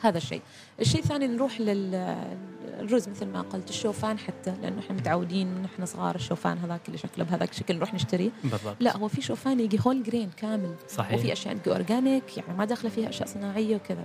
هذا 0.00 0.18
الشيء. 0.18 0.42
الشيء 0.80 1.00
الثاني 1.00 1.26
نروح 1.26 1.60
للرز 1.60 3.08
مثل 3.08 3.26
ما 3.26 3.40
قلت 3.40 3.70
الشوفان 3.70 4.18
حتى 4.18 4.54
لأنه 4.62 4.80
إحنا 4.80 4.96
متعودين 4.96 5.46
من 5.46 5.64
إحنا 5.64 5.84
صغار 5.84 6.14
الشوفان 6.14 6.58
هذاك 6.58 6.80
اللي 6.86 6.98
شكله 6.98 7.24
بهذاك 7.24 7.50
الشكل 7.50 7.76
نروح 7.76 7.94
نشتريه. 7.94 8.30
بالضبط. 8.44 8.76
لا 8.80 8.96
هو 8.96 9.08
في 9.08 9.22
شوفان 9.22 9.60
يجي 9.60 9.78
whole 9.86 10.02
grain 10.02 10.30
كامل. 10.36 10.74
صحيح. 10.88 11.18
وفي 11.18 11.32
أشياء 11.32 11.54
تجي 11.56 11.70
organic 11.70 12.36
يعني 12.36 12.58
ما 12.58 12.64
داخلة 12.64 12.90
فيها 12.90 13.08
أشياء 13.08 13.28
صناعية 13.28 13.76
وكذا. 13.76 14.04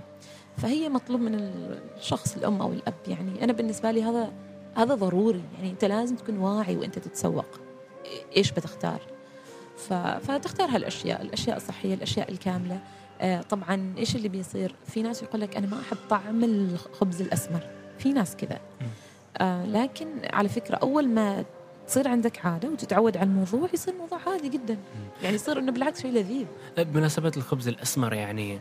فهي 0.56 0.88
مطلوب 0.88 1.20
من 1.20 1.34
الشخص 1.96 2.36
الأم 2.36 2.62
أو 2.62 2.72
الأب 2.72 2.94
يعني. 3.08 3.44
أنا 3.44 3.52
بالنسبة 3.52 3.90
لي 3.90 4.02
هذا 4.02 4.32
هذا 4.74 4.94
ضروري 4.94 5.42
يعني. 5.56 5.70
أنت 5.70 5.84
لازم 5.84 6.16
تكون 6.16 6.38
واعي 6.38 6.76
وأنت 6.76 6.98
تتسوق. 6.98 7.60
إيش 8.36 8.52
بتختار. 8.52 9.00
فتختار 10.20 10.68
هالأشياء. 10.68 11.22
الأشياء 11.22 11.56
الصحية 11.56 11.94
الأشياء 11.94 12.30
الكاملة. 12.30 12.80
آه 13.20 13.42
طبعا 13.42 13.94
إيش 13.98 14.16
اللي 14.16 14.28
بيصير؟ 14.28 14.74
في 14.86 15.02
ناس 15.02 15.22
يقول 15.22 15.40
لك 15.40 15.56
أنا 15.56 15.66
ما 15.66 15.80
أحب 15.80 15.96
طعم 16.10 16.44
الخبز 16.44 17.20
الأسمر. 17.20 17.60
في 17.98 18.12
ناس 18.12 18.36
كذا. 18.36 18.60
آه 19.38 19.66
لكن 19.66 20.06
على 20.32 20.48
فكرة 20.48 20.76
أول 20.76 21.08
ما 21.08 21.44
تصير 21.86 22.08
عندك 22.08 22.46
عادة 22.46 22.68
وتتعود 22.68 23.16
على 23.16 23.26
الموضوع 23.26 23.68
يصير 23.74 23.94
الموضوع 23.94 24.18
عادي 24.26 24.48
جدا. 24.48 24.78
يعني 25.22 25.34
يصير 25.34 25.58
إنه 25.58 25.72
بالعكس 25.72 26.02
شيء 26.02 26.10
لذيذ. 26.10 26.46
بمناسبة 26.78 27.32
الخبز 27.36 27.68
الأسمر 27.68 28.12
يعني 28.12 28.60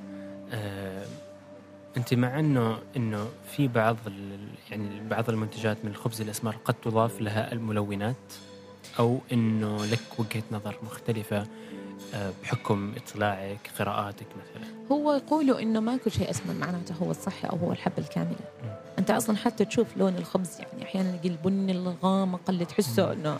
أنت 1.97 2.13
مع 2.13 2.39
أنه 2.39 2.77
أنه 2.95 3.27
في 3.51 3.67
بعض 3.67 3.97
يعني 4.71 5.09
بعض 5.09 5.29
المنتجات 5.29 5.77
من 5.85 5.91
الخبز 5.91 6.21
الأسمر 6.21 6.55
قد 6.65 6.73
تضاف 6.73 7.21
لها 7.21 7.51
الملونات؟ 7.53 8.15
أو 8.99 9.19
أنه 9.31 9.85
لك 9.85 10.19
وجهة 10.19 10.43
نظر 10.51 10.75
مختلفة 10.83 11.47
آه 12.13 12.31
بحكم 12.43 12.93
إطلاعك 12.97 13.71
قراءاتك 13.79 14.27
مثلا؟ 14.27 14.67
هو 14.91 15.13
يقولوا 15.13 15.59
إنه 15.61 15.79
ماكو 15.79 16.09
شيء 16.09 16.29
اسمه 16.29 16.53
معناته 16.53 16.95
هو 16.95 17.11
الصحي 17.11 17.47
أو 17.47 17.57
هو 17.57 17.71
الحبه 17.71 17.97
الكامله 17.97 18.35
أنت 18.99 19.11
أصلا 19.11 19.37
حتى 19.37 19.65
تشوف 19.65 19.97
لون 19.97 20.15
الخبز 20.15 20.59
يعني 20.59 20.83
أحيانا 20.83 21.19
البني 21.25 21.71
الغامق 21.71 22.49
اللي 22.49 22.65
تحسه 22.65 23.13
إنه 23.13 23.37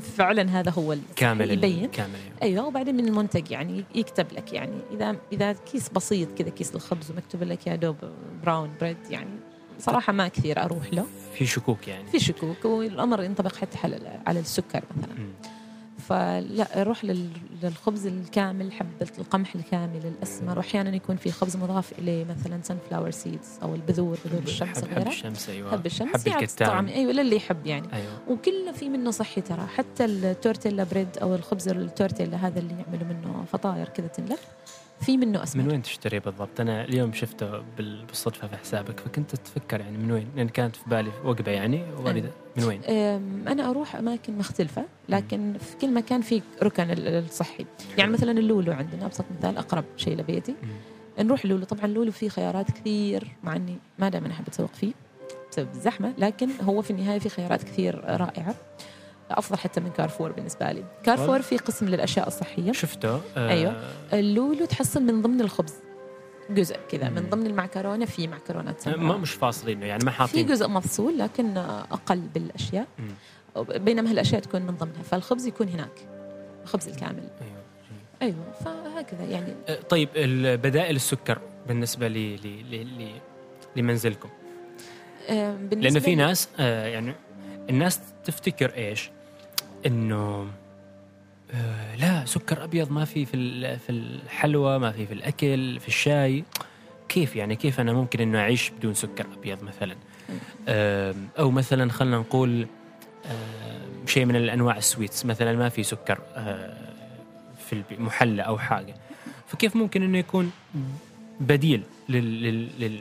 فعلا 0.00 0.60
هذا 0.60 0.70
هو 0.70 0.96
كامل 1.16 1.50
يبين. 1.50 1.86
كامل. 1.86 2.18
أيوه 2.42 2.66
وبعدين 2.66 2.94
من 2.94 3.08
المنتج 3.08 3.50
يعني 3.50 3.84
يكتب 3.94 4.26
لك 4.32 4.52
يعني. 4.52 4.78
إذا 4.94 5.16
إذا 5.32 5.52
كيس 5.52 5.88
بسيط 5.88 6.28
كذا 6.38 6.48
كيس 6.48 6.74
الخبز 6.74 7.10
ومكتوب 7.10 7.42
لك 7.42 7.66
يا 7.66 7.76
دوب 7.76 7.96
brown 8.44 8.70
bread 8.80 8.96
يعني. 9.10 9.30
صراحة 9.78 10.12
ما 10.12 10.28
كثير 10.28 10.64
أروح 10.64 10.92
له. 10.92 11.06
في 11.34 11.46
شكوك 11.46 11.88
يعني. 11.88 12.06
في 12.06 12.18
شكوك 12.18 12.64
والأمر 12.64 13.22
ينطبق 13.22 13.56
حتى 13.56 13.78
على 14.26 14.40
السكر 14.40 14.82
مثلا. 14.96 15.14
مم. 15.14 15.32
فلا 16.08 16.82
أروح 16.82 17.04
لل- 17.04 17.28
للخبز 17.62 18.06
الكامل 18.06 18.72
حبة 18.72 19.06
القمح 19.18 19.54
الكامل 19.54 20.06
الأسمر 20.06 20.58
واحيانا 20.58 20.96
يكون 20.96 21.16
في 21.16 21.30
خبز 21.30 21.56
مضاف 21.56 21.92
إليه 21.98 22.24
مثلا 22.24 22.60
sunflower 22.62 23.10
seeds 23.10 23.48
أو 23.62 23.74
البذور 23.74 24.18
بذور 24.24 24.42
الشمس 24.42 24.78
حب, 24.84 24.98
حب 24.98 25.06
الشمس 25.06 25.48
أيوه. 25.48 25.70
حب 25.70 25.86
الشمس 25.86 26.08
حب 26.28 26.28
الكتان 26.42 26.86
أيوه 26.88 27.12
للي 27.12 27.36
يحب 27.36 27.66
يعني. 27.66 27.88
أيوه. 27.92 28.12
وكله 28.28 28.72
في 28.72 28.88
منه 28.88 29.10
صحي 29.10 29.40
ترى 29.40 29.66
حتى 29.66 30.04
التورتيلا 30.04 30.84
bread 30.84 31.18
أو 31.18 31.34
الخبز 31.34 31.68
التورتيلا 31.68 32.36
هذا 32.36 32.58
اللي 32.58 32.74
يعملوا 32.74 33.06
منه 33.08 33.44
فطاير 33.52 33.88
كذا 33.88 34.06
تنلف. 34.06 34.46
في 35.02 35.16
منه 35.16 35.42
اسمر 35.42 35.62
من 35.62 35.70
وين 35.70 35.82
تشتري 35.82 36.18
بالضبط؟ 36.20 36.60
أنا 36.60 36.84
اليوم 36.84 37.12
شفته 37.12 37.62
بال- 37.76 38.04
بالصدفة 38.04 38.48
في 38.48 38.56
حسابك 38.56 39.00
فكنت 39.00 39.34
أتفكر 39.34 39.80
يعني 39.80 39.98
من 39.98 40.12
وين؟ 40.12 40.28
لأن 40.36 40.48
كانت 40.48 40.76
في 40.76 40.82
بالي 40.90 41.10
وجبه 41.24 41.52
يعني 41.52 41.82
واردة 41.98 42.30
من 42.56 42.64
وين؟ 42.64 42.80
أنا 43.48 43.70
أروح 43.70 43.96
أماكن 43.96 44.38
مختلفة 44.38 44.84
لكن 45.08 45.54
في 45.60 45.76
كل 45.80 45.94
مكان 45.94 46.20
في 46.20 46.42
ركن 46.62 46.90
ال- 46.90 47.08
الصحي 47.24 47.66
يعني 47.98 48.10
مثلا 48.12 48.30
اللولو 48.38 48.72
عندنا 48.72 49.06
ابسط 49.06 49.24
مثال 49.38 49.56
أقرب 49.58 49.84
شيء 49.96 50.16
لبيتي. 50.16 50.54
نروح 51.18 51.44
اللولو 51.44 51.64
طبعا 51.64 51.84
اللولو 51.84 52.10
فيه 52.12 52.28
خيارات 52.28 52.70
كثير 52.70 53.28
مع 53.44 53.56
إني 53.56 53.76
ما 53.98 54.08
دائما 54.08 54.30
أحب 54.30 54.44
أتسوق 54.48 54.70
فيه 54.74 54.92
بسبب 55.50 55.68
الزحمة 55.74 56.12
لكن 56.18 56.48
هو 56.62 56.82
في 56.82 56.90
النهاية 56.90 57.18
في 57.18 57.28
خيارات 57.28 57.62
كثير 57.62 58.04
رائعة 58.04 58.54
أفضل 59.38 59.58
حتى 59.58 59.80
من 59.80 59.90
كارفور 59.90 60.32
بالنسبة 60.32 60.72
لي 60.72 60.84
كارفور 61.04 61.42
في 61.42 61.56
قسم 61.56 61.88
للأشياء 61.88 62.28
الصحية 62.28 62.72
شفته 62.72 63.20
آه 63.36 63.48
أيوه. 63.50 63.82
اللولو 64.12 64.64
تحصل 64.64 65.02
من 65.02 65.22
ضمن 65.22 65.40
الخبز 65.40 65.74
جزء 66.50 66.76
كذا. 66.90 67.08
من 67.08 67.26
ضمن 67.30 67.46
المعكرونة 67.46 68.04
في 68.04 68.28
معكرونات 68.28 68.80
سمراء. 68.80 68.98
ما 68.98 69.16
مش 69.16 69.32
فاصلينه 69.32 69.86
يعني 69.86 70.04
ما 70.04 70.10
في 70.10 70.16
حاطين 70.16 70.46
جزء 70.46 70.68
مفصول 70.68 71.18
لكن 71.18 71.56
أقل 71.56 72.20
بالأشياء 72.20 72.86
مم. 72.98 73.64
بينما 73.64 74.10
هالأشياء 74.10 74.40
تكون 74.40 74.62
من 74.62 74.76
ضمنها 74.76 75.02
فالخبز 75.02 75.46
يكون 75.46 75.68
هناك 75.68 76.06
الخبز 76.62 76.88
الكامل 76.88 77.22
أيوه. 77.42 77.62
أيوه 78.22 78.52
فهكذا 78.64 79.24
يعني 79.24 79.54
آه، 79.68 79.78
طيب 79.88 80.08
البدائل 80.16 80.96
السكر 80.96 81.38
بالنسبة 81.68 82.08
لي 82.08 82.36
لي 82.36 82.62
لي 82.62 82.84
لي 82.84 83.12
لمنزلكم 83.76 84.28
بالنسبة 85.28 85.76
لأنه 85.80 86.00
في 86.00 86.14
ناس 86.14 86.48
آه 86.58 86.86
يعني 86.86 87.14
الناس 87.70 88.00
تفتكر 88.24 88.74
إيش؟ 88.74 89.10
إنه 89.86 90.46
آه 91.54 91.94
لا 91.96 92.24
سكر 92.24 92.64
أبيض 92.64 92.90
ما 92.90 93.04
في 93.04 93.26
في 93.26 93.78
في 93.78 93.90
الحلوى 93.92 94.78
ما 94.78 94.92
في 94.92 95.06
في 95.06 95.14
الأكل 95.14 95.80
في 95.80 95.88
الشاي. 95.88 96.44
كيف 97.08 97.36
يعني 97.36 97.56
كيف 97.56 97.80
أنا 97.80 97.92
ممكن 97.92 98.20
إنه 98.20 98.38
أعيش 98.38 98.70
بدون 98.70 98.94
سكر 98.94 99.26
أبيض 99.38 99.62
مثلا؟ 99.62 99.96
آه 100.68 101.14
أو 101.38 101.50
مثلا 101.50 101.90
خلينا 101.92 102.18
نقول 102.18 102.66
آه 103.26 103.82
شيء 104.06 104.24
من 104.24 104.36
الأنواع 104.36 104.76
السويتس 104.76 105.26
مثلا 105.26 105.52
ما 105.52 105.68
في 105.68 105.82
سكر 105.82 106.18
في 107.66 107.72
الب- 107.72 108.00
محلى 108.00 108.42
أو 108.42 108.58
حاجة. 108.58 108.94
فكيف 109.46 109.76
ممكن 109.76 110.02
إنه 110.02 110.18
يكون 110.18 110.50
بديل 111.40 111.82
لل 112.08 112.42
لل 112.42 112.68
لل 112.80 113.00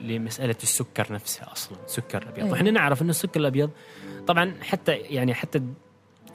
لمسألة 0.00 0.56
السكر 0.62 1.12
نفسها 1.12 1.52
أصلا 1.52 1.78
سكر 1.86 2.22
أبيض؟ 2.22 2.38
أيوة. 2.38 2.50
وإحنا 2.50 2.70
نعرف 2.70 3.02
إنه 3.02 3.10
السكر 3.10 3.40
الأبيض 3.40 3.70
طبعا 4.26 4.54
حتى 4.62 4.92
يعني 4.92 5.34
حتى 5.34 5.62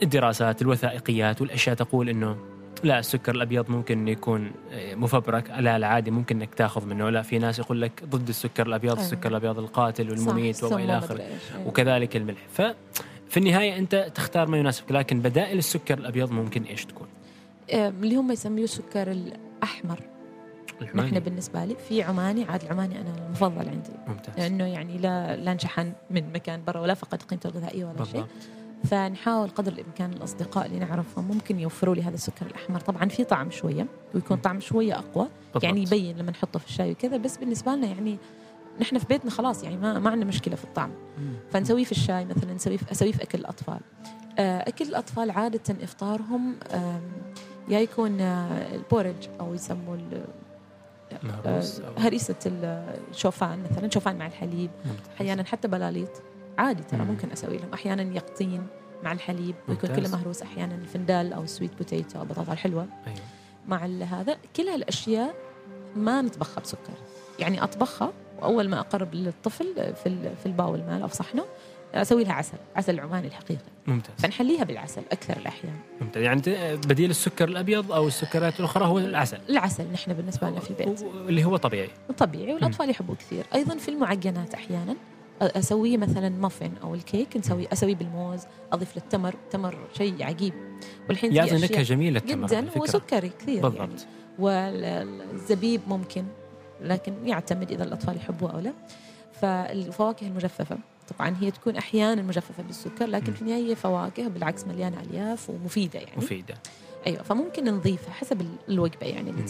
الدراسات 0.04 0.62
الوثائقيات 0.62 1.42
والأشياء 1.42 1.76
تقول 1.76 2.10
إنه 2.10 2.38
لا 2.84 3.00
السكر 3.00 3.36
الأبيض 3.36 3.70
ممكن 3.70 4.08
يكون 4.08 4.52
آه، 4.72 4.96
مفبرك 4.96 5.50
لا 5.50 5.76
العادي 5.76 6.12
ممكن 6.12 6.36
إنك 6.36 6.56
تاخذ 6.56 6.86
منه 6.86 7.10
لا 7.10 7.22
في 7.22 7.40
ناس 7.40 7.60
يقول 7.60 7.82
لك 7.82 8.04
ضد 8.06 8.28
السكر 8.28 8.68
الأبيض 8.68 8.92
أيوة. 8.92 9.04
السكر 9.04 9.30
الأبيض 9.30 9.60
القاتل 9.60 10.10
والمميت 10.10 10.64
وإلى 10.64 10.98
آخره 10.98 11.22
أيوة. 11.22 11.68
وكذلك 11.68 12.16
الملح 12.16 12.48
ففي 12.50 13.38
النهاية 13.38 13.78
أنت 13.78 14.12
تختار 14.16 14.48
ما 14.48 14.58
يناسبك 14.58 14.92
لكن 14.92 15.20
بدائل 15.20 15.58
السكر 15.58 15.98
الأبيض 15.98 16.32
ممكن 16.32 16.64
إيش 16.64 16.86
تكون؟ 16.86 17.08
اللي 17.70 18.16
هم 18.16 18.32
يسموه 18.32 18.64
السكر 18.64 19.12
الأحمر. 19.12 20.00
نحن 20.96 21.20
بالنسبة 21.20 21.66
لي 21.66 21.76
في 21.90 22.04
عماني 22.04 22.44
عاد 22.44 22.64
العماني 22.64 23.02
أنا 23.02 23.26
المفضل 23.26 23.70
عندي 23.70 23.90
ممتاز 24.08 24.38
لأنه 24.38 24.66
يعني 24.66 24.98
لا 24.98 25.36
لا 25.36 25.52
انشحن 25.52 25.92
من 26.12 26.34
مكان 26.34 26.62
برا 26.68 26.80
ولا 26.80 26.94
فقد 26.94 27.24
قيمته 27.24 27.48
الغذائية 27.48 27.86
ولا 27.86 27.94
شيء 27.94 28.14
بالضبط 28.14 28.30
فنحاول 28.84 29.50
قدر 29.50 29.72
الإمكان 29.72 30.14
الأصدقاء 30.14 30.66
اللي 30.66 30.80
نعرفهم 30.80 31.28
ممكن 31.28 31.60
يوفروا 31.60 31.96
لي 31.96 32.02
هذا 32.02 32.16
السكر 32.16 32.46
الأحمر 32.46 32.80
طبعا 32.80 33.10
في 33.10 33.24
طعم 33.24 33.52
شوية 33.52 33.88
ويكون 34.16 34.38
طعم 34.38 34.60
شوية 34.60 34.94
أقوى 34.94 35.28
بالضبط. 35.46 35.64
يعني 35.64 35.84
يبين 35.84 36.18
لما 36.18 36.32
نحطه 36.32 36.60
في 36.60 36.66
الشاي 36.66 36.92
وكذا 36.92 37.18
بس 37.18 37.38
بالنسبة 37.38 37.76
لنا 37.76 37.88
يعني 37.88 38.18
نحن 38.82 38.98
في 38.98 39.06
بيتنا 39.06 39.32
خلاص 39.32 39.64
يعني 39.64 39.78
ما 39.78 40.00
ما 40.00 40.10
عندنا 40.10 40.26
مشكلة 40.26 40.56
في 40.56 40.64
الطعم. 40.64 40.92
فنسويه 41.52 41.84
في 41.84 41.92
الشاي 41.92 42.26
مثلا 42.26 42.54
نسويه 42.54 42.78
في 42.78 42.92
أسويه 42.92 43.12
في 43.12 43.24
أكل 43.24 43.40
الأطفال 43.40 43.80
آه، 44.40 44.70
أكل 44.70 44.86
الأطفال 44.86 45.32
عادة 45.32 45.84
إفطارهم 45.84 46.56
يا 47.70 47.80
يكون 47.80 48.22
آه، 48.22 48.76
البورج 48.76 49.30
أو 49.40 49.54
يسموه 49.54 50.00
آه، 51.46 51.62
هريسة 51.98 52.36
الشوفان 53.12 53.64
مثلا 53.72 53.90
شوفان 53.90 54.18
مع 54.18 54.28
الحليب. 54.28 54.72
أحيانا 55.16 55.44
حتى 55.44 55.68
بلاليط 55.68 56.22
عادي 56.58 56.84
ترى 56.84 57.00
مم. 57.00 57.08
ممكن 57.08 57.32
أسوي 57.32 57.58
لهم. 57.58 57.74
أحيانا 57.74 58.16
يقطين 58.16 58.68
مع 59.04 59.12
الحليب 59.12 59.56
ويكون. 59.68 59.96
كله 59.96 60.10
مهروس. 60.10 60.42
أحيانا 60.42 60.76
الفندال 60.76 61.34
أو 61.34 61.44
ال 61.44 61.49
sweet 61.49 61.78
potato 61.78 62.20
أو 62.20 62.26
بطاطا 62.26 62.54
الحلوه 62.54 62.88
أيوة. 63.08 63.20
مع 63.68 63.86
هذا 63.86 64.38
كل 64.56 64.68
هالأشياء 64.68 65.36
ما 65.96 66.22
نطبخها 66.22 66.62
بسكر. 66.62 66.94
يعني 67.40 67.64
أطبخها 67.64 68.14
وأول 68.42 68.70
ما 68.70 68.80
أقرب 68.80 69.14
للطفل 69.14 69.94
في 70.04 70.36
في 70.36 70.46
ال 70.46 70.52
bowl 70.52 70.80
مال 70.80 71.02
أو 71.02 71.08
في 71.08 71.16
صحنه 71.16 71.46
أسوي 71.94 72.24
لها 72.24 72.34
عسل 72.34 72.58
عسل 72.76 73.00
عماني 73.00 73.28
الحقيقي. 73.28 73.66
ممتاز. 73.88 74.16
فنحليها 74.18 74.64
بالعسل 74.64 75.02
أكثر 75.12 75.38
الأحيان. 75.38 75.76
ممتاز. 76.02 76.24
يعني 76.24 76.42
بديل 76.76 77.10
السكر 77.10 77.48
الأبيض 77.48 77.92
أو 77.92 78.08
السكريات 78.08 78.60
الأخرى 78.60 78.86
هو 78.86 79.00
العسل. 79.00 79.38
العسل 79.50 79.92
نحن 79.92 80.14
بالنسبة 80.14 80.50
لنا 80.50 80.60
في 80.60 80.70
البيت. 80.70 81.02
اللي 81.02 81.46
هو 81.46 81.58
طبيعي. 81.58 81.90
طبيعي 82.18 82.54
والأطفال 82.54 82.90
يحبوه 82.90 83.16
كثير. 83.16 83.46
أيضا 83.56 83.78
في 83.78 83.90
المعجنات 83.90 84.54
أحيانا 84.54 84.96
أسويه 85.42 85.98
مثلا 85.98 86.30
مافن 86.30 86.72
أو 86.84 86.96
الكيك 86.96 87.38
نسوي 87.38 87.68
اسويه 87.74 87.96
بالموز 87.96 88.40
أضيف 88.72 88.98
له 88.98 89.04
التمر 89.04 89.76
شيء 89.98 90.24
عجيب. 90.24 90.54
والحين 91.10 91.34
يعطي 91.36 91.56
أشياء 91.56 91.72
نكهه 91.72 91.84
جميلة 91.84 92.20
التمر 92.20 92.56
على 92.56 92.62
جدا. 92.68 92.82
وسكري 92.82 93.30
كثير 93.30 93.56
يعني. 93.56 93.70
بالضبط. 93.70 94.06
والزبيب 94.40 95.82
ممكن 95.88 96.24
لكن 96.82 97.14
يعتمد 97.28 97.72
إذا 97.72 97.84
الأطفال 97.84 98.16
يحبوه 98.18 98.52
أو 98.54 98.60
لا. 98.60 98.74
فالفواكه 99.42 100.28
المجففة 100.28 100.78
طبعا 101.18 101.36
هي 101.42 101.52
تكون 101.52 101.76
أحيانا 101.76 102.22
مجففة 102.22 102.64
بالسكر 102.64 103.06
لكن. 103.06 103.34
في 103.34 103.42
النهاية 103.42 103.76
فواكه 103.76 104.28
بالعكس 104.28 104.68
مليانة 104.68 105.02
ألياف 105.02 105.50
ومفيدة 105.50 106.00
يعني. 106.00 106.18
مفيدة. 106.18 106.54
أيوه 107.08 107.24
فممكن 107.24 107.64
نضيفها 107.66 108.14
حسب 108.14 108.42
ال- 108.42 108.56
الوجبة 108.70 109.08
يعني 109.08 109.30
اللي 109.30 109.42
مم. 109.42 109.48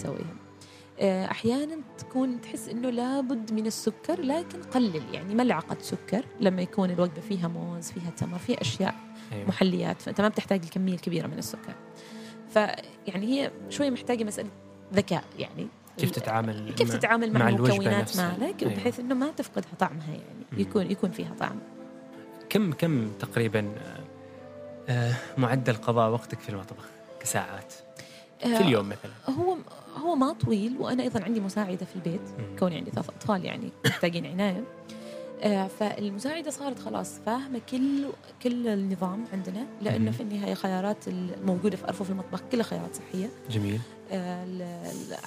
آه، 1.00 1.26
أحيانا 1.32 1.78
تكون 1.98 2.42
تحس 2.42 2.70
إنه 2.70 2.90
لابد 2.90 3.54
من 3.54 3.68
السكر 3.68 4.22
لكن 4.22 4.62
قلل 4.64 5.02
يعني 5.14 5.36
ملعقة 5.36 5.78
سكر 5.82 6.26
لما 6.40 6.62
يكون 6.62 6.90
الوجبة 6.92 7.22
فيها 7.22 7.48
موز 7.48 7.92
فيها 7.92 8.10
تمر 8.18 8.38
فيها 8.38 8.62
أشياء 8.62 8.96
أيوة. 9.32 9.48
محليات 9.48 10.02
فانت 10.02 10.22
ما 10.22 10.28
بتحتاج 10.28 10.62
الكمية 10.64 10.94
الكبيرة 10.94 11.28
من 11.28 11.38
السكر 11.38 11.74
فيعني 12.50 13.26
هي 13.42 13.52
شوية 13.70 13.90
محتاجة 13.90 14.24
مسألة 14.24 14.50
ذكاء 14.94 15.24
يعني 15.40 15.68
كيف 15.98 16.12
تتعامل 16.12 16.74
كيف 16.78 16.90
مع- 16.90 16.96
تتعامل 16.98 17.34
مع, 17.34 17.40
مع 17.40 17.50
المكونات. 17.50 18.18
مالك 18.18 18.64
أيوة. 18.64 18.76
بحيث 18.76 19.00
إنه 19.00 19.16
ما 19.16 19.32
تفقدها 19.32 19.70
طعمها 19.80 20.08
يعني. 20.12 20.62
يكون 20.62 20.92
يكون 20.92 21.12
فيها 21.12 21.34
طعم 21.40 21.60
كم 22.50 22.74
كم 22.74 23.12
تقريبا 23.20 23.72
آه، 24.90 25.14
معدل 25.38 25.74
قضاء 25.74 26.12
وقتك 26.12 26.40
في 26.40 26.50
المطبخ 26.50 26.86
كساعات 27.20 27.74
في 28.40 28.62
اليوم 28.62 28.90
مثلا 28.90 29.12
هو 29.40 29.58
هو 29.98 30.16
ما 30.16 30.34
طويل 30.34 30.76
وأنا 30.80 31.04
أيضا 31.04 31.24
عندي 31.24 31.40
مساعدة 31.40 31.86
في 31.86 31.96
البيت. 31.96 32.22
كوني 32.60 32.76
عندي 32.78 32.92
ثلاث 32.92 33.10
أطفال 33.10 33.46
يعني 33.46 33.70
محتاجين 33.86 34.26
عناية 34.26 34.64
آه، 35.42 35.68
فالمساعدة 35.68 36.52
صارت 36.52 36.80
خلاص 36.80 37.20
فاهمة 37.26 37.62
كل 37.72 38.06
كل 38.44 38.68
النظام 38.68 39.24
عندنا. 39.34 39.66
لأنه 39.82 40.12
في 40.12 40.24
النهاية 40.24 40.54
خيارات 40.54 41.08
الموجوده 41.08 41.78
في 41.78 41.88
ارفف 41.88 42.10
المطبخ 42.10 42.42
كلها 42.52 42.64
خيارات 42.64 42.96
صحية 42.96 43.30
جميل 43.50 43.80
آه، 44.12 44.46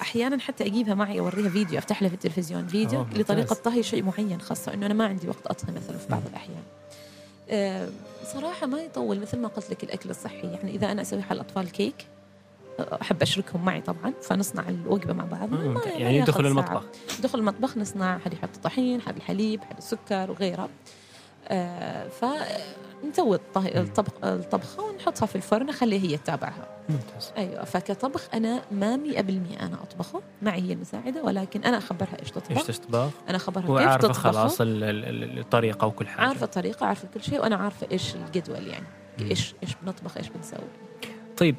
أحيانا 0.01 0.39
حتى 0.39 0.65
أجيبها 0.65 0.93
معي 0.93 1.19
أوريها 1.19 1.49
فيديو 1.49 1.77
أفتح 1.79 2.01
لها 2.01 2.09
في 2.09 2.15
التلفزيون 2.15 2.67
فيديو. 2.67 3.05
لطريقة 3.15 3.53
طهي 3.55 3.83
شيء 3.83 4.03
معين 4.03 4.41
خاصة 4.41 4.73
إنه 4.73 4.85
أنا 4.85 4.93
ما 4.93 5.05
عندي 5.05 5.27
وقت 5.27 5.47
اطهي 5.47 5.73
مثلا 5.73 5.97
في 5.97 6.07
بعض 6.09 6.21
الأحيان 6.29 6.63
آه، 7.49 7.89
صراحة 8.33 8.67
ما 8.67 8.81
يطول 8.81 9.19
مثل 9.19 9.37
ما 9.39 9.47
قلت 9.47 9.69
لك 9.71 9.83
الأكل 9.83 10.09
الصحي 10.09 10.47
يعني 10.47 10.75
إذا 10.75 10.91
أنا 10.91 11.01
أسوي 11.01 11.21
حل 11.21 11.35
الاطفال 11.35 11.71
كيك 11.71 11.95
آه، 12.01 12.18
أحب 13.01 13.21
أشركهم 13.21 13.65
معي 13.65 13.81
طبعا 13.81 14.13
فنصنع 14.21 14.69
الوجبة 14.69 15.13
مع 15.13 15.25
بعض. 15.25 15.53
آه، 15.53 15.81
يعني 15.97 16.17
يدخل 16.17 16.41
ساعة. 16.41 16.51
المطبخ. 16.51 16.83
ندخل 17.19 17.39
المطبخ 17.39 17.77
نصنع 17.77 18.17
حد 18.17 18.33
يحط 18.33 18.49
الطحين 18.55 19.01
حد 19.01 19.15
الحليب 19.15 19.63
حد 19.63 19.77
السكر 19.77 20.31
وغيرها 20.31 20.69
آه 21.47 22.07
فنسوي 22.07 23.35
الطبخ 23.35 24.11
الطبخة 24.23 24.83
ونحطها 24.83 25.25
في 25.25 25.35
الفرن 25.35 25.65
نخليها 25.65 26.01
هي 26.01 26.17
تتابعها. 26.17 26.67
ممتاز. 26.89 27.31
أيوه 27.37 27.63
فكطبخ 27.63 28.27
أنا 28.33 28.61
ما 28.71 28.97
100% 28.97 29.61
أنا 29.61 29.75
أطبخه. 29.83 30.21
معي 30.41 30.61
هي 30.61 30.73
المساعدة 30.73 31.23
ولكن 31.23 31.63
أنا 31.63 31.77
أخبرها 31.77 32.13
إيش 32.19 32.21
إيش 32.21 32.31
تطبخ؟ 32.31 32.65
تطبخ 32.65 33.09
أنا 33.29 33.37
أخبرها 33.37 33.61
كيف 33.61 33.69
وعارفة 33.69 33.97
تطبخه. 34.07 34.31
خلاص 34.31 34.61
ال- 34.61 34.83
ال- 34.83 35.05
ال- 35.23 35.39
الطريقة 35.39 35.87
وكل 35.87 36.07
حاجة. 36.07 36.27
عارفة 36.27 36.43
الطريقة 36.45 36.85
عارفة 36.85 37.07
كل 37.13 37.23
شيء 37.23 37.41
وأنا 37.41 37.55
عارفة 37.55 37.87
إيش 37.91 38.15
الجدول 38.15 38.67
يعني. 38.67 38.85
إيش 39.21 39.53
إيش 39.63 39.71
بنطبخ 39.83 40.17
إيش 40.17 40.29
بنسوي. 40.29 40.59
طيب 41.37 41.55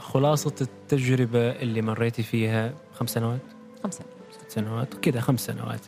خلاصة 0.00 0.54
التجربة 0.60 1.50
اللي 1.50 1.82
مريتي 1.82 2.22
فيها 2.22 2.74
خمس 2.94 3.10
سنوات؟ 3.10 3.40
خمسة 3.84 4.04
ست 4.30 4.50
سنوات. 4.50 4.94
كذا 4.94 5.20
خمس 5.20 5.40
سنوات. 5.46 5.80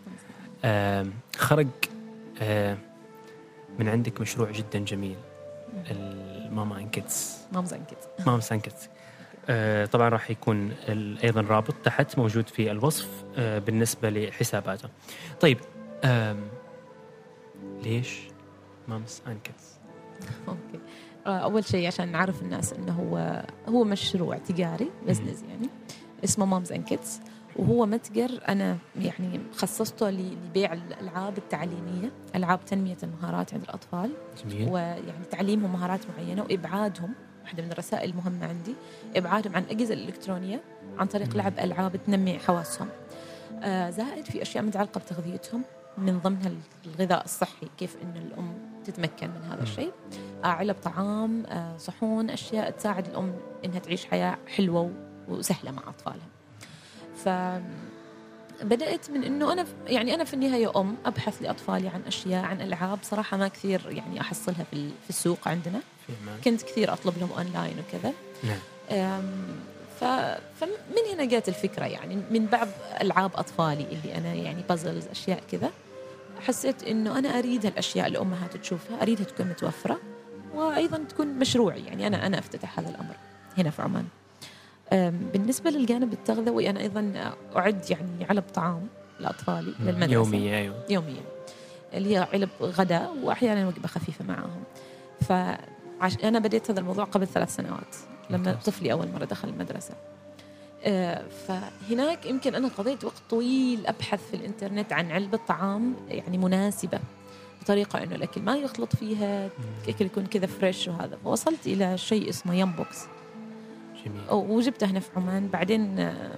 آه 0.64 1.07
خرج 1.37 1.66
آه 2.43 2.76
من 3.78 3.89
عندك 3.89 4.20
مشروع 4.20 4.51
جدا 4.51 4.78
جميل 4.78 5.16
ال 5.91 6.08
Moms 6.08 6.78
and 6.78 6.89
Kids 6.89 7.37
Moms 7.53 7.72
and 7.74 7.85
Kids 7.87 8.26
Moms 8.26 8.53
and 8.53 8.61
Kids 8.61 8.89
آه 9.49 9.85
طبعا 9.87 10.09
راح 10.09 10.31
يكون 10.31 10.70
أيضا 11.24 11.41
رابط 11.41 11.74
تحت 11.85 12.18
موجود 12.18 12.49
في 12.49 12.70
الوصف 12.70 13.09
آه 13.37 13.59
بالنسبة 13.59 14.11
لحساباته. 14.11 14.89
طيب 15.41 15.59
ليش 17.83 18.20
Moms 18.89 19.22
and 19.26 19.39
Kids؟ 19.45 19.78
okay. 20.49 20.61
آه، 20.74 20.89
أول 21.27 21.64
شيء 21.64 21.87
عشان 21.87 22.12
نعرف 22.12 22.43
الناس 22.43 22.73
إنه 22.73 22.93
هو 22.93 23.45
هو 23.68 23.85
مشروع 23.85 24.39
تجاري 24.39 24.91
business 25.07 25.43
يعني 25.49 25.68
اسمه 26.25 26.47
Moms 26.47 26.72
and 26.72 26.85
Kids 26.85 27.20
وهو 27.57 27.87
متجر 27.87 28.41
أنا 28.49 28.77
يعني 28.99 29.41
خصصته 29.57 30.11
لبيع 30.11 30.73
الألعاب 30.73 31.39
التعليمية 31.39 32.12
ألعاب 32.37 32.64
تنمية 32.64 32.97
المهارات 33.03 33.55
عند 33.55 33.62
الأطفال. 33.62 34.11
جميل. 34.49 34.68
ويعني 34.73 35.25
تعليمهم 35.31 35.73
مهارات 35.73 36.01
معينة 36.16 36.43
وإبعادهم 36.43 37.14
واحدة 37.43 37.62
من 37.62 37.73
الرسائل 37.73 38.11
المهمه 38.11 38.47
عندي 38.47 38.75
إبعادهم 39.16 39.57
عن 39.57 39.62
الاجهزه 39.62 39.95
الالكترونيه 39.95 40.61
عن 40.99 41.07
طريق 41.07 41.37
لعب 41.37 41.59
ألعاب 41.59 41.97
تنمي 42.07 42.39
حواسهم. 42.39 42.89
آه 43.62 43.91
زائد 43.91 44.25
في 44.25 44.43
أشياء 44.43 44.64
متعلقة 44.64 44.99
بتغذيتهم 44.99 45.62
من 45.99 46.18
ضمنها 46.18 46.53
الغذاء 46.87 47.25
الصحي 47.25 47.66
كيف 47.79 47.97
إن 48.03 48.16
الأم 48.16 48.70
تتمكن 48.91 49.26
من 49.28 49.51
هذا 49.53 49.62
الشيء. 49.62 49.93
علب 50.45 50.76
طعام 50.84 51.47
آه 51.47 51.76
صحون 51.78 52.30
أشياء 52.30 52.70
تساعد 52.70 53.07
الأم 53.07 53.34
إنها 53.64 53.78
تعيش 53.78 54.05
حياة 54.05 54.38
حلوة 54.57 54.91
وسهلة 55.28 55.70
مع 55.70 55.82
أطفالها. 55.88 56.26
ف 57.24 57.28
بدأت 58.64 59.11
من 59.11 59.24
إنه 59.24 59.53
أنا 59.53 59.66
يعني 59.86 60.14
أنا 60.14 60.24
في 60.24 60.34
النهاية 60.34 60.72
أم 60.80 60.97
أبحث 61.07 61.43
لأطفالي 61.43 61.88
عن 61.88 62.03
أشياء 62.07 62.45
عن 62.45 62.61
ألعاب. 62.61 62.99
صراحة 63.03 63.36
ما 63.36 63.49
كثير 63.49 63.80
يعني 63.91 64.20
أحصلها 64.20 64.64
في 64.70 64.72
ال- 64.72 64.91
في 65.05 65.11
السوق 65.11 65.49
عندنا. 65.49 65.80
كنت 66.45 66.62
كثير 66.62 66.93
أطلب 66.93 67.18
لهم 67.18 67.32
أونلاين 67.32 67.76
وكذا. 67.78 68.12
نعم. 68.45 69.22
فمن 70.01 71.05
هنا 71.14 71.24
جات 71.24 71.49
الفكرة 71.49 71.84
يعني 71.84 72.16
من 72.30 72.47
بعض 72.47 72.68
ألعاب 73.01 73.30
أطفالي 73.34 73.86
اللي 73.93 74.14
أنا 74.18 74.34
يعني 74.34 74.62
بازلز 74.68 75.07
أشياء 75.07 75.43
كذا. 75.53 75.70
حسيت 76.41 76.82
إنه 76.82 77.18
أنا 77.18 77.28
أريد 77.38 77.66
هالاشياء 77.66 78.07
الامهات 78.07 78.57
تشوفها 78.57 79.03
أريدها 79.03 79.24
تكون 79.24 79.47
متوفرة 79.47 80.01
وأيضا 80.55 80.99
تكون 81.09 81.26
مشروعي 81.26 81.84
يعني 81.84 82.07
أنا 82.07 82.26
أنا 82.26 82.38
أفتتح 82.38 82.78
هذا 82.78 82.88
الأمر 82.88 83.14
هنا 83.59 83.70
في 83.70 83.82
عمان. 83.82 84.05
بالنسبة 85.32 85.70
للجانب 85.70 86.12
التغذوي 86.12 86.70
أنا 86.70 86.80
أيضا 86.80 87.34
أعد 87.57 87.91
يعني 87.91 88.24
علب 88.30 88.45
طعام 88.55 88.86
لأطفالي 89.20 89.74
للمدرسة. 89.80 90.12
يومية 90.12 90.57
أيوه. 90.57 90.84
يوميا. 90.91 91.22
اللي 91.95 92.16
هي 92.16 92.28
علب 92.32 92.49
غداء 92.62 93.16
واحيانا 93.22 93.68
وجبة 93.68 93.88
خفيفة 93.88 94.24
معاهم. 94.24 94.62
فعشان 95.20 96.24
أنا 96.24 96.38
بديت 96.38 96.70
هذا 96.70 96.80
الموضوع 96.80 97.05
قبل 97.05 97.26
ثلاث 97.26 97.55
سنوات 97.57 97.97
لما. 98.30 98.53
طفلي 98.53 98.93
أول 98.93 99.09
مرة 99.09 99.24
دخل 99.24 99.49
المدرسة. 99.49 99.95
فهناك 101.47 102.26
يمكن 102.26 102.55
أنا 102.55 102.68
قضيت 102.68 103.05
وقت 103.05 103.22
طويل 103.31 103.87
أبحث 103.87 104.31
في 104.31 104.37
الإنترنت 104.37 104.93
عن 104.93 105.11
علبة 105.11 105.39
طعام 105.49 105.95
يعني 106.09 106.39
مناسبة 106.39 107.01
بطريقة 107.62 108.03
إنه 108.03 108.14
الأكل 108.14 108.43
ما 108.43 108.57
يخلط 108.57 108.97
فيها 108.97 109.51
الأكل 109.85 110.05
يكون 110.05 110.26
كذا 110.26 110.47
fresh 110.47 110.89
وهذا. 110.89 111.18
فوصلت 111.24 111.66
إلى 111.66 111.99
شيء 111.99 112.28
اسمه 112.28 112.55
Yumbox 112.55 113.07
جميل. 114.05 114.22
وجبته 114.31 114.87
هنا 114.87 115.01
في 115.01 115.11
عمان. 115.16 115.49
بعدين 115.49 115.99
آه، 115.99 116.37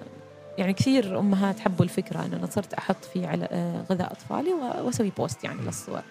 يعني 0.59 0.73
كثير 0.73 1.19
أمهات 1.19 1.61
حبوا 1.61 1.85
الفكرة 1.85 2.25
إنه 2.25 2.37
أنا 2.37 2.47
صرت 2.47 2.75
أحط 2.75 3.05
فيه 3.05 3.27
على 3.27 3.49
آه، 3.51 3.85
غذاء 3.91 4.13
أطفالي 4.13 4.53
وأسوي 4.53 5.13
post 5.17 5.45
يعني 5.45 5.63
للصور. 5.63 6.03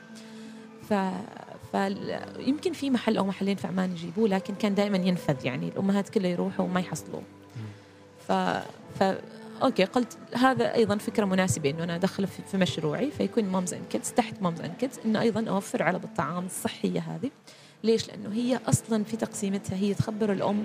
ف 0.90 0.94
فيمكن 1.72 2.74
في 2.74 2.90
محل 2.90 3.18
أو 3.18 3.26
محلين 3.26 3.56
في 3.56 3.68
عمان 3.68 3.92
يجيبوه 3.92 4.28
لكن 4.28 4.56
كان 4.56 4.76
دائما 4.76 4.98
ينفذ 4.98 5.46
يعني. 5.46 5.68
الأمهات 5.68 6.10
كلها 6.10 6.32
يروحوا 6.32 6.66
وما 6.66 6.80
يحصلوه. 6.80 7.22
ف 8.28 8.32
ف 9.00 9.04
okay 9.64 9.84
قلت 9.86 10.18
هذا 10.36 10.76
أيضا 10.76 10.98
فكرة 10.98 11.26
مناسبة 11.26 11.70
إنه 11.70 11.84
أنا 11.84 11.96
أدخله 11.96 12.28
في 12.52 12.58
مشروعي 12.58 13.12
فيكون 13.12 13.44
Moms 13.44 13.74
and 13.74 13.84
Kids 13.90 14.12
تحت 14.12 14.42
Moms 14.42 14.62
and 14.62 14.74
Kids 14.80 15.00
إنه 15.06 15.22
أيضا 15.22 15.50
أوفر 15.50 15.84
علب 15.84 16.04
الطعام 16.04 16.46
الصحيه 16.46 17.00
هذه 17.00 17.30
ليش؟ 17.84 18.08
لأنه 18.08 18.34
هي 18.34 18.60
أصلا 18.68 19.04
في 19.04 19.18
تقسيمتها 19.18 19.76
هي 19.76 19.94
تخبر 19.94 20.32
الأم 20.32 20.64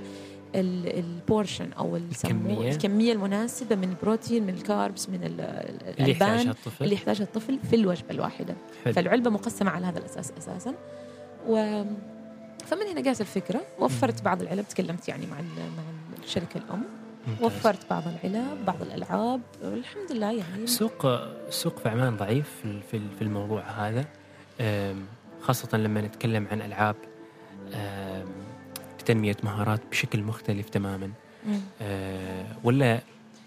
ال- 0.55 0.99
ال 0.99 1.08
portion 1.08 1.73
أو 1.73 1.97
الكمية. 1.97 2.71
الكمية 2.71 3.13
المناسبة 3.13 3.77
من 3.77 3.89
البروتين 3.89 4.43
من 4.43 4.55
ال 4.55 4.64
carbs 4.64 5.09
من 5.09 5.21
الألبان 5.25 6.49
الطفل 6.49 6.85
اللي 6.85 6.95
يحتاجها 6.95 7.23
الطفل 7.25 7.59
في 7.71 7.77
الوجبة 7.77 8.11
الواحدة 8.11 8.55
حلو. 8.85 8.95
فالعلبة 8.95 9.31
مقسمة 9.31 9.71
على 9.71 9.87
هذا 9.87 9.99
الأساس 9.99 10.33
أساسا 10.39 10.75
و 11.49 11.83
فمن 12.67 12.83
هنا 12.93 13.01
جات 13.01 13.21
الفكرة 13.21 13.61
وفرت 13.79 14.23
بعض 14.23 14.43
العلب 14.43 14.69
تكلمت 14.69 15.09
يعني 15.09 15.27
مع 15.27 15.41
مع 15.41 15.83
الشركة 16.25 16.59
الأم. 16.59 16.83
وفرت 17.41 17.91
بعض 17.91 18.03
العلب 18.09 18.65
بعض 18.67 18.83
الألعاب. 18.83 19.41
والحمد 19.63 20.13
لله 20.13 20.33
يعني. 20.33 20.65
السوق 20.65 21.07
السوق 21.49 21.79
في 21.79 21.89
عمان 21.89 22.17
ضعيف 22.17 22.51
في 22.93 23.01
في 23.19 23.23
الموضوع 23.23 23.63
هذا. 23.63 24.05
أم، 24.61 25.05
خاصة 25.41 25.79
لما 25.79 26.01
نتكلم 26.01 26.47
عن 26.51 26.63
ألعاب 26.63 26.97
أم، 27.75 28.25
لتنمية 29.01 29.37
مهارات 29.43 29.81
بشكل 29.91 30.23
مختلف 30.23 30.69
تماما. 30.69 31.11
أه، 31.83 32.45
ولا 32.65 33.01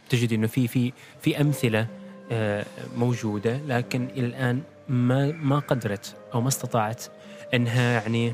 تجد 0.09 0.33
إنه 0.33 0.47
في 0.47 0.67
في 0.67 0.93
في 1.21 1.41
أمثلة 1.41 1.87
أه، 2.31 2.65
موجودة 2.97 3.57
لكن 3.67 4.05
إلى 4.05 4.25
الآن 4.25 4.61
ما 4.89 5.31
ما 5.31 5.59
قدرت 5.59 6.15
أو 6.33 6.41
ما 6.41 6.47
استطاعت 6.47 7.03
إنها 7.53 7.91
يعني 8.01 8.33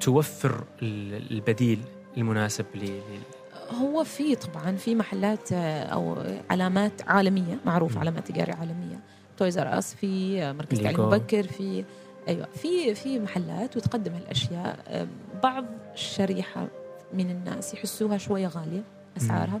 توفر 0.00 0.64
ال- 0.82 1.32
البديل 1.32 1.78
المناسب 2.16 2.64
هو 3.74 4.04
في 4.04 4.34
طبعا 4.34 4.76
في 4.76 4.94
محلات 4.94 5.52
آه، 5.52 5.82
أو 5.84 6.16
علامات 6.50 6.92
عالمية 7.08 7.58
معروفه. 7.66 8.00
علامات 8.00 8.28
تجاريه 8.28 8.54
عالمية 8.54 9.00
Toys 9.36 9.58
R 9.58 9.78
Us 9.78 9.94
في 9.94 10.42
آه، 10.42 10.52
مركز 10.52 10.80
تعليم. 10.80 11.00
مبكر 11.00 11.42
في 11.42 11.84
أيوه 12.28 12.46
في 12.54 12.94
في 12.94 13.18
محلات 13.18 13.76
وتقدم 13.76 14.12
هالاشياء 14.12 14.78
آه، 14.88 15.06
بعض 15.42 15.64
الشريحة 15.94 16.66
من 17.14 17.30
الناس 17.30 17.74
يحسوها 17.74 18.18
شوية 18.18 18.46
غالية 18.46 18.82
أسعارها 19.16 19.60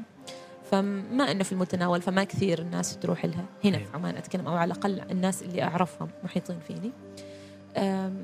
فما 0.70 1.30
إنه 1.30 1.44
في 1.44 1.52
المتناول 1.52 2.02
فما 2.02 2.24
كثير 2.24 2.58
الناس 2.58 2.98
تروح 2.98 3.24
لها 3.24 3.44
هنا 3.64 3.76
أيوة. 3.76 3.88
في 3.90 3.96
عمان 3.96 4.16
أتكلم 4.16 4.46
أو 4.46 4.56
على 4.56 4.72
الأقل 4.72 5.00
الناس 5.10 5.42
اللي 5.42 5.62
أعرفهم 5.62 6.08
محيطين 6.24 6.58
فيني 6.66 6.90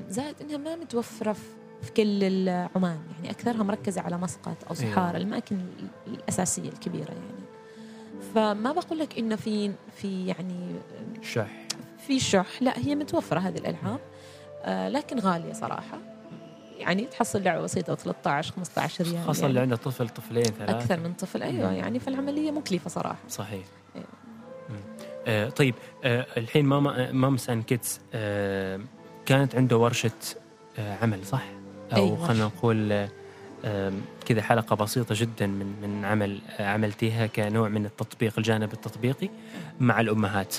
زائد 0.09 0.35
إنها 0.41 0.57
ما 0.57 0.75
متوفرة 0.75 1.33
في 1.33 1.41
في 1.81 1.91
كل 1.91 2.23
ال- 2.23 2.69
عمان 2.75 2.99
يعني 3.15 3.31
أكثرها 3.31 3.63
مركزة 3.63 4.01
على 4.01 4.17
مسقط 4.17 4.57
أو 4.69 4.75
أيوة. 4.81 4.91
صحارى 4.93 5.17
الأماكن 5.17 5.57
الأساسية 6.07 6.69
الكبيرة 6.69 7.11
يعني 7.11 7.41
فما 8.35 8.71
بقول 8.71 8.99
لك 8.99 9.17
إنه 9.19 9.35
في 9.35 9.71
في 9.95 10.27
يعني 10.27 10.75
شح 11.21 11.47
في 12.07 12.19
شح 12.19 12.61
لا 12.61 12.77
هي 12.77 12.95
متوفرة 12.95 13.39
هذه 13.39 13.57
الألعاب 13.57 13.99
آه 14.63 14.89
لكن 14.89 15.19
غالية 15.19 15.53
صراحة 15.53 15.97
يعني 16.77 17.05
تحصل 17.05 17.41
لعبة 17.43 17.61
بسيطة 17.61 17.95
13 17.95 18.53
15 18.53 19.03
ريال 19.03 19.23
خاصة 19.25 19.39
يعني 19.39 19.49
اللي 19.49 19.59
عنده 19.59 19.75
طفل 19.75 20.09
طفلين 20.09 20.43
ثلاثة 20.43 20.77
أكثر 20.77 20.99
من 20.99 21.13
طفل 21.13 21.43
أيوه 21.43 21.69
مم. 21.69 21.75
يعني 21.75 21.99
فالعمليه 21.99 22.51
مكلفة 22.51 22.89
صراحة 22.89 23.19
صحيح 23.29 23.65
أيوة. 23.95 24.05
مم. 24.69 24.75
آه 25.27 25.49
طيب 25.49 25.75
آه 26.03 26.25
الحين 26.37 26.65
ماما 26.65 27.11
Moms 27.11 27.49
and 27.49 27.63
Kids 27.63 27.99
آه 28.13 28.79
كانت 29.25 29.55
عنده 29.55 29.77
ورشة 29.77 30.11
آه 30.79 30.97
عمل 31.01 31.25
صح؟ 31.25 31.43
أو 31.93 32.15
أي 32.15 32.17
خلينا. 32.27 32.43
نقول 32.45 33.07
كذا 34.25 34.41
حلقة 34.41 34.75
بسيطة 34.75 35.15
جدا 35.17 35.47
من 35.47 35.73
من 35.81 36.05
عمل 36.05 36.39
عملتيها 36.59 37.27
كنوع 37.27 37.69
من 37.69 37.85
التطبيق 37.85 38.33
الجانب 38.37 38.73
التطبيقي 38.73 39.29
مع 39.79 40.01
الأمهات. 40.01 40.55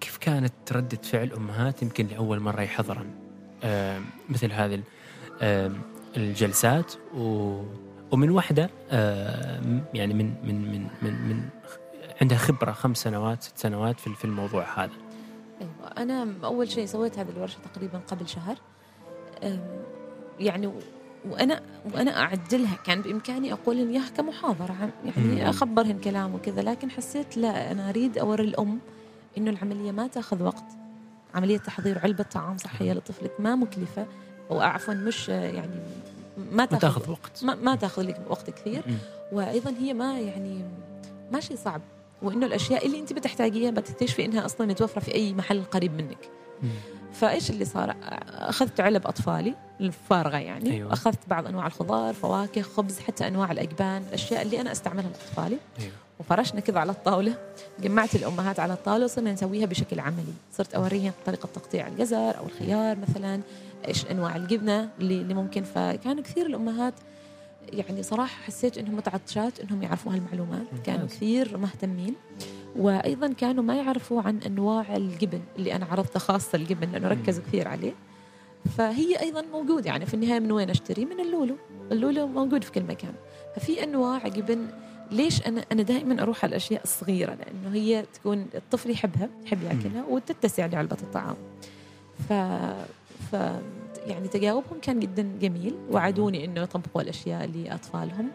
كيف 0.00 0.16
كانت 0.16 0.52
ردة 0.72 0.98
فعل 1.02 1.32
أمهات 1.32 1.82
يمكن 1.82 2.06
لأول 2.06 2.40
مرة 2.40 2.60
يحضرن 2.62 3.06
مثل 4.28 4.52
هذه 4.52 4.74
ال- 5.42 5.72
الجلسات 6.16 6.92
و 7.14 7.60
ومن 8.10 8.30
واحدة 8.30 8.70
يعني 9.94 10.14
من 10.14 10.34
من 10.44 10.72
من 10.72 10.86
من, 11.02 11.12
من 11.28 11.48
عندها 12.20 12.38
خبرة 12.38 12.72
خمس 12.72 12.98
سنوات 12.98 13.42
ست 13.42 13.58
سنوات 13.58 14.00
في 14.00 14.24
الموضوع 14.24 14.64
هذا 14.84 14.90
أيوه 15.60 15.92
أنا 15.98 16.26
أول 16.44 16.70
شيء 16.70 16.86
سويت 16.86 17.18
هذه 17.18 17.28
الورشه 17.36 17.56
تقريبا 17.74 17.98
قبل 17.98 18.28
شهر 18.28 18.56
يعني 20.40 20.70
وأنا 21.30 21.60
وأنا 21.94 22.20
أعدلها 22.22 22.76
كان 22.86 23.02
بإمكاني 23.02 23.52
أقول 23.52 23.78
إن 23.78 23.90
اياها 23.90 24.08
كمحاضرة. 24.16 24.90
يعني 25.04 25.50
أخبرهن 25.50 25.98
كلام 26.00 26.34
وكذا 26.34 26.62
لكن 26.62 26.90
حسيت 26.90 27.36
لا 27.36 27.72
أنا 27.72 27.88
أريد 27.88 28.18
أوري 28.18 28.44
الأم 28.44 28.78
إنه 29.38 29.50
العملية 29.50 29.90
ما 29.92 30.06
تأخذ 30.06 30.42
وقت 30.42 30.64
عملية 31.34 31.58
تحضير 31.58 31.98
علبة 31.98 32.24
طعام 32.24 32.56
صحية 32.58 32.92
لطفلك 32.92 33.32
ما 33.38 33.56
مكلفة 33.56 34.06
أو 34.50 34.60
عفوا 34.60 34.94
مش 34.94 35.28
يعني 35.28 35.80
ما 36.52 36.64
تأخذ 36.64 36.80
تأخذ 36.80 37.10
وقت 37.10 37.44
ما, 37.44 37.54
ما 37.54 37.74
تأخذ 37.74 38.02
لك 38.02 38.20
وقت 38.30 38.50
كثير. 38.50 38.82
وأيضا 39.32 39.74
هي 39.80 39.94
ما 39.94 40.20
يعني 40.20 40.64
ما 41.32 41.40
شيء 41.40 41.56
صعب 41.56 41.80
وإنه 42.22 42.46
الأشياء 42.46 42.86
اللي 42.86 43.00
أنت 43.00 43.12
بتحتاجيها 43.12 43.70
بتكتشفي 43.70 44.24
إنها 44.24 44.44
أصلا 44.44 44.66
متوفره 44.66 45.00
في 45.00 45.14
أي 45.14 45.34
محل 45.34 45.64
قريب 45.64 45.92
منك. 45.94 46.18
فايش 47.12 47.50
اللي 47.50 47.64
صار؟ 47.64 47.96
أخذت 48.28 48.80
علب 48.80 49.06
أطفالي 49.06 49.54
الفارغة 49.80 50.36
يعني. 50.36 50.72
أيوة. 50.72 50.92
أخذت 50.92 51.18
بعض 51.28 51.46
أنواع 51.46 51.66
الخضار 51.66 52.14
فواكه 52.14 52.62
خبز 52.62 52.98
حتى 52.98 53.28
أنواع 53.28 53.52
الأجبان 53.52 54.02
الأشياء 54.08 54.42
اللي 54.42 54.60
أنا 54.60 54.72
أستعملها 54.72 55.08
لاطفالي 55.08 55.58
أيوة. 55.80 55.92
وفرشنا 56.20 56.60
كذا 56.60 56.80
على 56.80 56.92
الطاولة 56.92 57.34
جمعت 57.80 58.14
الأمهات 58.14 58.60
على 58.60 58.72
الطاولة 58.72 59.04
وصرنا 59.04 59.32
نسويها 59.32 59.66
بشكل 59.66 60.00
عملي. 60.00 60.32
صرت 60.52 60.74
اوريهم 60.74 61.12
طريقة 61.26 61.48
تقطيع 61.54 61.86
الجزر 61.86 62.38
أو 62.38 62.46
الخيار 62.46 62.98
مثلا 62.98 63.40
إيش 63.88 64.06
أنواع 64.06 64.36
الجبنة 64.36 64.88
اللي, 65.00 65.14
اللي 65.14 65.34
ممكن. 65.34 65.62
فكانوا 65.62 66.22
كثير 66.22 66.46
الأمهات 66.46 66.94
يعني 67.72 68.02
صراحة 68.02 68.42
حسيت 68.42 68.78
إنهم 68.78 68.96
متعطشات 68.96 69.60
إنهم 69.60 69.82
يعرفوا 69.82 70.12
هالمعلومات 70.12 70.66
كانوا. 70.86 71.06
كثير 71.06 71.56
مهتمين. 71.56 72.14
وأيضا 72.76 73.32
كانوا 73.32 73.64
ما 73.64 73.76
يعرفوا 73.76 74.22
عن 74.22 74.38
أنواع 74.38 74.96
الجبن 74.96 75.40
اللي 75.58 75.74
أنا 75.76 75.86
عرضتها 75.86 76.18
خاصة 76.18 76.56
الجبن 76.56 76.92
لأنه 76.92 77.08
ركزوا 77.08 77.44
كثير 77.44 77.68
عليه. 77.68 77.92
فهي 78.76 79.20
أيضا 79.20 79.42
موجود 79.52 79.86
يعني 79.86 80.06
في 80.06 80.14
النهاية 80.14 80.40
من 80.40 80.52
وين 80.52 80.70
أشتري؟ 80.70 81.04
من 81.04 81.20
اللولو. 81.20 81.56
اللولو 81.92 82.26
موجود 82.26 82.64
في 82.64 82.72
كل 82.72 82.82
مكان. 82.82 83.14
ففي 83.56 83.84
أنواع 83.84 84.28
جبن 84.28 84.66
ليش 85.10 85.46
أنا 85.46 85.64
أنا 85.72 85.82
دائما 85.82 86.22
أروح 86.22 86.44
على 86.44 86.50
الأشياء 86.50 86.82
الصغيرة؟ 86.84 87.34
لأنه 87.34 87.76
هي 87.76 88.04
تكون 88.14 88.46
الطفل 88.54 88.90
يحبها 88.90 89.28
يحب 89.46 89.62
ياكلها 89.62 90.04
وتتسع 90.08 90.66
لعلبه 90.66 90.96
الطعام. 91.02 91.36
ف 92.28 92.32
ف 93.30 93.36
يعني 94.06 94.28
تجاوبهم 94.28 94.78
كان 94.82 95.00
جدا 95.00 95.30
جميل. 95.40 95.74
وعدوني 95.90 96.44
إنه 96.44 96.60
يطبقوا 96.60 97.02
الأشياء 97.02 97.46
لأطفالهم. 97.46 98.30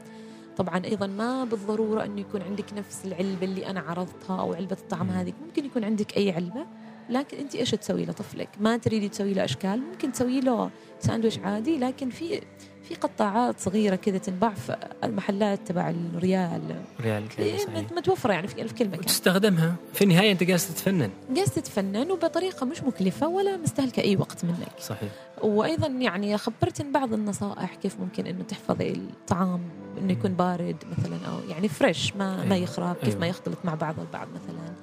طبعا 0.57 0.85
أيضا 0.85 1.07
ما 1.07 1.43
بالضرورة 1.43 2.05
إنه 2.05 2.21
يكون 2.21 2.41
عندك 2.41 2.73
نفس 2.73 3.05
العلبة 3.05 3.45
اللي 3.45 3.67
أنا 3.67 3.79
عرضتها 3.79 4.39
أو 4.39 4.53
علبة 4.53 4.77
الطعام 4.81 5.09
هذه. 5.09 5.33
ممكن 5.45 5.65
يكون 5.65 5.83
عندك 5.83 6.17
أي 6.17 6.31
علبة 6.31 6.65
لكن 7.09 7.37
أنت 7.37 7.55
إيش 7.55 7.71
تسوي 7.71 8.05
لطفلك؟ 8.05 8.49
ما 8.59 8.77
تريدي 8.77 9.09
تسوي 9.09 9.33
له 9.33 9.43
أشكال 9.43 9.81
ممكن 9.91 10.11
تسوي 10.11 10.41
له 10.41 10.69
ساندويش 10.99 11.39
عادي 11.39 11.77
لكن 11.77 12.09
في 12.09 12.41
في 12.83 12.95
قطاعات 12.95 13.59
صغيرة 13.59 13.95
كذا 13.95 14.17
تنباع 14.17 14.53
في 14.53 14.77
المحلات 15.03 15.67
تبع 15.67 15.89
الريال. 15.89 16.61
ريال 17.01 17.29
كذا 17.29 17.45
إيه، 17.45 17.87
متوفرة 17.95 18.33
يعني 18.33 18.47
في 18.47 18.55
كل 18.55 18.87
مكان. 18.87 18.99
وتستخدمها. 18.99 19.75
في 19.93 20.03
النهاية 20.03 20.31
أنت 20.31 20.43
جالس 20.43 20.67
تتفنن. 20.67 21.09
جالس 21.29 21.53
تتفنن 21.53 22.11
وبطريقة 22.11 22.65
مش 22.65 22.83
مكلفة 22.83 23.27
ولا 23.27 23.57
مستهلكة 23.57 24.01
أي 24.01 24.15
وقت 24.15 24.45
منك. 24.45 24.79
صحيح. 24.79 25.09
وأيضا 25.41 25.87
يعني 25.87 26.37
خبرتني 26.37 26.91
بعض 26.91 27.13
النصائح 27.13 27.75
كيف 27.75 27.99
ممكن 27.99 28.27
إنه 28.27 28.43
تحفظي 28.43 28.91
الطعام. 28.91 29.61
إنه 29.97 30.11
يكون 30.11 30.33
بارد 30.33 30.75
مثلا 30.97 31.17
أو 31.27 31.39
يعني 31.49 31.67
فريش 31.67 32.15
ما 32.15 32.35
ما 32.35 32.55
أيوة. 32.55 32.63
يخرب 32.63 32.95
كيف 32.95 33.07
أيوة. 33.07 33.19
ما 33.19 33.27
يختلط 33.27 33.57
مع 33.63 33.75
بعض 33.75 33.99
البعض 33.99 34.27
مثلا 34.27 34.73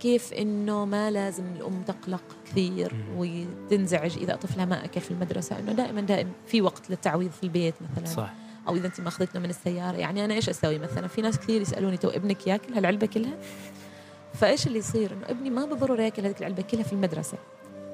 كيف 0.00 0.32
إنه 0.32 0.84
ما 0.84 1.10
لازم 1.10 1.44
الأم 1.56 1.82
تقلق 1.82 2.22
كثير. 2.46 2.92
وتنزعج 3.16 4.16
إذا 4.18 4.36
طفلها 4.36 4.64
ما 4.64 4.84
أكل 4.84 5.00
في 5.00 5.10
المدرسة 5.10 5.58
إنه 5.58 5.72
دائما 5.72 6.00
دائما 6.00 6.30
في 6.46 6.62
وقت 6.62 6.90
للتعويض 6.90 7.30
في 7.30 7.42
البيت 7.42 7.74
مثلا 7.82 8.14
صح 8.14 8.32
أو 8.68 8.76
إذا 8.76 8.86
أنت 8.86 9.00
ما 9.00 9.08
أخذتنا 9.08 9.40
من 9.40 9.50
السيارة 9.50 9.96
يعني 9.96 10.24
أنا 10.24 10.34
إيش 10.34 10.48
أسوي 10.48 10.78
مثلا 10.78 11.06
في 11.06 11.22
ناس 11.22 11.38
كثير 11.38 11.60
يسألوني 11.60 11.96
تو 11.96 12.08
ابنك 12.08 12.46
ياكل 12.46 12.74
هالعلبه 12.74 13.06
كلها 13.06 13.38
فإيش 14.34 14.66
اللي 14.66 14.78
يصير 14.78 15.12
إنه 15.12 15.26
ابني 15.28 15.50
ما 15.50 15.64
بالضرورة 15.64 16.02
ياكل 16.02 16.24
هذيك 16.24 16.40
العلبة 16.40 16.62
كلها 16.62 16.82
في 16.82 16.92
المدرسة 16.92 17.38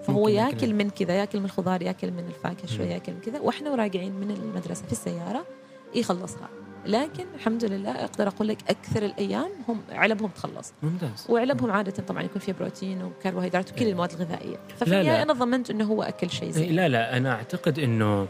فهو 0.06 0.28
ياكل. 0.28 0.74
من 0.74 0.90
كذا 0.90 1.14
ياكل 1.14 1.38
من 1.38 1.44
الخضار 1.44 1.82
ياكل 1.82 2.10
من 2.10 2.24
الفاكهة 2.28 2.66
شوي. 2.66 2.86
ياكل 2.86 3.12
من 3.12 3.20
كذا 3.20 3.40
وإحنا 3.40 3.70
وراجعين 3.70 4.12
من 4.12 4.30
المدرسة 4.30 4.86
في 4.86 4.92
السيارة 4.92 5.46
يخلصها 5.94 6.48
لكن 6.86 7.24
الحمد 7.34 7.64
لله 7.64 7.90
أقدر 8.04 8.28
أقول 8.28 8.48
لك 8.48 8.58
أكثر 8.68 9.04
الأيام 9.04 9.50
هم 9.68 9.80
علبهم 9.92 10.30
تخلص. 10.30 10.72
ممتاز. 10.82 11.26
وعلبهم 11.28 11.70
عادة 11.70 12.02
طبعا 12.02 12.22
يكون 12.22 12.40
فيها 12.40 12.54
بروتين 12.54 13.02
وكربوهيدرات 13.02 13.70
وكل 13.72 13.84
إيه. 13.84 13.92
المواد 13.92 14.10
الغذائية. 14.12 14.56
ففي 14.78 14.90
لا، 14.90 14.94
لا. 14.94 15.00
النهاية 15.00 15.22
أنا 15.22 15.32
ضمنت 15.32 15.70
إنه 15.70 15.84
هو 15.84 16.02
أكل 16.02 16.30
شيء 16.30 16.42
إيه، 16.42 16.52
زين. 16.52 16.76
لا 16.76 16.88
لا 16.88 17.16
أنا 17.16 17.32
أعتقد 17.32 17.78
إنه 17.78 18.26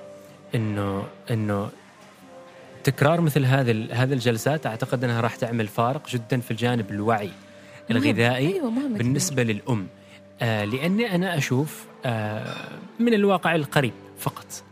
إنه 0.54 1.04
إنه 1.30 1.68
تكرار 2.84 3.20
مثل 3.20 3.44
هذه 3.44 3.88
هذه 3.92 4.12
الجلسات 4.12 4.66
أعتقد 4.66 5.04
إنها 5.04 5.20
راح 5.20 5.36
تعمل 5.36 5.68
فارق 5.68 6.08
جدا 6.08 6.40
في 6.40 6.50
الجانب 6.50 6.90
الوعي 6.90 7.30
الغذائي 7.90 8.60
مهم 8.60 8.78
كثير. 8.78 8.98
بالنسبة 8.98 9.42
للأم. 9.42 9.86
آه 10.42 10.64
لأني 10.64 11.14
أنا 11.14 11.36
أشوف 11.38 11.86
آه 12.04 12.54
من 12.98 13.14
الواقع 13.14 13.54
القريب. 13.54 13.92
فقط. 14.20 14.62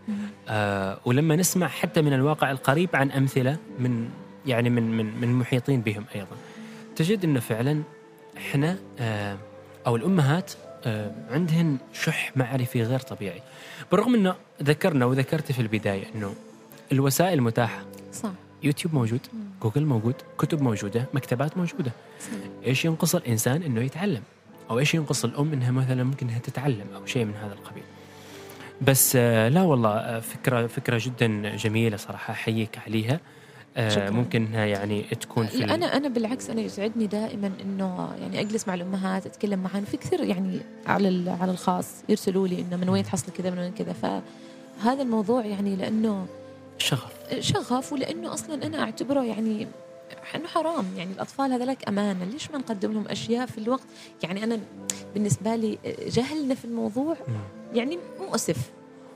آه 0.49 0.99
ولما 1.05 1.37
نسمع 1.37 1.69
حتى 1.69 2.03
من 2.03 2.13
الواقع 2.13 2.51
القريب 2.51 2.97
عن 2.97 3.11
أمثلة 3.11 3.57
من 3.79 4.09
يعني 4.47 4.71
من 4.71 4.97
من 4.97 5.21
من 5.21 5.33
محيطين 5.39 5.81
بهم 5.81 6.05
أيضا. 6.15 6.37
تجد 6.97 7.25
إنه 7.25 7.41
فعلا 7.41 7.83
إحنا 8.37 8.79
آه 8.99 9.39
أو 9.87 9.97
الأمهات 9.97 10.53
آه 10.85 11.13
عندهن 11.31 11.77
شح 11.93 12.37
معرفي 12.37 12.83
غير 12.83 13.01
طبيعي. 13.01 13.43
بالرغم 13.91 14.15
إنه 14.15 14.35
ذكرنا 14.63 15.05
وذكرت 15.07 15.53
في 15.53 15.63
البداية 15.63 16.05
إنه 16.15 16.35
الوسائل 16.93 17.41
متاحة. 17.43 17.83
صح. 18.13 18.31
يوتيوب 18.63 18.95
موجود. 18.95 19.21
جوجل 19.63 19.85
موجود 19.85 20.15
كتب 20.39 20.63
موجودة 20.63 21.07
مكتبات 21.15 21.57
موجودة. 21.57 21.93
صح. 22.21 22.29
إيش 22.67 22.85
ينقص 22.85 23.15
الإنسان 23.15 23.63
إنه 23.63 23.81
يتعلم؟ 23.81 24.23
أو 24.71 24.79
إيش 24.79 24.95
ينقص 24.95 25.25
الأم 25.25 25.53
إنها 25.53 25.71
مثلا 25.71 26.05
ممكن 26.05 26.29
إنها 26.29 26.39
تتعلم 26.39 26.87
أو 26.97 27.07
شيء 27.07 27.25
من 27.25 27.35
هذا 27.35 27.53
القبيل؟ 27.53 27.83
بس 28.83 29.16
آه، 29.16 29.49
لا 29.49 29.62
والله 29.62 29.91
آه، 29.91 30.20
فكرة 30.20 30.66
فكرة 30.66 31.01
جدا 31.05 31.57
جميلة 31.57 31.97
صراحة 31.97 32.33
أحييك 32.33 32.79
عليها. 32.87 33.20
آه، 33.76 33.89
شكراً. 33.89 34.11
ممكن 34.11 34.47
إنها 34.47 34.64
يعني 34.64 35.03
تكون 35.03 35.47
في 35.47 35.59
لا 35.59 35.74
أنا 35.74 35.97
أنا 35.97 36.09
بالعكس 36.09 36.51
أنا 36.51 36.61
يسعدني 36.61 37.07
دائما 37.07 37.51
إنه 37.62 38.09
يعني 38.20 38.41
أجلس 38.41 38.68
مع 38.68 38.74
الأمهات 38.74 39.26
أتكلم 39.26 39.59
معهم. 39.59 39.85
في 39.85 39.97
كثير 39.97 40.20
يعني 40.24 40.61
على 40.87 41.31
على 41.41 41.51
الخاص 41.53 41.87
يرسلوا 42.09 42.49
لي 42.49 42.61
إنه 42.61 42.76
من 42.76 42.89
وين 42.89 43.05
تحصل 43.05 43.33
كذا 43.33 43.51
من 43.51 43.59
وين 43.59 43.72
كذا. 43.72 43.93
فهذا 43.93 45.03
الموضوع 45.03 45.45
يعني 45.45 45.76
لأنه 45.76 46.26
شغف. 46.79 47.12
شغف 47.41 47.93
ولأنه 47.93 48.35
أصلا 48.35 48.66
أنا 48.66 48.83
أعتبره 48.83 49.24
يعني 49.24 49.66
انه 50.35 50.47
حرام. 50.49 50.85
يعني 50.97 51.13
الأطفال 51.13 51.53
هذولك 51.53 51.89
أمانة. 51.89 52.25
ليش 52.25 52.51
ما 52.51 52.59
نقدم 52.59 52.93
لهم 52.93 53.09
أشياء 53.09 53.47
في 53.47 53.59
الوقت؟ 53.59 53.87
يعني 54.23 54.45
أنا 54.45 54.61
بالنسبة 55.15 55.57
لي 55.57 55.79
جهلنا 56.07 56.55
في 56.55 56.65
الموضوع. 56.65 57.17
يعني 57.75 57.99
مؤسف 58.21 58.57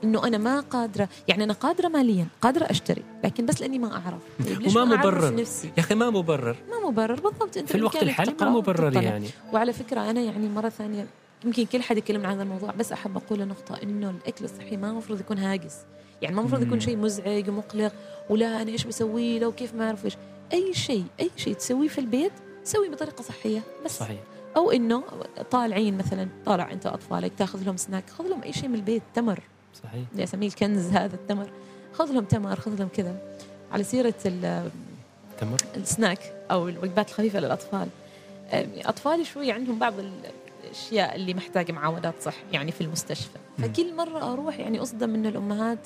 إنه 0.03 0.27
أنا 0.27 0.37
ما 0.37 0.59
قادرة 0.59 1.09
يعني 1.27 1.43
أنا 1.43 1.53
قادرة 1.53 1.87
ماليا 1.87 2.27
قادرة 2.41 2.65
أشتري 2.65 3.03
لكن 3.23 3.45
بس 3.45 3.61
لأني 3.61 3.79
ما 3.79 3.91
أعرف. 3.91 4.21
وما 4.67 4.85
ما 4.85 4.95
أعرف 4.95 5.07
مبرر. 5.07 5.35
نفسي؟ 5.35 5.67
يا 5.67 5.79
أخي 5.79 5.95
ما 5.95 6.09
مبرر. 6.09 6.55
ما 6.69 6.89
مبرر 6.89 7.13
بالضبط. 7.13 7.57
أنت 7.57 7.69
في 7.69 7.75
الوقت 7.75 8.03
الحالي 8.03 8.35
ما 8.41 8.49
مبرر. 8.49 9.03
يعني. 9.03 9.27
وعلى 9.53 9.73
فكرة 9.73 10.09
أنا 10.09 10.21
يعني 10.21 10.49
مرة 10.49 10.69
ثانية 10.69 11.07
يمكن 11.45 11.65
كل 11.65 11.81
حد 11.81 11.97
يتكلم 11.97 12.25
عن 12.25 12.33
هذا 12.33 12.43
الموضوع 12.43 12.71
بس 12.71 12.91
أحب 12.91 13.17
أقول 13.17 13.47
نقطه 13.47 13.83
إنه 13.83 14.09
الأكل 14.09 14.45
الصحي 14.45 14.77
ما 14.77 14.89
المفروض 14.89 15.19
يكون 15.19 15.37
هاجس. 15.37 15.77
يعني 16.21 16.35
ما 16.35 16.41
المفروض. 16.41 16.61
يكون 16.61 16.79
شيء 16.79 16.97
مزعج 16.97 17.49
ومقلق 17.49 17.93
ولا 18.29 18.61
أنا 18.61 18.71
إيش 18.71 18.85
بسوي 18.85 19.39
له 19.39 19.47
وكيف 19.47 19.73
ما 19.73 19.85
أعرف 19.85 20.05
إيش. 20.05 20.17
أي 20.53 20.73
شيء 20.73 21.05
أي 21.19 21.31
شيء 21.37 21.53
تسويه 21.53 21.87
في 21.87 21.97
البيت 21.99 22.31
سوي 22.63 22.89
بطريقة 22.89 23.21
صحية 23.21 23.61
بس. 23.85 23.99
صحيح. 23.99 24.19
أو 24.57 24.71
إنه 24.71 25.03
طالعين 25.51 25.97
مثلا 25.97 26.27
طالع 26.45 26.71
أنت 26.71 26.85
وأطفالك 26.85 27.31
تأخذ 27.37 27.63
لهم 27.63 27.77
سناك 27.77 28.09
خذ 28.09 28.27
لهم 28.27 28.43
أي 28.43 28.53
شيء 28.53 28.69
من 28.69 28.75
البيت 28.75 29.03
تمر. 29.13 29.39
صحيح. 29.83 30.03
اللي 30.11 30.23
اسميه 30.23 30.47
الكنز 30.47 30.87
هذا 30.91 31.15
التمر 31.15 31.49
خذ 31.93 32.11
لهم 32.11 32.23
تمر 32.25 32.55
خذ 32.59 32.75
لهم 32.75 32.87
كذا. 32.87 33.15
على 33.71 33.83
سيرة 33.83 34.13
ال- 34.25 34.69
تمر. 35.39 35.57
السناك 35.77 36.33
أو 36.51 36.67
الوجبات 36.69 37.09
الخفيفة 37.09 37.39
للأطفال. 37.39 37.87
اطفالي 38.85 39.25
شوي 39.25 39.51
عندهم 39.51 39.79
بعض 39.79 39.93
الأشياء 40.63 41.15
اللي 41.15 41.33
محتاجة 41.33 41.71
معاودات 41.71 42.13
صح 42.21 42.35
يعني 42.51 42.71
في 42.71 42.81
المستشفى. 42.81 43.37
فكل 43.57 43.93
مرة 43.95 44.33
أروح 44.33 44.59
يعني 44.59 44.81
أصدم 44.81 45.09
من 45.09 45.25
الأمهات 45.25 45.79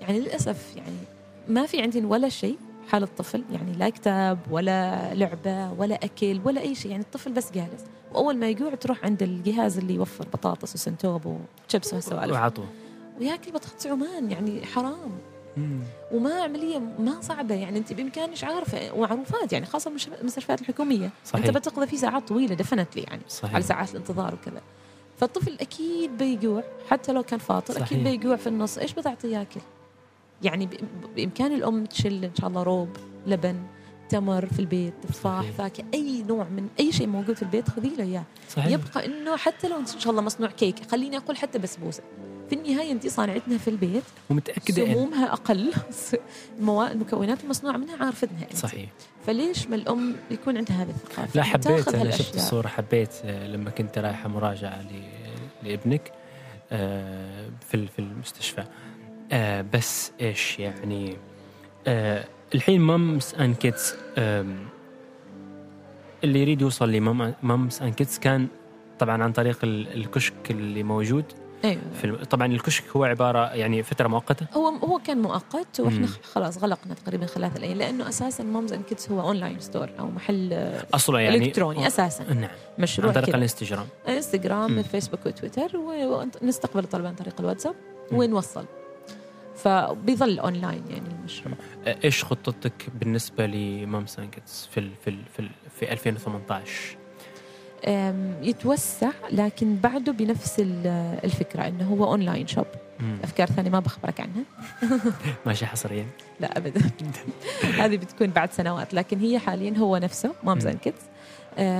يعني 0.00 0.20
للأسف 0.20 0.76
يعني 0.76 0.96
ما 1.48 1.66
في 1.66 1.82
عندي 1.82 2.00
ولا 2.04 2.28
شيء. 2.28 2.56
حال 2.88 3.02
الطفل 3.02 3.44
يعني 3.52 3.72
لا 3.72 3.88
كتاب 3.88 4.38
ولا 4.50 5.14
لعبة 5.14 5.72
ولا 5.72 5.94
أكل 6.04 6.40
ولا 6.44 6.60
أي 6.60 6.74
شيء 6.74 6.90
يعني 6.90 7.02
الطفل 7.02 7.32
بس 7.32 7.52
جالس. 7.52 7.84
وأول 8.12 8.36
ما 8.36 8.48
يجوع 8.48 8.74
تروح 8.74 9.04
عند 9.04 9.22
الجهاز 9.22 9.78
اللي 9.78 9.94
يوفر 9.94 10.24
بطاطس 10.32 10.74
وسنتوب 10.74 11.38
وشيبس 11.68 11.92
وهالسوالف. 11.92 12.32
وعطوه 12.32 12.66
وياكل 13.20 13.52
بطاطس 13.52 13.86
عمان 13.86 14.30
يعني 14.30 14.66
حرام. 14.66 15.18
مم. 15.56 15.80
وما 16.12 16.34
عملية 16.42 16.78
ما 16.78 17.20
صعبة 17.20 17.54
يعني 17.54 17.78
أنت 17.78 17.92
بامكانك 17.92 18.44
عارفة 18.44 18.92
ومعروفات 18.94 19.52
يعني 19.52 19.66
المش- 19.86 20.08
المستشفيات 20.20 20.60
الحكومية. 20.60 21.10
صحيح. 21.24 21.46
انت 21.46 21.56
بتقضي 21.56 21.86
فيه 21.86 21.96
ساعات 21.96 22.28
طويلة 22.28 22.54
دفنتلي 22.54 23.02
يعني 23.02 23.22
صحيح. 23.28 23.54
على 23.54 23.62
ساعات 23.64 23.90
الانتظار 23.90 24.34
وكذا. 24.34 24.60
فالطفل 25.18 25.56
أكيد 25.60 26.18
بيجوع 26.18 26.62
حتى 26.90 27.12
لو 27.12 27.22
كان 27.22 27.38
فاطر 27.38 27.74
صحيح. 27.74 27.86
أكيد 27.86 28.04
بيجوع 28.04 28.36
في 28.36 28.46
النص. 28.46 28.78
إيش 28.78 28.92
بتعطيه 28.94 29.38
ياكل؟ 29.38 29.60
يعني 30.42 30.68
بإمكان 31.16 31.52
الأم 31.52 31.84
تشل 31.84 32.24
إن 32.24 32.34
شاء 32.40 32.48
الله 32.48 32.62
روب 32.62 32.88
لبن 33.26 33.62
تمر 34.08 34.46
في 34.46 34.58
البيت 34.58 34.94
تفاح. 35.08 35.50
فاكهة 35.58 35.84
أي 35.94 36.22
نوع 36.22 36.44
من 36.44 36.68
أي 36.80 36.92
شيء 36.92 37.06
موجود 37.06 37.36
في 37.36 37.42
البيت 37.42 37.70
خذي 37.70 37.92
له 37.98 38.04
إياه. 38.04 38.24
يبقى 38.56 39.06
إنه 39.06 39.36
حتى 39.36 39.68
لو 39.68 39.76
إن 39.76 39.86
شاء 39.86 40.10
الله 40.10 40.22
مصنوع 40.22 40.50
كيك 40.50 40.90
خليني 40.90 41.16
أقول 41.16 41.36
حتى 41.36 41.58
بسبوسه 41.58 42.02
في 42.48 42.54
النهاية 42.54 42.92
أنت 42.92 43.06
صانعتها 43.06 43.58
في 43.58 43.68
البيت 43.68 44.02
ومتأكدة 44.30 44.84
سمومها 44.84 45.32
أقل. 45.32 45.72
المكونات 46.92 47.44
المصنوعة 47.44 47.76
منها 47.76 48.04
عارفتها 48.04 48.42
أنت. 48.42 48.56
صحيح. 48.56 48.90
فليش 49.26 49.66
ما 49.66 49.76
الأم 49.76 50.16
يكون 50.30 50.56
عندها 50.56 50.82
هذه 50.82 50.90
الثقافة؟ 50.90 51.30
لا 51.34 51.42
حبيت 51.42 51.88
أنا. 51.88 52.10
شفت 52.10 52.34
الصورة 52.34 52.68
حبيت 52.68 53.10
آه، 53.24 53.46
لما 53.46 53.70
كنت 53.70 53.98
رايحة 53.98 54.28
مراجعة 54.28 54.84
لابنك 55.62 56.12
آه، 56.72 57.50
في 57.70 57.88
المستشفى. 57.98 58.64
آه، 59.32 59.64
بس 59.74 60.12
إيش 60.20 60.58
يعني 60.58 61.16
آه، 61.86 62.24
الحين 62.54 62.80
مامس 62.80 63.34
ان 63.34 63.54
كيدز 63.54 63.94
اللي 66.24 66.40
يريد 66.40 66.60
يوصل 66.60 66.92
ل 66.92 67.10
Moms 67.10 67.82
and 67.82 67.92
Kids 67.92 68.18
كان 68.18 68.48
طبعا 68.98 69.22
عن 69.22 69.32
طريق 69.32 69.58
ال- 69.64 69.92
الكشك 69.94 70.50
اللي 70.50 70.82
موجود 70.82 71.24
أيوه 71.64 71.80
في. 72.02 72.12
طبعا 72.30 72.46
الكشك 72.46 72.84
هو 72.96 73.04
عبارة 73.04 73.54
يعني 73.54 73.82
فترة 73.82 74.08
مؤقتة 74.08 74.46
هو 74.54 74.68
هو 74.68 74.98
كان 74.98 75.18
مؤقت 75.22 75.80
وإحنا. 75.80 76.06
خلاص 76.06 76.58
غلقنا 76.58 76.94
تقريبا 76.94 77.26
ثلاث 77.26 77.56
أيام 77.62 77.78
لأنه 77.78 78.08
أساسا 78.08 78.44
Moms 78.44 78.72
and 78.72 78.84
Kids 78.84 79.08
هو 79.10 79.20
online 79.20 79.60
store 79.60 79.88
أو 79.98 80.06
محل 80.06 80.72
أصلا 80.94 81.20
يعني 81.20 81.36
إلكتروني 81.36 81.86
أساسا 81.86 82.32
نعم 82.34 82.50
مشروع 82.78 83.08
عن 83.08 83.14
طريق 83.22 83.36
الانستغرام 83.36 83.86
انستغرام. 84.08 84.82
فيسبوك 84.82 85.26
وتويتر 85.26 85.76
ونستقبل 85.76 86.84
الطلبه 86.84 87.08
عن 87.08 87.14
طريق 87.14 87.34
الواتساب. 87.40 87.74
ونوصل 88.12 88.64
فبيظل 89.56 90.38
اونلاين 90.38 90.82
يعني 90.90 91.08
المشروع. 91.18 91.54
إيش 92.04 92.24
خطتك 92.24 92.86
بالنسبة 93.00 93.46
ل 93.46 93.60
Moms 93.60 94.18
and 94.18 94.28
Kids 94.30 94.68
في 94.72 94.80
ال... 94.80 94.90
في 95.04 95.10
ال... 95.10 95.18
في, 95.32 95.40
ال... 95.40 95.48
في 95.80 95.92
2018 95.92 96.96
أم، 97.88 98.34
يتوسع 98.42 99.10
لكن 99.32 99.76
بعده 99.76 100.12
بنفس 100.12 100.60
ال- 100.60 101.18
الفكرة 101.24 101.68
إنه 101.68 101.84
هو 101.84 102.04
online 102.04 102.46
shop. 102.46 102.66
أفكار 103.24 103.46
ثانية 103.46 103.70
ما 103.70 103.80
بخبرك 103.80 104.20
عنها. 104.20 104.42
ماشي 105.46 105.66
حصريا. 105.66 106.06
لا 106.40 106.58
ابدا. 106.58 106.80
هذه 107.82 107.96
بتكون 107.96 108.26
بعد 108.26 108.52
سنوات 108.52 108.94
لكن 108.94 109.18
هي 109.20 109.38
حاليا 109.38 109.78
هو 109.78 109.96
نفسه 109.96 110.34
Moms 110.44 110.66
and 110.66 110.78
Kids 110.78 111.00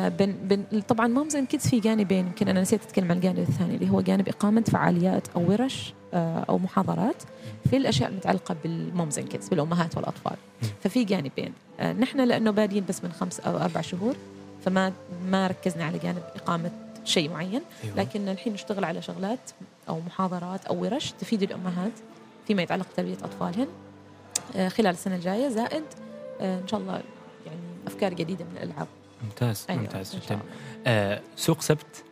بن 0.08 0.34
بن 0.42 0.80
طبعا 0.80 1.06
and 1.06 1.46
Kids 1.46 1.68
في 1.68 1.80
جانبين 1.80 2.26
يمكن 2.26 2.48
أنا 2.48 2.60
نسيت 2.60 2.82
أتكلم 2.82 3.10
عن 3.10 3.16
الجانب 3.16 3.38
الثاني 3.38 3.74
اللي 3.74 3.90
هو 3.90 4.00
جانب 4.00 4.28
إقامة 4.28 4.60
فعاليات 4.60 5.28
أو 5.36 5.50
ورش 5.50 5.94
آه، 6.14 6.44
أو 6.48 6.58
محاضرات 6.58 7.22
في 7.70 7.76
الأشياء 7.76 8.10
المتعلقة 8.10 8.56
بال 8.62 8.81
Moms 8.81 9.18
and 9.18 9.28
Kids 9.28 9.48
بالأمهات 9.48 9.96
والأطفال. 9.96 10.36
ففي 10.84 11.04
جانبين 11.04 11.52
آه، 11.80 11.92
نحن 11.92 12.20
لأنه 12.20 12.50
بادين 12.50 12.84
بس 12.88 13.04
من 13.04 13.12
خمس 13.12 13.40
أو 13.40 13.56
أربع 13.56 13.80
شهور 13.80 14.16
فما 14.64 14.92
ما 15.28 15.46
ركزنا 15.46 15.84
على 15.84 15.98
جانب 15.98 16.22
إقامة 16.36 16.70
شيء 17.04 17.30
معين 17.30 17.62
أيوة. 17.84 17.96
لكن 17.96 18.28
الحين 18.28 18.52
نشتغل 18.52 18.84
على 18.84 19.02
شغلات 19.02 19.50
أو 19.88 20.00
محاضرات 20.00 20.64
أو 20.66 20.82
ورش 20.82 21.12
تفيد 21.20 21.42
الأمهات 21.42 21.92
فيما 22.46 22.62
يتعلق 22.62 22.86
بتربية 22.92 23.16
أطفالهن 23.24 23.68
آه، 24.56 24.68
خلال 24.68 24.90
السنة 24.90 25.14
الجاية 25.14 25.48
زائد 25.48 25.84
آه، 26.40 26.60
إن 26.60 26.68
شاء 26.68 26.80
الله 26.80 26.92
يعني 27.46 27.60
أفكار 27.86 28.14
جديدة 28.14 28.44
من 28.44 28.56
الألعاب 28.56 28.86
ممتاز 29.24 29.66
أيوة 29.70 29.80
ممتاز 29.82 30.16
جدا. 30.16 30.38
آه 30.86 31.20
سوق 31.36 31.60
سبت 31.60 32.04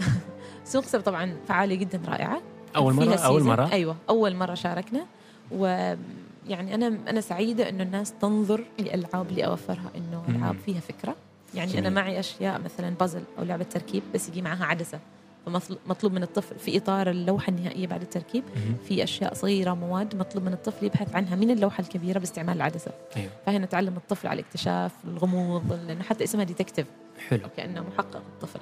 سوق 0.64 0.84
سبت 0.84 1.00
طبعا 1.00 1.36
فعالية 1.48 1.76
جدا 1.76 2.00
رائعة 2.08 2.40
أول 2.76 2.94
مرة 2.94 3.14
أول. 3.14 3.42
مرة 3.42 3.72
أيوه 3.72 3.96
أول 4.08 4.36
مرة 4.36 4.54
شاركنا 4.54 5.06
ويعني 5.50 6.74
أنا 6.74 6.86
أنا 7.08 7.20
سعيدة 7.20 7.68
انه 7.68 7.82
الناس 7.82 8.12
تنظر 8.20 8.64
للالعاب 8.78 9.30
اللي 9.30 9.46
أوفرها 9.46 9.90
إنه. 9.96 10.24
ألعاب 10.28 10.56
فيها 10.66 10.80
فكرة 10.80 11.16
يعني 11.54 11.72
جميل. 11.72 11.86
أنا 11.86 11.94
معي 11.94 12.20
أشياء 12.20 12.60
مثلا 12.60 12.94
بازل 13.00 13.22
أو 13.38 13.44
لعبة 13.44 13.64
تركيب 13.64 14.02
بس 14.14 14.28
يجي 14.28 14.42
معها 14.42 14.64
عدسة 14.64 14.98
فمطلوب 15.46 16.12
من 16.12 16.22
الطفل 16.22 16.58
في 16.58 16.76
إطار 16.76 17.10
اللوحة 17.10 17.50
النهائية 17.50 17.86
بعد 17.86 18.02
التركيب. 18.02 18.44
في 18.88 19.04
أشياء 19.04 19.34
صغيرة 19.34 19.74
مواد 19.74 20.16
مطلوب 20.16 20.44
من 20.44 20.52
الطفل 20.52 20.86
يبحث 20.86 21.14
عنها 21.14 21.36
من 21.36 21.50
اللوحة 21.50 21.80
الكبيرة 21.80 22.18
باستعمال 22.18 22.56
العدسة. 22.56 22.90
أيوه. 23.16 23.30
فهنا 23.46 23.66
تعلم 23.66 23.96
الطفل 23.96 24.28
على 24.28 24.40
الاكتشاف 24.40 24.92
الغموض 25.04 25.72
لأنه 25.86 26.02
حتى 26.02 26.24
اسمها 26.24 26.44
ديتكتيف 26.44 26.86
حلو. 27.28 27.48
كانه 27.56 27.80
محقق 27.80 28.16
الطفل. 28.16 28.60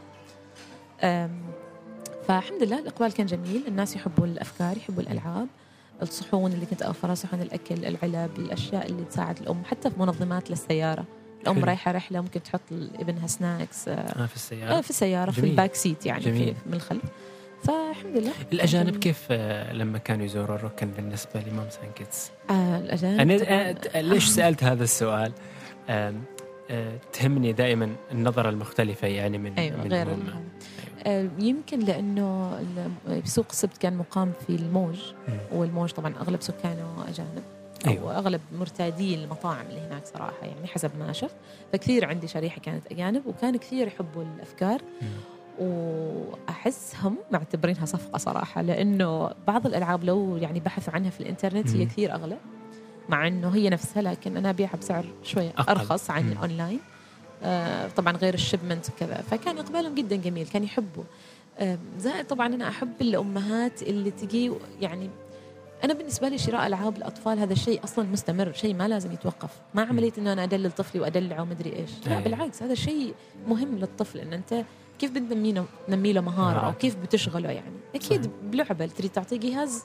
فالحمد 2.26 2.62
لله 2.62 2.78
الاقبال 2.78 3.12
كان 3.12 3.26
جميل. 3.26 3.64
الناس 3.68 3.96
يحبوا 3.96 4.26
الأفكار 4.26 4.76
يحبوا 4.76 5.02
الألعاب. 5.02 5.46
الصحون 6.02 6.52
اللي 6.52 6.66
كنت 6.66 6.82
أوفرها 6.82 7.14
صحون 7.14 7.40
الأكل 7.40 7.84
العلب 7.84 8.30
الأشياء 8.38 8.86
اللي 8.86 9.04
تساعد 9.04 9.38
الأم 9.38 9.64
حتى 9.64 9.90
في 9.90 10.00
منظمات 10.00 10.50
للسيارة. 10.50 11.04
الام 11.42 11.54
حلو. 11.56 11.64
رايحة 11.64 11.92
رحلة 11.92 12.20
ممكن 12.20 12.42
تحط 12.42 12.60
لابنها 12.70 13.26
snacks 13.26 13.88
آه، 13.88 13.92
آه 13.92 14.26
في 14.26 14.36
السيارة 14.36 14.80
في 14.80 14.90
السيارة 14.90 15.30
في 15.30 15.40
جميل. 15.40 15.50
ال 15.50 15.55
back 15.55 15.74
seat 15.74 16.06
يعني 16.06 16.24
جميل. 16.24 16.54
في 16.54 16.60
من 16.68 16.74
الخلف 16.74 17.02
فالحمد 17.64 18.16
لله 18.16 18.32
الأجانب 18.52 18.96
كيف 18.96 19.26
آه 19.30 19.72
لما 19.72 19.98
كانوا 19.98 20.24
يزوروا 20.24 20.56
الركن 20.56 20.90
بالنسبة 20.90 21.40
ل 21.40 21.48
Moms 21.48 21.78
and 21.84 21.90
Kids 21.96 22.30
آه 22.50 22.78
الأجانب 22.78 23.20
أنا 23.20 23.38
طبعاً. 23.38 23.74
آه، 23.94 24.00
ليش 24.00 24.24
سألت 24.28 24.64
هذا 24.64 24.84
السؤال 24.84 25.32
آم، 25.90 26.22
آه 26.70 26.92
تهمني 27.12 27.52
دائما 27.52 27.96
النظرة 28.12 28.48
المختلفة 28.50 29.08
يعني 29.08 29.38
من 29.38 29.52
أيوه 29.54 29.76
من 29.84 29.92
غير. 29.92 30.06
ال- 30.12 30.34
آه، 31.06 31.28
يمكن 31.38 31.78
لأنه 31.80 32.58
سوق 33.24 33.46
السبت 33.50 33.78
كان 33.78 33.96
مقام 33.96 34.32
في 34.46 34.54
الموج. 34.56 34.96
والموج 35.52 35.90
طبعا 35.90 36.14
أغلب 36.20 36.42
سكانه 36.42 37.04
أجانب 37.08 37.42
أو 37.86 37.90
أيوة. 37.92 38.18
أغلب 38.18 38.40
مرتادي 38.58 39.14
المطاعم 39.14 39.66
اللي 39.70 39.80
هناك 39.80 40.06
صراحة 40.06 40.46
يعني 40.46 40.66
حسب 40.66 40.90
ما 40.98 41.12
شفت 41.12 41.34
فكثير 41.72 42.04
عندي 42.04 42.28
شريحة 42.28 42.60
كانت 42.60 42.86
أجانب 42.92 43.26
وكان 43.26 43.56
كثير 43.56 43.86
يحبوا 43.86 44.22
الأفكار. 44.36 44.80
وأحسهم 45.58 47.16
معتبرينها 47.30 47.84
صفقة 47.86 48.18
صراحة 48.18 48.62
لأنه 48.62 49.30
بعض 49.46 49.66
الألعاب 49.66 50.04
لو 50.04 50.36
يعني 50.36 50.60
بحثوا 50.60 50.94
عنها 50.94 51.10
في 51.10 51.20
الإنترنت 51.20 51.70
هي. 51.76 51.84
كثير 51.86 52.14
أغلى 52.14 52.36
مع 53.08 53.26
إنه 53.26 53.48
هي 53.48 53.70
نفسها 53.70 54.02
لكن 54.02 54.36
أنا 54.36 54.50
أبيعها 54.50 54.76
بسعر 54.76 55.04
شوي 55.22 55.48
أقل. 55.48 55.68
أرخص 55.72 56.10
عن 56.10 56.22
مم. 56.26 56.32
الاونلاين 56.32 56.80
آه 57.42 57.88
طبعا 57.88 58.12
غير 58.16 58.34
الشيبمنت 58.34 58.86
وكذا 58.90 59.14
فكان 59.30 59.58
إقبالهم 59.58 59.94
جدا 59.94 60.16
جميل 60.16 60.46
كان 60.46 60.64
يحبوا 60.64 61.04
آه 61.58 61.78
زائد 61.98 62.26
طبعا 62.26 62.46
أنا 62.46 62.68
أحب 62.68 62.92
الأمهات 63.00 63.82
اللي 63.82 64.10
تجي 64.10 64.52
يعني 64.80 65.10
أنا 65.84 65.94
بالنسبة 65.94 66.28
لي 66.28 66.38
شراء 66.38 66.66
ألعاب 66.66 66.96
الأطفال 66.96 67.38
هذا 67.38 67.52
الشيء 67.52 67.84
أصلا 67.84 68.04
مستمر 68.04 68.52
شيء 68.52 68.74
ما 68.74 68.88
لازم 68.88 69.12
يتوقف 69.12 69.50
ما 69.74 69.82
عملية 69.82 70.12
إنه 70.18 70.32
أنا 70.32 70.44
أدلل 70.44 70.72
طفلي 70.72 71.00
وأدلعه 71.00 71.42
ومدري 71.42 71.76
إيش 71.76 71.90
لا 72.06 72.18
أي. 72.18 72.22
بالعكس 72.22 72.62
هذا 72.62 72.74
شيء 72.74 73.14
مهم 73.48 73.78
للطفل 73.78 74.18
إن 74.18 74.32
أنت 74.32 74.64
كيف 74.98 75.10
بتنمي 75.10 75.52
له 75.52 75.64
نمي 75.88 76.12
له 76.12 76.20
مهارة 76.20 76.66
أو. 76.66 76.72
كيف 76.72 76.96
بتشغله 76.96 77.50
يعني 77.50 77.76
أكيد. 77.94 78.30
بلعبة 78.42 78.86
تريد 78.86 79.10
تعطيه 79.10 79.36
جهاز 79.36 79.84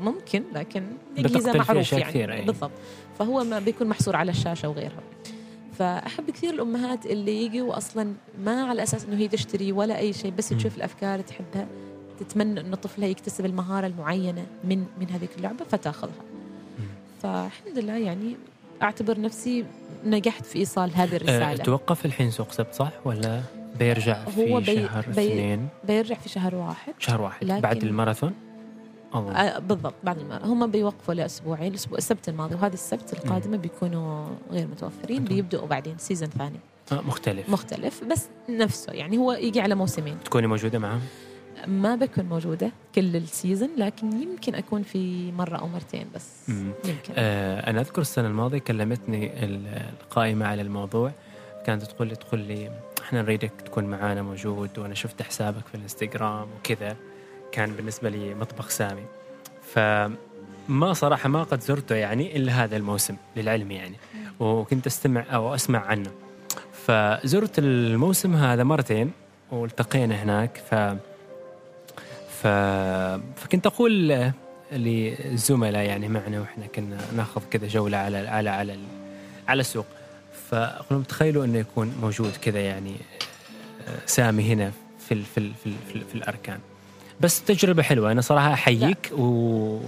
ممكن 0.00 0.42
لكن 0.54 0.84
فيه 1.16 1.52
معروف 1.52 1.92
يعني 1.92 2.04
كثير، 2.04 2.32
أي. 2.32 2.44
بالضبط 2.44 2.70
فهو 3.18 3.44
ما 3.44 3.58
بيكون 3.58 3.86
محصور 3.86 4.16
على 4.16 4.30
الشاشة 4.30 4.68
وغيرها 4.68 5.02
فأحب 5.78 6.30
كثير 6.30 6.54
الأمهات 6.54 7.06
اللي 7.06 7.44
يجوا 7.44 7.76
أصلا 7.76 8.12
ما 8.38 8.62
على 8.62 8.82
أساس 8.82 9.04
إنه 9.04 9.16
هي 9.16 9.28
تشتري 9.28 9.72
ولا 9.72 9.98
أي 9.98 10.12
شيء 10.12 10.32
بس. 10.38 10.48
تشوف 10.48 10.76
الأفكار 10.76 11.20
تحبها 11.20 11.66
تتمنى 12.20 12.60
إنه 12.60 12.76
طفلها 12.76 13.08
يكتسب 13.08 13.46
المهارة 13.46 13.86
المعينة 13.86 14.46
من 14.64 14.84
من 15.00 15.10
هذيك 15.10 15.30
اللعبة 15.36 15.64
فتاخذها. 15.70 16.12
فالحمد 17.22 17.78
لله 17.78 17.96
يعني 17.96 18.36
أعتبر 18.82 19.20
نفسي 19.20 19.64
نجحت 20.04 20.46
في 20.46 20.58
إيصال 20.58 20.90
هذه 20.94 21.12
آه 21.12 21.16
الرسالة. 21.16 21.56
توقف 21.64 22.06
الحين 22.06 22.30
سوق 22.30 22.52
سبت 22.52 22.74
صح؟ 22.74 22.92
ولا 23.04 23.40
بيرجع 23.78 24.24
في 24.24 24.52
هو 24.52 24.60
بي- 24.60 24.66
شهر 24.76 25.04
بي- 25.04 25.10
اثنين؟ 25.32 25.68
بيرجع 25.86 26.14
في 26.14 26.28
شهر 26.28 26.54
واحد. 26.54 26.94
شهر 26.98 27.20
واحد. 27.20 27.46
بعد 27.46 27.82
الماراثون؟ 27.82 28.32
آه 29.14 29.58
بالضبط 29.58 29.94
بعد 30.04 30.18
المرة 30.18 30.44
هم 30.46 30.66
بيوقفوا 30.70 31.14
لأسبوعين 31.14 31.70
الأسبوع 31.70 31.98
السبت 31.98 32.28
الماضي 32.28 32.54
وهذه 32.54 32.72
السبت 32.72 33.12
القادمه 33.12 33.56
بيكونوا 33.56 34.26
غير 34.50 34.66
متوفرين 34.66 35.22
أوكي. 35.22 35.34
بيبدأوا 35.34 35.66
بعدين 35.66 35.98
season 35.98 36.28
ثاني. 36.28 36.58
آه 36.92 37.00
مختلف. 37.00 37.48
مختلف 37.50 38.04
بس 38.04 38.28
نفسه 38.48 38.92
يعني 38.92 39.18
هو 39.18 39.32
يجي 39.32 39.60
على 39.60 39.74
موسمين. 39.74 40.16
تكوني 40.24 40.46
موجودة 40.46 40.78
معهم؟ 40.78 41.00
ما 41.66 41.94
بكون 41.96 42.24
موجودة 42.24 42.70
كل 42.94 43.16
ال 43.16 43.23
season 43.23 43.68
لكن 43.78 44.22
يمكن 44.22 44.54
أكون 44.54 44.82
في 44.82 45.32
مرة 45.32 45.56
أو 45.56 45.68
مرتين 45.68 46.06
بس. 46.14 46.28
مم. 46.48 46.72
يمكن. 46.84 47.12
آه 47.16 47.70
أنا 47.70 47.80
أذكر 47.80 48.00
السنة 48.00 48.28
الماضية 48.28 48.58
كلمتني 48.58 49.44
ال- 49.44 49.82
القائمة 50.02 50.46
على 50.46 50.62
الموضوع. 50.62 51.12
كانت 51.66 51.82
تقول 51.82 52.08
لي 52.08 52.14
تقول 52.16 52.40
لي 52.40 52.70
إحنا 53.02 53.22
نريدك 53.22 53.52
تكون 53.64 53.84
معانا 53.84 54.22
موجود 54.22 54.78
وأنا 54.78 54.94
شفت 54.94 55.22
حسابك 55.22 55.66
في 55.66 55.74
الإنستغرام 55.74 56.46
وكذا. 56.58 56.96
كان 57.52 57.72
بالنسبة 57.72 58.08
لي 58.10 58.34
مطبخ 58.34 58.68
سامي. 58.70 59.04
فما 59.72 60.92
صراحة 60.92 61.28
ما 61.28 61.42
قد 61.42 61.60
زرته 61.60 61.94
يعني 61.94 62.36
إلا 62.36 62.52
هذا 62.64 62.76
الموسم 62.76 63.16
للعلم 63.36 63.70
يعني. 63.70 63.96
وكنت 64.40 64.86
أستمع 64.86 65.24
أو 65.34 65.54
أسمع 65.54 65.78
عنه. 65.86 66.10
فزرت 66.72 67.58
الموسم 67.58 68.34
هذا 68.36 68.64
مرتين 68.64 69.10
والتقينا 69.52 70.14
هناك. 70.22 70.56
ف 70.70 70.74
فكنت 72.44 73.66
أقول 73.66 74.22
للزملاء 74.72 75.82
يعني 75.82 76.08
معنا 76.08 76.40
وإحنا 76.40 76.66
كنا 76.66 76.98
ناخذ 77.16 77.42
كذا 77.50 77.66
جولة 77.66 77.96
على 77.96 78.18
على 78.18 78.50
على 78.50 78.78
على 79.48 79.60
السوق. 79.60 79.86
لهم 80.90 81.02
تخيلوا 81.02 81.44
إنه 81.44 81.58
يكون 81.58 81.94
موجود 82.02 82.32
كذا 82.42 82.60
يعني 82.60 82.94
آه، 83.88 84.06
سامي 84.06 84.52
هنا 84.52 84.72
في 85.08 85.22
في 85.22 85.52
في, 85.64 85.72
في, 85.92 86.00
في 86.00 86.14
الأركان. 86.14 86.58
بس 87.24 87.44
تجربة 87.44 87.82
حلوة 87.82 88.12
أنا 88.12 88.20
صراحة 88.20 88.52
أحييك 88.52 89.10
و- 89.18 89.78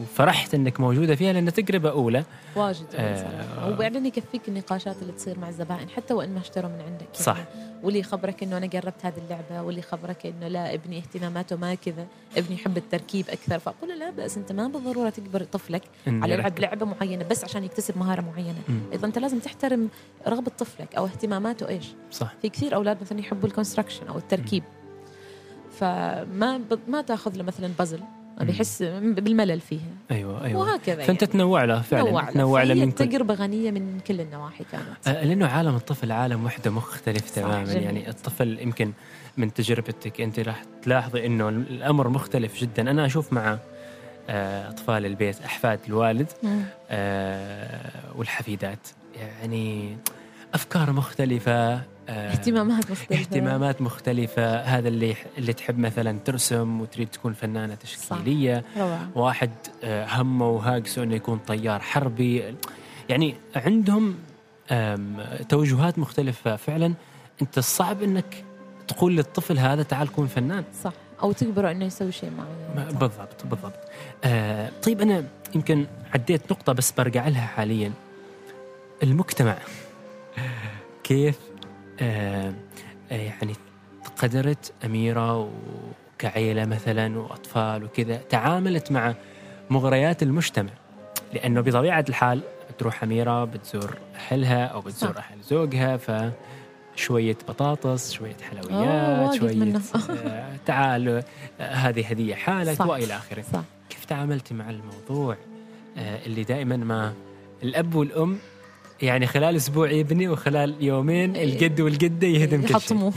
وفرحت 0.00 0.54
إنك 0.54 0.80
موجودة 0.80 1.14
فيها 1.14 1.32
لأن 1.32 1.52
تجربة 1.52 1.90
أولى 1.90 2.24
واجد 2.56 2.86
آه. 2.94 3.16
صراحة. 3.16 3.68
وبعدين 3.70 4.06
يكفيك 4.06 4.48
النقاشات 4.48 4.96
اللي 5.02 5.12
تصير 5.12 5.38
مع 5.38 5.48
الزبائن 5.48 5.88
حتى 5.88 6.14
وإن 6.14 6.34
ما 6.34 6.40
اشتروا 6.40 6.70
من 6.70 6.80
عندك 6.80 7.02
يعني. 7.02 7.14
صح. 7.24 7.36
واللي 7.82 7.98
يخبرك 8.00 8.42
إنه 8.42 8.56
أنا 8.56 8.66
قربت 8.66 9.06
هذه 9.06 9.14
اللعبة 9.24 9.62
واللي 9.66 9.80
يخبرك 9.80 10.26
إنه 10.26 10.48
لا 10.48 10.74
ابني 10.74 10.98
اهتماماته 10.98 11.56
ما 11.56 11.74
كذا 11.74 12.06
ابني 12.36 12.54
يحب 12.54 12.76
التركيب 12.76 13.28
أكثر 13.30 13.58
فأقول 13.58 13.88
له 13.90 13.94
لا 13.94 14.10
بأس 14.10 14.36
أنت 14.36 14.52
ما 14.52 14.68
بالضرورة 14.68 15.10
تجبر 15.10 15.42
طفلك 15.44 15.82
على 16.06 16.34
يلعب 16.34 16.46
أركب. 16.46 16.60
لعبة 16.60 16.86
معينة 16.86 17.24
بس 17.24 17.44
عشان 17.44 17.64
يكتسب 17.64 17.98
مهارة 17.98 18.20
معينة 18.20 18.58
مم. 18.68 18.80
إذا 18.92 19.06
أنت 19.06 19.18
لازم 19.18 19.38
تحترم 19.38 19.88
رغبة 20.28 20.50
طفلك 20.58 20.94
أو 20.94 21.06
اهتماماته 21.06 21.68
إيش 21.68 21.86
صح 22.12 22.32
في 22.42 22.48
كثير 22.48 22.74
أولاد 22.74 22.98
مثلا 23.00 23.20
يحبوا 23.20 23.48
الكونستراكشن 23.48 24.06
أو 24.08 24.18
التركيب 24.18 24.62
فما 25.80 26.60
ما 26.88 27.02
تاخذ 27.02 27.36
له 27.36 27.42
مثلا 27.42 27.70
بازل 27.78 28.00
بيحس 28.40 28.82
بالملل 28.82 29.60
فيها. 29.60 29.80
أيوه 30.10 30.44
أيوه. 30.44 30.60
وهكذا 30.60 31.04
فأنت 31.04 31.22
يعني. 31.22 31.32
تنوع 31.32 31.64
له 31.64 31.80
فعلا 31.82 32.04
تنوع 32.04 32.22
له. 32.22 32.30
تنوع 32.30 32.62
له 32.62 32.74
من 32.74 32.90
كل 32.90 33.06
تجربة 33.06 33.34
غنية 33.34 33.70
من 33.70 34.00
كل 34.00 34.20
النواحي 34.20 34.64
كانت. 34.72 35.08
آه، 35.08 35.24
لأنه 35.24 35.46
عالم 35.46 35.76
الطفل 35.76 36.12
عالم 36.12 36.44
وحدة 36.44 36.70
مختلف 36.70 37.30
تماما. 37.30 37.64
جميل. 37.64 37.82
يعني 37.82 38.08
الطفل 38.08 38.58
يمكن 38.60 38.92
من 39.36 39.54
تجربتك 39.54 40.20
أنت 40.20 40.40
راح 40.40 40.62
تلاحظي 40.82 41.26
إنه 41.26 41.48
الأمر 41.48 42.08
مختلف 42.08 42.60
جدا. 42.60 42.90
أنا 42.90 43.06
أشوف 43.06 43.32
مع 43.32 43.58
آه، 44.28 44.68
أطفال 44.68 45.06
البيت 45.06 45.40
أحفاد 45.40 45.80
الوالد 45.88 46.28
آه، 46.90 47.90
والحفيدات. 48.16 48.88
يعني 49.20 49.96
أفكار 50.54 50.92
مختلفة 50.92 51.82
آه، 52.08 52.32
اهتمامات 52.32 52.90
مختلفة. 52.90 53.14
اهتمامات 53.20 53.82
مختلفة. 53.82 54.56
هذا 54.56 54.88
اللي 54.88 55.14
اللي 55.38 55.52
تحب 55.52 55.78
مثلا 55.78 56.18
ترسم 56.24 56.80
وتريد 56.80 57.08
تكون 57.08 57.32
فنانة 57.32 57.74
تشكيلية. 57.74 58.64
روعة. 58.76 59.08
واحد 59.14 59.50
آه، 59.84 60.06
همه 60.08 60.48
وهاجسه 60.48 61.02
إنه 61.02 61.14
يكون 61.14 61.38
طيار 61.38 61.80
حربي. 61.80 62.54
يعني 63.08 63.34
عندهم 63.56 64.14
توجهات 65.48 65.98
مختلفة. 65.98 66.56
فعلا 66.56 66.94
أنت 67.42 67.58
الصعب 67.58 68.02
إنك 68.02 68.44
تقول 68.88 69.16
للطفل 69.16 69.58
هذا 69.58 69.82
تعال 69.82 70.08
كون 70.12 70.26
فنان. 70.26 70.64
صح. 70.84 70.92
أو 71.22 71.32
تجبره 71.32 71.70
إنه 71.70 71.84
يسوي 71.84 72.12
شيء 72.12 72.30
معين. 72.30 72.90
صح. 72.90 72.98
بالضبط 72.98 73.46
بالضبط. 73.46 73.80
آه 74.24 74.70
طيب 74.82 75.00
أنا 75.00 75.24
يمكن 75.54 75.86
عديت 76.14 76.52
نقطة 76.52 76.72
بس 76.72 76.92
برجع 76.92 77.28
لها 77.28 77.46
حاليا. 77.46 77.92
المجتمع. 79.02 79.56
كيف 81.04 81.38
آه 82.00 82.54
آه، 83.12 83.14
يعني 83.16 83.52
قدرت 84.18 84.72
أميرة 84.84 85.50
وكعيلة 86.18 86.64
مثلا 86.64 87.18
وأطفال 87.18 87.84
وكذا 87.84 88.16
تعاملت 88.16 88.92
مع 88.92 89.14
مغريات 89.70 90.22
المجتمع 90.22 90.70
لأنه 91.34 91.60
بطبيعة 91.60 92.04
الحال 92.08 92.42
بتروح 92.70 93.02
أميرة 93.02 93.44
بتزور 93.44 93.98
أهلها 94.14 94.64
أو 94.64 94.80
بتزور 94.80 95.12
صح. 95.12 95.30
أهل 95.30 95.42
زوجها 95.42 95.96
ف 95.96 96.32
شوية 96.96 97.36
بطاطس 97.48 98.12
شوية 98.12 98.36
حلويات 98.50 99.34
شوية. 99.34 99.80
آه، 100.26 100.56
تعال 100.66 101.22
آه، 101.60 101.64
هذه 101.74 102.06
هدية 102.06 102.34
حالك 102.34 102.76
صح. 102.76 102.86
وإلى 102.86 103.16
آخره 103.16 103.42
صح 103.52 103.62
كيف 103.90 104.04
تعاملتي 104.04 104.54
مع 104.54 104.70
الموضوع 104.70 105.36
آه، 105.96 106.26
اللي 106.26 106.44
دائما 106.44 106.76
ما 106.76 107.14
الأب 107.62 107.94
والأم 107.94 108.38
يعني 109.02 109.26
خلال 109.26 109.56
أسبوع 109.56 109.90
يبني 109.90 110.28
وخلال 110.28 110.74
يومين 110.80 111.34
إيه. 111.34 111.44
الجد 111.44 111.80
والجدة 111.80 112.26
يهدم 112.26 112.60
كل 112.62 112.68
شيء. 112.68 112.76
يحطموه. 112.76 113.12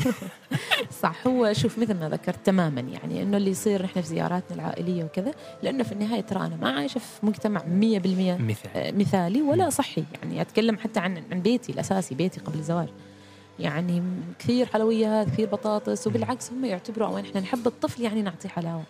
صح 1.04 1.28
هو 1.28 1.54
شوف 1.54 1.80
مثل 1.80 1.94
ما 1.94 2.10
ذكرت 2.10 2.46
تماما 2.46 2.82
يعني 2.82 3.24
إنه 3.24 3.38
اللي 3.38 3.52
يصير 3.52 3.84
نحن 3.84 4.02
في 4.02 4.08
زياراتنا 4.08 4.56
العائلية 4.56 5.04
وكذا 5.04 5.32
لأنه 5.64 5.84
في 5.84 5.92
النهاية 5.92 6.22
ترى 6.22 6.40
أنا 6.40 6.56
ما 6.56 6.70
عايشة 6.70 7.00
في 7.00 7.26
مجتمع 7.26 7.62
100% 7.62 7.66
مثال 7.68 8.98
مثالي. 8.98 9.42
ولا 9.42 9.64
مم. 9.64 9.70
صحي. 9.70 10.04
يعني 10.14 10.42
أتكلم 10.42 10.78
حتى 10.78 11.00
عن 11.00 11.24
عن 11.32 11.42
بيتي 11.42 11.72
الأساسي 11.72 12.16
بيتي 12.16 12.40
قبل 12.40 12.60
الزواج 12.60 12.88
يعني 13.60 14.04
كثير 14.40 14.66
حلويات 14.66 15.28
كثير 15.30 15.48
بطاطس 15.48 16.08
وبالعكس 16.08 16.52
هم 16.52 16.66
يعتبروا 16.66 17.08
أو 17.08 17.18
إحنا 17.18 17.42
نحب 17.42 17.68
الطفل 17.68 18.02
يعني 18.02 18.22
نعطيه 18.22 18.50
حلاوة. 18.50 18.84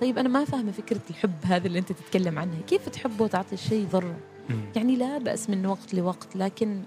طيب 0.00 0.18
أنا 0.18 0.28
ما 0.28 0.44
فاهمة 0.44 0.72
فكرة 0.72 1.00
الحب 1.10 1.34
هذه 1.44 1.66
اللي 1.66 1.78
أنت 1.78 1.92
تتكلم 1.92 2.38
عنها. 2.38 2.60
كيف 2.66 2.88
تحبه 2.88 3.24
وتعطي 3.24 3.54
الشيء 3.54 3.86
ضرة. 3.92 4.16
يعني 4.76 4.96
لا 4.96 5.18
بأس 5.18 5.50
من 5.50 5.66
وقت 5.66 5.94
لوقت 5.94 6.36
لكن 6.36 6.80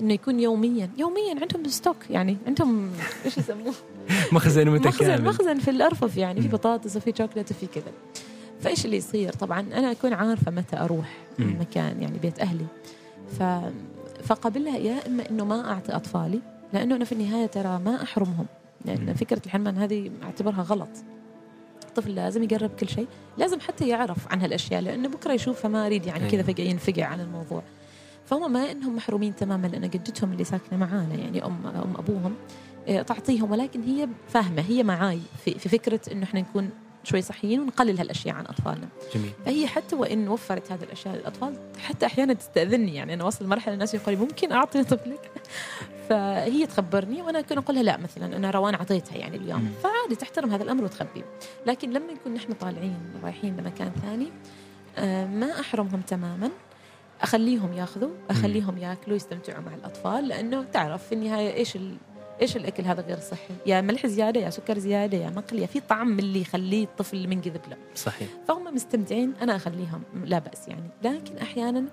إنه 0.00 0.14
يكون 0.14 0.40
يوميا. 0.40 0.90
يوميا 0.98 1.40
عندهم 1.40 1.68
stock 1.68 1.96
يعني 2.10 2.36
عندهم 2.46 2.90
إيش 3.24 3.38
يسموه؟ 3.38 3.74
مخزن 4.32 4.68
مخزن 4.70 4.70
متكامل. 4.70 5.24
مخزن 5.24 5.58
في 5.58 5.70
الأرفف 5.70 6.16
يعني 6.16 6.40
في. 6.40 6.48
بطاطس 6.48 6.96
وفي 6.96 7.12
شوكليت 7.18 7.50
وفي 7.50 7.66
كذا. 7.66 7.92
فإيش 8.60 8.84
اللي 8.84 8.96
يصير؟ 8.96 9.32
طبعا 9.32 9.60
أنا 9.60 9.90
أكون 9.90 10.12
عارفة 10.12 10.50
متى 10.50 10.76
أروح 10.76 11.16
مم. 11.38 11.48
المكان 11.48 12.02
يعني 12.02 12.18
بيت 12.18 12.38
أهلي. 12.40 12.66
ف 13.38 13.42
فقبلها 14.24 14.76
يا 14.76 15.06
إما 15.06 15.30
إنه 15.30 15.44
ما 15.44 15.70
أعطي 15.72 15.96
أطفالي 15.96 16.40
لأنه 16.72 16.96
أنا 16.96 17.04
في 17.04 17.12
النهاية 17.12 17.46
ترى 17.46 17.80
ما 17.84 18.02
أحرمهم. 18.02 18.46
لأن. 18.84 19.14
فكرة 19.14 19.42
الحرمان 19.46 19.78
هذه 19.78 20.10
أعتبرها 20.22 20.62
غلط. 20.62 20.88
الطفل 21.98 22.14
لازم 22.14 22.42
يقرب 22.42 22.70
كل 22.70 22.88
شيء 22.88 23.06
لازم 23.38 23.60
حتى 23.60 23.88
يعرف 23.88 24.32
عن 24.32 24.40
هالأشياء 24.40 24.80
لأنه 24.80 25.08
بكرة 25.08 25.32
يشوفها 25.32 25.68
ما 25.68 25.86
يريد 25.86 26.06
يعني 26.06 26.28
كذا 26.28 26.32
أيوة. 26.32 26.42
فجأة 26.42 26.64
ينفقع 26.64 27.04
عن 27.04 27.20
الموضوع 27.20 27.62
فهم 28.26 28.52
ما 28.52 28.70
إنهم 28.70 28.96
محرومين 28.96 29.36
تماما 29.36 29.66
لأن 29.66 29.90
جدتهم 29.90 30.32
اللي 30.32 30.44
ساكنة 30.44 30.78
معانا 30.78 31.14
يعني 31.14 31.44
ام 31.44 31.66
أم 31.66 31.94
أبوهم 31.98 32.34
إيه، 32.88 33.02
تعطيهم 33.02 33.50
ولكن 33.50 33.82
هي 33.82 34.08
فاهمة 34.28 34.62
هي 34.62 34.82
معاي 34.82 35.20
في, 35.44 35.58
في 35.58 35.68
فكرة 35.68 36.00
إنه 36.12 36.24
إحنا 36.24 36.40
نكون 36.40 36.70
شوي 37.06 37.22
صحيين 37.22 37.60
ونقلل 37.60 37.98
هالأشياء 37.98 38.34
عن 38.34 38.46
أطفالنا. 38.46 38.88
جميل. 39.14 39.30
فهي 39.44 39.66
حتى 39.66 39.96
وإن 39.96 40.28
وفرت 40.28 40.72
هذه 40.72 40.82
الأشياء 40.82 41.14
للأطفال 41.14 41.56
حتى 41.78 42.06
أحيانا 42.06 42.32
تستأذني 42.32 42.94
يعني 42.94 43.14
أنا 43.14 43.24
وصل 43.24 43.46
مرحله 43.46 43.74
الناس 43.74 43.94
يقول 43.94 44.14
لي 44.14 44.20
ممكن 44.20 44.52
أعطي 44.52 44.84
طفلك؟ 44.84 45.30
فهي 46.08 46.66
تخبرني 46.66 47.22
وأنا 47.22 47.38
أكون 47.38 47.58
أقول 47.58 47.74
لها 47.76 47.82
لا 47.82 47.96
مثلا 47.96 48.36
أنا 48.36 48.50
روان 48.50 48.74
اعطيتها 48.74 49.16
يعني 49.16 49.36
اليوم. 49.36 49.60
مم. 49.60 49.70
فعادي 49.82 50.16
تحترم 50.16 50.50
هذا 50.50 50.62
الأمر 50.62 50.84
وتخبيه 50.84 51.24
لكن 51.66 51.90
لما 51.90 52.12
نكون 52.12 52.34
نحن 52.34 52.52
طالعين 52.52 52.98
رايحين 53.22 53.56
لمكان 53.56 53.92
ثاني 54.02 54.32
آه، 54.98 55.26
ما 55.26 55.60
أحرمهم 55.60 56.00
تماما. 56.00 56.50
أخليهم 57.22 57.72
ياخذوا 57.72 58.10
أخليهم 58.30 58.78
ياكلوا 58.78 59.16
يستمتعوا 59.16 59.62
مع 59.62 59.74
الأطفال 59.74 60.28
لأنه 60.28 60.64
تعرف 60.64 61.06
في 61.06 61.14
النهاية 61.14 61.54
إيش 61.54 61.76
ال... 61.76 61.96
إيش 62.42 62.56
الأكل 62.56 62.82
هذا 62.82 63.02
غير 63.02 63.18
صحي؟ 63.18 63.54
يا 63.66 63.80
ملح 63.80 64.06
زيادة 64.06 64.40
يا 64.40 64.50
سكر 64.50 64.78
زيادة 64.78 65.18
يا 65.18 65.30
مقل 65.30 65.58
يا 65.58 65.66
في 65.66 65.80
طعم 65.80 66.08
من 66.08 66.18
اللي 66.18 66.40
يخليه 66.40 66.84
الطفل 66.84 67.28
منجذب 67.28 67.60
له 67.70 67.76
صحيح. 67.94 68.28
فهم 68.48 68.74
مستمتعين 68.74 69.32
أنا 69.42 69.56
أخليهم 69.56 70.02
لا 70.24 70.38
بأس 70.38 70.68
يعني. 70.68 70.90
لكن 71.04 71.38
أحيانا 71.38 71.84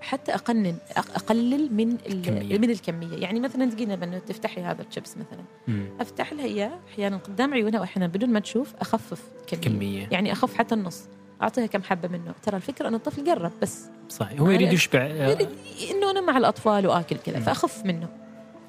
حتى 0.00 0.34
أقنن 0.34 0.76
أقلل 0.96 1.72
من 1.74 1.92
الكمية. 1.92 2.56
ال- 2.56 2.60
من 2.60 2.70
الكمية. 2.70 3.16
يعني 3.16 3.40
مثلا 3.40 3.70
تجينا 3.70 3.94
إنه 3.94 4.18
تفتحي 4.18 4.60
هذا 4.60 4.82
الشيبس 4.82 5.16
مثلا. 5.16 5.42
مم. 5.68 5.86
أفتح 6.00 6.32
لها 6.32 6.44
إياه 6.44 6.78
أحيانا 6.92 7.16
قدام 7.16 7.54
عيونها 7.54 7.80
واحيانا 7.80 8.06
بدون 8.06 8.30
ما 8.30 8.40
تشوف 8.40 8.74
أخفف 8.80 9.22
كمية, 9.46 9.60
كمية. 9.62 10.08
يعني 10.10 10.32
أخف 10.32 10.54
حتى 10.54 10.74
النص. 10.74 11.04
أعطيها 11.42 11.66
كم 11.66 11.82
حبة 11.82 12.08
منه. 12.08 12.34
ترى 12.42 12.56
الفكرة 12.56 12.88
ان 12.88 12.94
الطفل 12.94 13.30
قرب 13.30 13.52
بس. 13.62 13.84
صحيح. 14.08 14.40
هو 14.40 14.50
يريد 14.50 14.72
يشبع. 14.72 15.04
يريد 15.04 15.48
إنه 15.90 16.10
أنا 16.10 16.20
مع 16.20 16.38
الأطفال 16.38 16.86
وآكل 16.86 17.16
كذا. 17.16 17.40
فأخف 17.40 17.84
منه. 17.84 18.08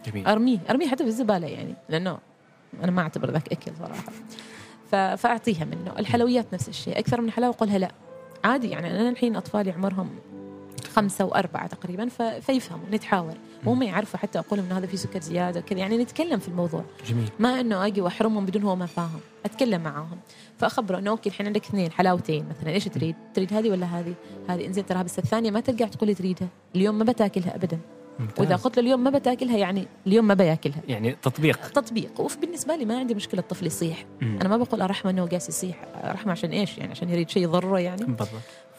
جميل. 0.05 0.27
أرميه 0.27 0.59
أرميه 0.69 0.87
حتى 0.87 1.03
في 1.03 1.09
الزبالة 1.09 1.47
يعني 1.47 1.75
لأنه 1.89 2.17
أنا 2.83 2.91
ما 2.91 3.01
أعتبر 3.01 3.31
ذاك 3.31 3.51
أكل 3.51 3.71
صراحة. 3.79 4.03
فأعطيها 5.17 5.65
منه. 5.65 5.93
الحلويات 5.99 6.53
نفس 6.53 6.69
الشيء 6.69 6.99
أكثر 6.99 7.21
من 7.21 7.31
حلاوة 7.31 7.53
اقولها 7.53 7.77
لا. 7.77 7.91
عادي 8.43 8.69
يعني 8.69 9.01
أنا 9.01 9.09
الحين 9.09 9.35
أطفالي 9.35 9.71
عمرهم 9.71 10.09
خمسة 10.89 11.25
وأربعة 11.25 11.67
تقريبا. 11.67 12.09
فيفهموا 12.41 12.85
نتحاور. 12.91 13.33
وهم 13.65 13.83
يعرفوا 13.83 14.19
حتى 14.19 14.39
أقول 14.39 14.59
إنه 14.59 14.77
هذا 14.77 14.85
فيه 14.85 14.97
سكر 14.97 15.21
زيادة 15.21 15.59
وكذا. 15.59 15.79
يعني 15.79 15.97
نتكلم 15.97 16.39
في 16.39 16.47
الموضوع. 16.47 16.83
جميل. 17.05 17.29
ما 17.39 17.59
إنه 17.59 17.85
أجي 17.85 18.01
وأحرمهم 18.01 18.45
بدون 18.45 18.63
هو 18.63 18.75
ما 18.75 18.85
فاهم. 18.85 19.19
أتكلم 19.45 19.81
معاهم. 19.81 20.17
فأخبره 20.57 20.97
إنه 20.99 21.09
أوكي 21.09 21.29
الحين 21.29 21.45
عندك 21.45 21.65
اثنين 21.65 21.91
حلاوتين 21.91 22.45
مثلا. 22.49 22.69
إيش 22.69 22.85
تريد؟ 22.85 23.15
تريد 23.33 23.53
هذه 23.53 23.69
ولا 23.69 23.85
هذه؟ 23.85 24.13
هذه 24.49 24.65
إنزين 24.65 24.85
ترى 24.85 25.03
بس 25.03 25.19
الثانية 25.19 25.51
ما 25.51 25.59
ترجع 25.59 25.87
تقول 25.87 26.09
لي 26.09 26.15
تريدها. 26.15 26.47
اليوم 26.75 26.97
ما 26.97 27.03
بتاكلها 27.03 27.55
أبدا. 27.55 27.79
ممتاز. 28.19 28.39
وإذا 28.39 28.55
قلت 28.55 28.77
له 28.77 28.83
اليوم 28.83 29.03
ما 29.03 29.09
بتاكلها 29.09 29.57
يعني 29.57 29.87
اليوم 30.07 30.27
ما 30.27 30.33
بياكلها. 30.33 30.81
يعني 30.87 31.15
تطبيق. 31.21 31.67
تطبيق. 31.67 32.21
وبالنسبه 32.21 32.75
لي 32.75 32.85
ما 32.85 32.99
عندي 32.99 33.15
مشكلة 33.15 33.39
الطفل 33.39 33.65
يصيح. 33.65 34.05
مم. 34.21 34.37
أنا 34.41 34.49
ما 34.49 34.57
بقول 34.57 34.81
أرحمه 34.81 35.11
إنه 35.11 35.25
قاس 35.25 35.49
يصيح. 35.49 35.75
أرحمه 36.03 36.31
عشان 36.31 36.49
إيش؟ 36.49 36.77
يعني 36.77 36.91
عشان 36.91 37.09
يريد 37.09 37.29
شيء 37.29 37.43
يضره 37.43 37.79
يعني. 37.79 38.05
بالضبط. 38.05 38.29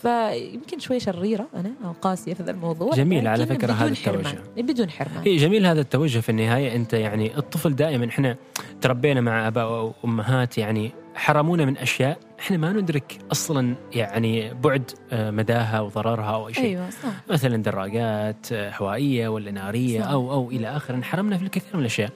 فيمكن 0.03 0.79
شوي 0.79 1.01
شريرة 1.01 1.47
أنا 1.55 1.73
أو 1.85 1.93
قاسية 2.03 2.35
في 2.35 2.43
ذا 2.43 2.51
الموضوع. 2.51 2.93
جميل 2.93 3.29
على 3.29 3.45
بدون 3.45 3.71
هذا. 3.71 3.89
التوجه. 3.89 4.39
بدون 4.57 4.91
حرمان. 4.91 5.23
اي 5.23 5.37
جميل 5.37 5.67
هذا 5.67 5.81
التوجه 5.81 6.19
في 6.19 6.29
النهاية. 6.29 6.77
أنت 6.77 6.93
يعني 6.93 7.39
الطفل 7.39 7.77
دائما 7.77 8.09
إحنا 8.09 8.37
تربينا 8.81 9.21
مع 9.21 9.49
أباء 9.49 9.95
وأمهات 10.05 10.59
يعني 10.59 10.91
حرمونا 11.15 11.65
من 11.65 11.77
أشياء 11.77 12.19
إحنا 12.41 12.57
ما 12.57 12.73
ندرك 12.73 13.19
أصلا 13.33 13.75
يعني 13.93 14.55
بعد 14.55 14.91
آه، 15.13 15.31
مداها 15.31 15.81
وضررها 15.81 16.35
أو 16.35 16.49
أي 16.49 16.55
شيء 16.55 16.65
أيوه 16.65 16.91
صح 16.91 17.09
مثلا 17.31 17.57
دراجات 17.57 18.53
آه، 18.53 18.73
هوائية 18.77 19.29
ولا 19.29 19.51
نارية 19.51 20.01
صح. 20.03 20.09
أو 20.09 20.33
أو 20.33 20.51
إلى 20.51 20.77
اخره 20.77 20.95
انحرمنا 20.95 21.39
في 21.39 21.45
الكثير 21.45 21.71
من 21.75 21.81
الأشياء 21.81 22.11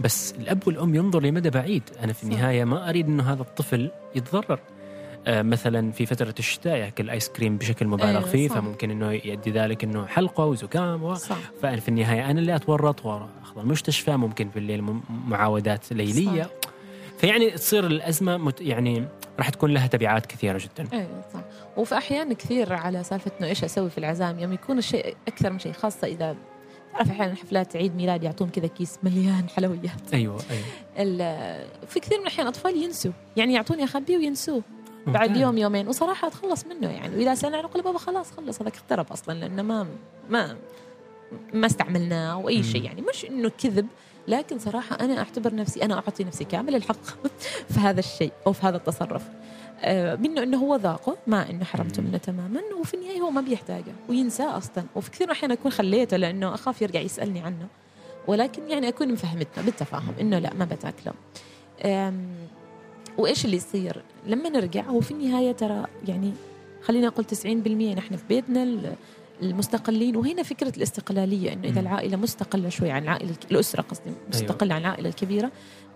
بس 0.00 0.34
الأب 0.38 0.66
والأم 0.66 0.94
ينظر 0.94 1.22
لمدى 1.22 1.50
بعيد 1.50 1.82
أنا 2.02 2.12
في. 2.12 2.24
النهاية 2.24 2.64
ما 2.64 2.88
أريد 2.88 3.06
إنه 3.06 3.32
هذا 3.32 3.42
الطفل 3.42 3.90
يتضرر 4.14 4.60
آه، 5.26 5.42
مثلا 5.42 5.92
في 5.92 6.06
فترة 6.06 6.34
الشتاء 6.38 6.76
يأكل 6.76 7.10
آيس 7.10 7.28
كريم 7.28 7.56
بشكل 7.56 7.86
مبالغ 7.86 8.08
أيوة، 8.08 8.20
فيه 8.20 8.48
صح. 8.48 8.54
فممكن 8.54 8.90
إنه 8.90 9.12
يؤدي 9.12 9.50
ذلك 9.50 9.84
إنه 9.84 10.06
حلقة 10.06 10.44
وزكام 10.44 11.02
و... 11.02 11.14
صح 11.14 11.38
ففي 11.62 11.88
النهاية 11.88 12.30
أنا 12.30 12.40
اللي 12.40 12.56
أتورط 12.56 13.06
وأخذ 13.06 13.60
المستشفى 13.60 14.16
ممكن 14.16 14.50
في 14.50 14.58
الليل 14.58 15.00
معاودات 15.26 15.92
ليلية 15.92 16.42
صح. 16.42 16.50
فيعني 17.18 17.50
تصير 17.50 17.86
الأزمة 17.86 18.36
مت 18.36 18.60
يعني 18.60 19.04
راح 19.38 19.48
تكون 19.48 19.74
لها 19.74 19.86
تبعات 19.86 20.26
كثيرة 20.26 20.58
جدا. 20.58 20.88
أيوه 20.92 21.24
صح. 21.34 21.40
وفي 21.76 21.98
أحيان 21.98 22.32
كثير 22.32 22.72
على 22.72 23.04
سالفة 23.04 23.30
إنه 23.40 23.48
إيش 23.48 23.64
أسوي 23.64 23.90
في 23.90 23.98
العزايم 23.98 24.38
يوم 24.38 24.52
يكون 24.52 24.78
الشيء 24.78 25.16
أكثر 25.28 25.50
من 25.50 25.58
شيء 25.58 25.72
خاصة 25.72 26.06
إذا 26.06 26.36
تعرف 26.92 27.10
أحيانا 27.10 27.34
حفلات 27.34 27.76
عيد 27.76 27.96
ميلاد 27.96 28.22
يعطون 28.22 28.48
كذا 28.48 28.66
كيس 28.66 28.98
مليان 29.02 29.48
حلويات. 29.48 30.14
أيوه 30.14 30.40
أيوه. 30.50 30.66
في 31.86 32.00
كثير 32.00 32.18
من 32.18 32.22
الأحيان 32.22 32.46
أطفال 32.46 32.82
ينسوا 32.82 33.12
يعني 33.36 33.54
يعطوني 33.54 33.84
أخبيه 33.84 34.16
وينسوه. 34.16 34.62
بعد. 35.06 35.36
يوم 35.36 35.58
يومين 35.58 35.88
وصراحة 35.88 36.28
أتخلص 36.28 36.64
منه 36.66 36.90
يعني. 36.90 37.16
وإذا 37.16 37.34
سألنا 37.34 37.60
أقول 37.60 37.82
بابا 37.82 37.98
خلاص 37.98 38.30
خلص 38.32 38.62
هذاك 38.62 38.76
اقترب 38.76 39.12
أصلا 39.12 39.34
لأنه 39.34 39.62
ما 39.62 39.86
ما 40.30 40.56
ما 41.52 41.66
استعملناه 41.66 42.32
أو 42.32 42.48
أي 42.48 42.62
شيء. 42.62 42.84
يعني. 42.84 43.02
مش 43.02 43.24
إنه 43.24 43.50
كذب 43.62 43.86
لكن 44.28 44.58
صراحة 44.58 44.96
أنا 45.00 45.18
أعتبر 45.18 45.54
نفسي 45.54 45.82
أنا 45.82 45.94
أعطي 45.94 46.24
نفسي 46.24 46.44
كامل 46.44 46.74
الحق 46.74 47.04
في 47.72 47.80
هذا 47.80 48.00
الشيء 48.00 48.32
أو 48.46 48.52
في 48.52 48.66
هذا 48.66 48.76
التصرف. 48.76 49.22
آه، 49.82 50.16
منه 50.16 50.42
إنه 50.42 50.58
هو 50.58 50.76
ذاقه 50.76 51.16
ما 51.26 51.50
إنه 51.50 51.64
حرمته. 51.64 52.02
منه 52.02 52.18
تماما 52.18 52.60
وفي 52.80 52.94
النهاية 52.94 53.20
هو 53.20 53.30
ما 53.30 53.40
بيحتاجه 53.40 53.92
وينساه 54.08 54.56
أصلا. 54.56 54.84
وفي 54.96 55.10
كثير 55.10 55.26
من 55.26 55.32
الاحيان 55.32 55.50
أكون 55.50 55.72
خليته 55.72 56.16
لأنه 56.16 56.54
أخاف 56.54 56.82
يرجع 56.82 57.00
يسألني 57.00 57.40
عنه. 57.40 57.66
ولكن 58.26 58.70
يعني 58.70 58.88
أكون 58.88 59.12
مفهمتنا 59.12 59.64
بالتفاهم 59.64 60.14
إنه 60.20 60.38
لا 60.38 60.54
ما 60.54 60.64
بتاكله 60.64 61.12
وإيش 63.18 63.44
اللي 63.44 63.56
يصير؟ 63.56 64.02
لما 64.26 64.48
نرجع 64.48 64.82
هو 64.82 65.00
في 65.00 65.10
النهاية 65.10 65.52
ترى 65.52 65.86
يعني 66.08 66.32
خلينا 66.82 67.06
نقول 67.06 67.24
90% 67.24 67.46
نحن 67.96 68.16
في 68.16 68.24
بيتنا 68.28 68.94
المستقلين 69.42 70.16
وهنا 70.16 70.42
فكرة 70.42 70.72
الاستقلالية 70.76 71.52
إنه 71.52 71.68
إذا. 71.68 71.80
العائلة 71.80 72.16
مستقلة 72.16 72.68
شوي 72.68 72.90
عن 72.90 73.02
العائله 73.02 73.34
الأسرة 73.50 73.82
قصدي 73.82 74.10
مستقلة 74.28 74.74
عن 74.74 74.80
العائله 74.80 75.08
الكبيرة 75.08 75.50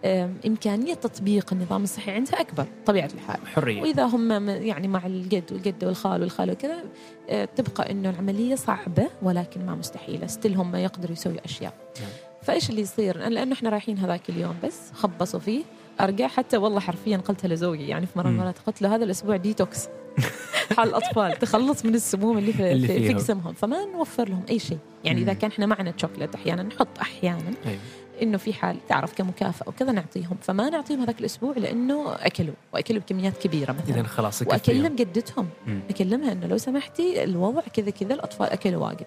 أم، 0.04 0.34
إمكانية 0.46 0.94
تطبيق 0.94 1.52
النظام 1.52 1.82
الصحي 1.82 2.10
عندها 2.10 2.40
أكبر 2.40 2.66
طبيعة 2.86 3.10
الحال. 3.14 3.46
حرية. 3.46 3.82
وإذا 3.82 4.04
هم 4.04 4.48
يعني 4.48 4.88
مع 4.88 5.06
الجد 5.06 5.52
والجدة 5.52 5.86
والخال 5.86 6.20
والخالة 6.20 6.52
وكذا 6.52 6.84
آه، 7.30 7.44
تبقى 7.44 7.90
إنه 7.90 8.10
العملية 8.10 8.54
صعبة 8.54 9.06
ولكن 9.22 9.66
ما 9.66 9.74
مستحيلة. 9.74 10.26
ستيل 10.26 10.56
هم 10.56 10.76
يقدروا 10.76 11.12
يسوي 11.12 11.36
أشياء. 11.44 11.74
نعم. 12.00 12.08
فإيش 12.42 12.70
اللي 12.70 12.80
يصير؟ 12.80 13.28
لأنه 13.28 13.52
إحنا 13.52 13.70
رايحين 13.70 13.98
هذاك 13.98 14.30
اليوم 14.30 14.54
بس 14.64 14.80
خبصوا 14.94 15.40
فيه 15.40 15.62
أرجع 16.00 16.26
حتى 16.28 16.56
والله 16.56 16.80
حرفيا 16.80 17.16
قلتها 17.16 17.48
لزوجي 17.48 17.88
يعني 17.88 18.06
في 18.06 18.18
مرة 18.18 18.28
من. 18.28 18.34
المرات 18.34 18.58
قلت 18.66 18.82
له 18.82 18.94
هذا 18.94 19.04
الأسبوع 19.04 19.36
ديتوكس 19.36 19.88
حال 20.76 20.88
الأطفال 20.88 21.38
تخلص 21.38 21.84
من 21.84 21.94
السموم 21.94 22.38
اللي 22.38 22.52
في, 22.52 22.72
اللي 22.72 22.88
في. 22.88 23.12
جسمهم 23.12 23.52
فما 23.52 23.84
نوفر 23.84 24.28
لهم 24.28 24.42
أي 24.50 24.58
شيء 24.58 24.78
يعني 25.04 25.22
إذا. 25.22 25.32
كان 25.32 25.50
إحنا 25.50 25.66
معنا 25.66 25.94
شوكليت 25.96 26.34
أحيانا 26.34 26.62
نحط 26.62 26.98
أحيانا 27.00 27.54
أيوه 27.66 27.78
إنه 28.22 28.38
في 28.38 28.52
حال 28.52 28.76
تعرف 28.88 29.14
كمكافأة 29.14 29.68
وكذا 29.68 29.92
نعطيهم 29.92 30.36
فما 30.42 30.70
نعطيهم 30.70 31.00
هذاك 31.00 31.20
الأسبوع 31.20 31.54
لأنه 31.56 32.14
أكلوا 32.14 32.54
وأكلوا 32.72 33.00
بكميات 33.00 33.38
كبيرة 33.38 33.72
مثلا 33.72 34.00
اذا 34.00 34.02
خلاص. 34.02 34.42
واكلم 34.42 34.96
جدتهم. 34.96 35.48
أكلمها 35.90 36.32
إنه 36.32 36.46
لو 36.46 36.58
سمحتي 36.58 37.24
الوضع 37.24 37.60
كذا 37.60 37.90
كذا 37.90 38.14
الأطفال 38.14 38.46
أكلوا 38.50 38.84
واجد 38.86 39.06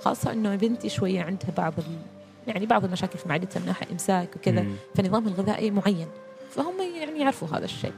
خاصة 0.00 0.32
إنه 0.32 0.56
بنتي 0.56 0.88
شوية 0.88 1.22
عندها 1.22 1.50
بعض. 1.56 1.74
يعني 2.46 2.66
بعض 2.66 2.84
المشاكل 2.84 3.18
في 3.18 3.28
معدتها 3.28 3.60
من 3.60 3.66
ناحيه 3.66 3.92
إمساك 3.92 4.36
وكذا. 4.36 4.66
فنظامها 4.94 5.28
الغذائي 5.28 5.70
معين 5.70 6.06
فهم 6.50 6.74
يعني 7.00 7.20
يعرفوا 7.20 7.48
هذا 7.48 7.64
الشيء. 7.64 7.92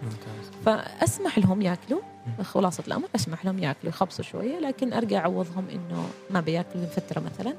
فأسمح 0.66 1.38
لهم 1.38 1.62
يأكلوا 1.62 2.00
خلاصة 2.42 2.82
الأمر 2.86 3.08
أسمح 3.14 3.44
لهم 3.44 3.58
يأكلوا 3.58 3.92
يخبصوا 3.92 4.24
شوية 4.24 4.58
لكن 4.58 4.92
أرجع 4.92 5.18
أعوضهم 5.18 5.64
إنه 5.68 6.08
ما 6.30 6.40
بيأكلوا 6.40 6.84
لفتره 6.84 7.20
مثلا 7.20 7.54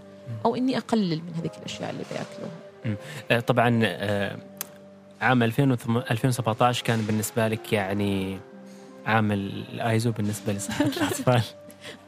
أو 0.45 0.55
إني 0.55 0.77
أقلل 0.77 1.21
من 1.23 1.33
هذيك 1.37 1.51
الأشياء 1.57 1.89
اللي 1.89 2.03
بيأكلوها. 2.11 2.97
آه، 3.31 3.39
طبعا 3.39 3.79
آه، 3.83 4.37
عام 5.21 5.43
2008 5.43 6.05
2017 6.11 6.83
كان 6.85 7.01
بالنسبة 7.01 7.47
لك 7.47 7.73
يعني 7.73 8.39
عام 9.05 9.31
الآيزو 9.31 10.11
بالنسبة 10.11 10.53
لصحة 10.53 10.85
الأطفال. 10.97 11.41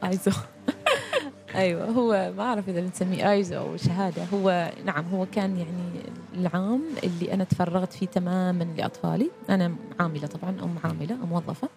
آيزو. 0.04 0.30
أيوه 1.54 1.84
هو 1.84 2.32
ما 2.36 2.42
أعرف 2.42 2.68
إذا 2.68 2.80
نسميه 2.80 3.32
آيزو 3.32 3.56
أو 3.58 3.76
شهادة 3.76 4.24
هو 4.24 4.72
نعم 4.84 5.04
هو 5.12 5.26
كان 5.26 5.56
يعني 5.58 5.72
العام 6.34 6.82
اللي 7.04 7.34
أنا 7.34 7.44
تفرغت 7.44 7.92
فيه 7.92 8.06
تماما 8.06 8.64
لأطفالي. 8.64 9.30
أنا 9.50 9.74
عاملة 10.00 10.26
طبعا 10.26 10.50
أم 10.50 10.74
عاملة 10.84 11.14
أم 11.14 11.28
موظفة. 11.28 11.68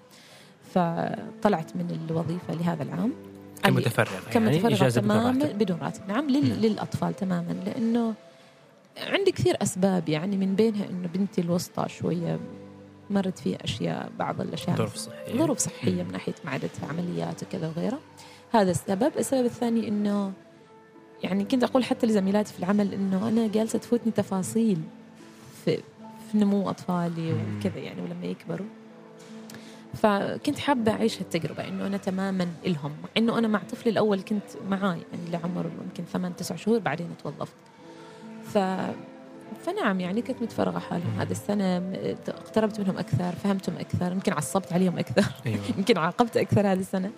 فطلعت 0.74 1.76
من 1.76 2.08
الوظيفة 2.10 2.54
لهذا 2.54 2.84
العام. 2.84 3.14
كمتفرغ 3.64 4.14
يعني 4.14 4.26
كمتفرغة 4.32 4.74
اجازه 4.74 5.02
بدون 5.02 5.12
تماما 5.12 5.46
بدون 5.52 5.78
راتب 5.78 6.02
نعم 6.08 6.30
لل... 6.30 6.62
للأطفال 6.62 7.16
تماما. 7.16 7.56
لأنه 7.66 8.14
عندي 8.98 9.32
كثير 9.32 9.58
أسباب 9.62 10.10
يعني 10.10 10.38
من 10.38 10.56
بينها 10.56 10.90
إنه 10.90 11.08
بنتي 11.08 11.42
الوسطى 11.42 11.90
شوية 11.90 12.40
مرت 13.10 13.40
فيها 13.40 13.64
أشياء 13.64 14.12
بعض 14.20 14.42
الأشياء 14.42 14.76
ظروف 14.76 14.96
صحية. 14.96 15.38
ظروف 15.38 15.58
صحية 15.58 16.04
من 16.04 16.12
ناحية 16.12 16.36
معدتها 16.46 16.88
عمليات 16.90 17.44
وكذا 17.44 17.68
وغيره 17.68 18.00
هذا 18.52 18.72
السبب. 18.72 19.12
السبب 19.18 19.46
الثاني 19.46 19.88
إنه 19.88 20.32
يعني 21.24 21.44
كنت 21.46 21.64
أقول 21.64 21.84
حتى 21.84 22.08
لزميلاتي 22.08 22.54
في 22.54 22.60
العمل 22.60 22.94
إنه 22.94 23.28
أنا 23.28 23.48
جالسة 23.48 23.80
تفوتني 23.80 24.12
تفاصيل 24.12 24.78
في, 25.66 25.78
في 26.32 26.38
نمو 26.38 26.70
أطفالي 26.70 27.34
مم. 27.34 27.58
وكذا 27.58 27.78
يعني 27.80 28.02
ولما 28.02 28.26
يكبروا 28.26 28.68
فكنت 29.94 30.60
حابة 30.60 30.92
أعيش 30.92 31.20
هالتجربة 31.22 31.68
إنه 31.68 31.88
أنا 31.88 31.98
تماما 31.98 32.48
إلهم 32.66 32.92
مع 33.04 33.10
إنه 33.18 33.38
أنا 33.38 33.48
مع 33.48 33.60
طفلي 33.72 33.92
الأول 33.92 34.22
كنت 34.22 34.44
معاه 34.70 34.94
يعني 34.96 35.32
لعمر 35.32 35.66
يمكن 35.86 36.04
ثمان 36.14 36.36
تسع 36.36 36.56
شهور 36.56 36.80
بعدين 36.80 37.10
توظفت 37.24 37.54
ف 38.44 38.58
فنعم 39.66 40.00
يعني 40.00 40.22
كنت 40.22 40.42
متفرغة 40.42 40.80
حالهم. 40.80 41.20
هذه 41.20 41.32
السنة 41.32 41.78
اقتربت 42.28 42.80
منهم 42.80 42.98
أكثر 42.98 43.32
فهمتهم 43.44 43.78
أكثر 43.78 44.12
يمكن 44.12 44.34
عصبت 44.34 44.74
عليهم 44.74 44.98
أكثر. 44.98 45.26
أيوه. 45.46 45.60
يمكن 45.78 45.98
عاقبت 45.98 46.38
أكثر 46.38 46.72
هذه 46.72 46.80
السنة 46.80 47.12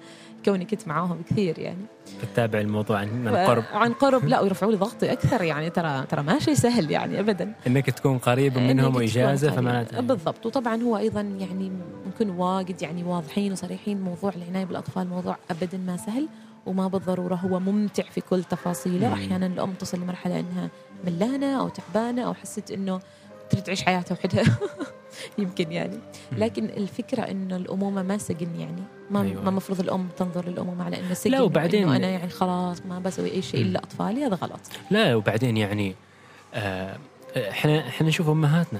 كوني 0.46 0.66
كنت 0.66 0.88
معاهم 0.88 1.22
كثير 1.30 1.60
يعني. 1.60 1.86
تتابع 2.22 2.60
الموضوع 2.60 3.00
عن 3.00 3.28
عن 3.28 3.36
قرب. 3.36 3.64
عن 3.74 3.94
قرب 3.94 4.26
لا 4.26 4.40
ويرفعوا 4.42 4.72
لي 4.72 4.78
ضغطي 4.78 5.12
أكثر 5.12 5.42
يعني 5.44 5.70
ترى 5.70 6.06
ترى 6.10 6.24
ما 6.24 6.40
شيء 6.40 6.54
سهل 6.54 6.92
يعني 6.92 7.20
ابدا. 7.20 7.54
إنك 7.68 7.90
تكون 7.90 8.18
قريب 8.18 8.58
منهم 8.58 8.96
وإجازة. 8.96 9.52
فما 9.52 9.86
بالضبط. 10.00 10.46
وطبعا 10.46 10.82
هو 10.84 10.98
أيضا 10.98 11.22
يعني 11.22 11.72
نكون 12.08 12.30
واجد 12.30 12.82
يعني 12.82 13.04
واضحين 13.04 13.52
وصريحين 13.52 14.02
موضوع 14.02 14.32
العناية 14.36 14.66
بالأطفال 14.66 15.08
موضوع 15.08 15.38
ابدا 15.52 15.78
ما 15.78 15.98
سهل 15.98 16.28
وما 16.66 16.88
بالضرورة 16.88 17.36
هو 17.36 17.60
ممتع 17.60 18.04
في 18.04 18.22
كل 18.22 18.44
تفاصيله. 18.44 19.14
أحيانا 19.14 19.46
الأم 19.46 19.74
تصل 19.74 19.98
لمرحلة 20.00 20.40
إنها 20.40 20.70
ملانة 21.06 21.60
أو 21.60 21.70
تعبانة 21.70 22.22
أو 22.22 22.34
حست 22.34 22.72
إنه 22.72 23.00
تريد 23.50 23.64
تعيش 23.64 23.84
حياتها 23.84 24.16
وحدها. 24.20 24.44
يمكن 25.38 25.72
يعني. 25.72 26.00
لكن 26.32 26.66
الفكرة 26.66 27.22
إنه 27.22 27.56
الأمومة 27.56 28.04
ما 28.04 28.18
سجن 28.18 28.60
يعني. 28.60 28.84
ما 29.12 29.22
أيوة. 29.22 29.42
ما 29.44 29.50
المفروض 29.50 29.80
الأم 29.80 30.08
تنظر 30.18 30.46
للأمومة 30.50 30.86
على 30.86 31.00
إنه 31.00 31.14
سجن. 31.14 31.32
لا، 31.32 31.42
وبعدين- 31.42 31.84
إنه 31.84 31.96
أنا 31.96 32.08
يعني 32.08 32.30
خلاص 32.30 32.82
ما 32.86 33.00
بسوي 33.00 33.32
أي 33.32 33.42
شيء. 33.42 33.62
إلا 33.62 33.80
أطفالي 33.80 34.26
هذا 34.26 34.36
غلط. 34.36 34.60
لا 34.92 35.16
وبعدين 35.16 35.58
يعني 35.58 35.96
آه، 36.54 36.98
إحنا 37.38 37.88
إحنا 37.88 38.08
نشوف 38.08 38.30
أمهاتنا. 38.30 38.80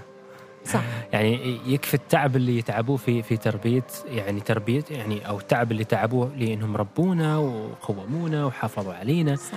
صح. 0.66 0.84
يعني 1.14 1.60
يكفي 1.68 1.94
التعب 1.94 2.36
اللي 2.36 2.58
يتعبوه 2.58 2.98
في 2.98 3.22
في 3.24 3.38
تربيه 3.38 3.84
يعني 4.12 4.40
تربيه 4.40 4.84
يعني 4.92 5.28
أو 5.28 5.38
التعب 5.40 5.72
اللي 5.72 5.84
تعبوه 5.84 6.32
لأنهم 6.38 6.78
ربونا 6.78 7.38
وقومونا 7.38 8.46
وحافظوا 8.46 8.94
علينا. 8.94 9.36
صح. 9.36 9.52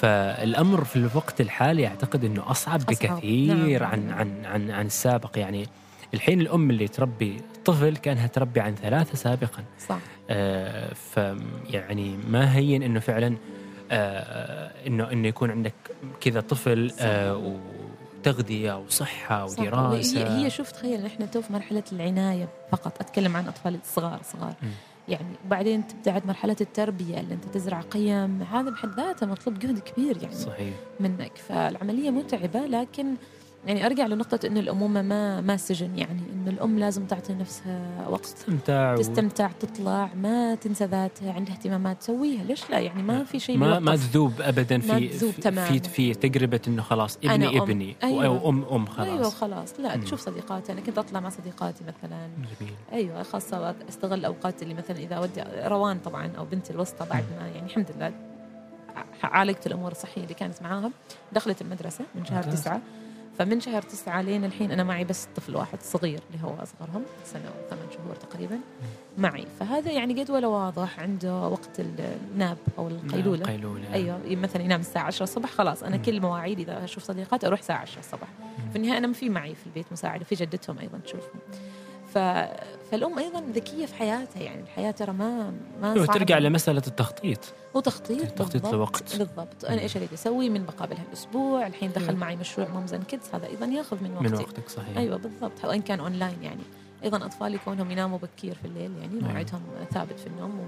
فالأمر 0.00 0.84
في 0.84 0.96
الوقت 0.96 1.40
الحالي 1.40 1.86
أعتقد 1.86 2.24
إنه 2.24 2.50
أصعب, 2.50 2.90
أصعب. 2.90 3.16
بكثير 3.16 3.82
نعم. 3.82 3.92
عن 3.92 4.10
عن 4.10 4.44
عن 4.44 4.70
عن 4.70 4.86
السابق 4.86 5.38
يعني 5.38 5.66
الحين 6.14 6.40
الأم 6.40 6.70
اللي 6.70 6.88
تربي 6.88 7.40
طفل 7.64 7.96
كأنها 7.96 8.26
تربي 8.26 8.60
عن 8.60 8.74
ثلاثة 8.74 9.16
سابقا 9.16 9.64
صح 9.88 9.98
آه 10.30 10.94
ف 10.94 11.16
يعني 11.70 12.16
ما 12.28 12.56
هين 12.56 12.82
إنه 12.82 13.00
فعلا 13.00 13.36
آه 13.90 14.70
انه 14.86 15.12
إنه 15.12 15.28
يكون 15.28 15.50
عندك 15.50 15.74
كذا 16.20 16.40
طفل 16.40 16.92
آه 17.00 17.56
وتغذية 18.18 18.78
وصحة 18.78 19.46
صح. 19.46 19.58
ودراسة 19.60 20.20
هي 20.20 20.44
هي 20.44 20.50
شوف 20.50 20.70
تخيل 20.70 21.06
إحنا 21.06 21.26
تو 21.26 21.42
في 21.42 21.52
مرحلة 21.52 21.82
العناية 21.92 22.48
فقط 22.72 23.00
أتكلم 23.00 23.36
عن 23.36 23.48
أطفال 23.48 23.78
صغار 23.94 24.20
صغار 24.32 24.54
مم. 24.62 24.68
يعني 25.08 25.36
وبعدين 25.46 25.86
تبدأ 25.86 26.22
مرحلة 26.26 26.56
التربية 26.60 27.20
اللي 27.20 27.34
أنت 27.34 27.44
تزرع 27.44 27.80
قيم 27.80 28.42
هذا 28.42 28.70
بحد 28.70 28.88
ذاته 28.96 29.26
مطلوب 29.26 29.58
جهد 29.58 29.78
كبير 29.78 30.22
يعني 30.22 30.34
صحيح. 30.34 30.74
منك. 31.00 31.32
فالعملية 31.36 32.10
متعبة 32.10 32.60
لكن 32.66 33.14
يعني 33.68 33.86
أرجع 33.86 34.06
لنقطة 34.06 34.46
انه 34.46 34.60
الأمومة 34.60 35.02
ما 35.02 35.40
ما 35.40 35.56
سجن 35.56 35.98
يعني 35.98 36.22
انه 36.32 36.50
الأم 36.50 36.78
لازم 36.78 37.06
تعطي 37.06 37.34
نفسها 37.34 38.08
وقت 38.08 38.26
تستمتع 38.26 38.94
و... 38.94 38.96
تستمتع 38.96 39.50
تطلع 39.60 40.10
ما 40.14 40.54
تنسى 40.54 40.84
ذاتها 40.84 41.32
عندها 41.32 41.54
اهتمامات 41.54 42.00
تسويها 42.00 42.44
ليش 42.44 42.70
لا 42.70 42.78
يعني 42.78 43.02
ما 43.02 43.24
في 43.24 43.40
شيء 43.40 43.56
ما 43.58 43.78
ما. 43.78 43.96
تذوب 43.96 44.40
ابدا 44.40 44.76
ما 44.76 44.98
في 44.98 45.08
تذوب 45.08 45.32
في. 45.32 45.78
في 45.80 46.14
تجربة 46.14 46.60
إنه 46.68 46.82
خلاص 46.82 47.16
ابني 47.16 47.34
أنا 47.34 47.48
أم. 47.48 47.62
ابني 47.62 47.96
أيوة. 48.02 48.26
أو 48.26 48.48
أم 48.48 48.64
أم 48.64 48.86
خلاص 48.86 49.08
أيوه 49.08 49.30
خلاص 49.30 49.80
لا 49.80 49.96
مم. 49.96 50.02
تشوف 50.02 50.20
صديقاتي 50.20 50.72
أنا 50.72 50.80
كنت 50.80 50.98
أطلع 50.98 51.20
مع 51.20 51.28
صديقاتي 51.28 51.84
مثلا 51.84 52.28
جميل 52.60 52.74
أيوه 52.92 53.22
خاصة 53.22 53.74
أستغل 53.88 54.24
أوقات 54.24 54.62
اللي 54.62 54.74
مثلا 54.74 54.96
إذا 54.96 55.18
ودي 55.18 55.42
روان 55.64 55.98
طبعا 55.98 56.30
أو 56.38 56.44
بنتي 56.44 56.72
الوسطى 56.72 57.06
بعد 57.10 57.24
ما 57.40 57.48
يعني 57.48 57.66
الحمد 57.66 57.86
لله 57.96 58.12
عالجت 59.22 59.66
الأمور 59.66 59.92
الصحية 59.92 60.22
اللي 60.22 60.34
كانت 60.34 60.62
معاهم 60.62 60.92
دخلت 61.32 61.62
المدرسة 61.62 62.04
من 62.14 62.24
شهر. 62.24 62.42
تسعة 62.42 62.80
فمن 63.38 63.60
شهر 63.60 63.82
تسعة 63.82 64.22
لين 64.22 64.44
الحين 64.44 64.70
أنا 64.70 64.84
معي 64.84 65.04
بس 65.04 65.28
طفل 65.36 65.56
واحد 65.56 65.82
صغير 65.82 66.20
اللي 66.30 66.44
هو 66.44 66.54
أصغرهم 66.62 67.02
سنة 67.24 67.42
وثمان 67.66 67.86
شهور 67.96 68.16
تقريبا 68.16 68.58
معي. 69.18 69.46
فهذا 69.60 69.90
يعني 69.92 70.14
جدول 70.14 70.46
واضح 70.46 71.00
عنده 71.00 71.34
وقت 71.48 71.80
الناب 71.80 72.56
أو 72.78 72.88
القيلولة. 72.88 73.44
قيلولة. 73.44 73.94
أيوه 73.94 74.20
مثلا 74.30 74.62
ينام 74.62 74.80
الساعة 74.80 75.04
10 75.04 75.24
الصبح 75.24 75.50
خلاص 75.50 75.82
أنا 75.82 75.96
مم. 75.96 76.02
كل 76.02 76.20
مواعيدي 76.20 76.62
إذا 76.62 76.84
أشوف 76.84 77.04
صديقات 77.04 77.44
أروح 77.44 77.58
الساعة 77.58 77.78
10 77.78 77.98
الصبح. 78.00 78.28
مم. 78.40 78.70
في 78.70 78.76
النهاية 78.76 78.98
أنا 78.98 79.06
ما 79.06 79.12
في 79.12 79.28
معي 79.28 79.54
في 79.54 79.66
البيت 79.66 79.86
مساعدة 79.92 80.24
في 80.24 80.34
جدتهم 80.34 80.78
أيضا 80.78 80.98
تشوفهم 80.98 81.40
ف... 82.14 82.18
فالأم 82.90 83.18
أيضا 83.18 83.40
ذكية 83.40 83.86
في 83.86 83.94
حياتها 83.94 84.42
يعني 84.42 84.62
الحياة 84.62 84.90
ترى 84.90 85.12
ما 85.12 85.52
ما 85.82 85.94
صعبة. 85.94 86.02
وترجع 86.02 86.38
لمسألة 86.38 86.82
التخطيط 86.86 87.38
وتخطيط 87.74 88.30
تخطيط 88.30 88.52
بالضبط. 88.52 88.74
الوقت. 88.74 89.16
بالضبط 89.16 89.64
أنا. 89.64 89.80
إيش 89.80 89.96
أريد 89.96 90.12
أسوي 90.12 90.48
من 90.48 90.64
بقابل 90.64 90.96
هالاسبوع 90.96 91.66
الحين 91.66 91.92
دخل 91.92 92.08
أيوة. 92.08 92.18
معي 92.20 92.36
مشروع 92.36 92.68
Moms 92.68 92.94
and 92.94 93.04
Kids 93.04 93.28
هذا 93.32 93.46
أيضا 93.46 93.66
يأخذ 93.66 94.02
من 94.02 94.14
وقتي 94.14 94.28
من 94.28 94.34
وقتك 94.34 94.68
صحيح 94.68 94.96
أيوه 94.96 95.16
بالضبط 95.16 95.64
وإن 95.64 95.82
كان 95.82 96.00
أونلاين 96.00 96.42
يعني 96.42 96.62
أيضا 97.04 97.26
اطفالي 97.26 97.58
كونهم 97.58 97.90
يناموا 97.90 98.18
بكير 98.18 98.54
في 98.54 98.64
الليل 98.64 98.90
يعني 99.00 99.14
أيوة. 99.14 99.32
موعدهم 99.32 99.62
ثابت 99.94 100.20
في 100.20 100.26
النوم 100.26 100.60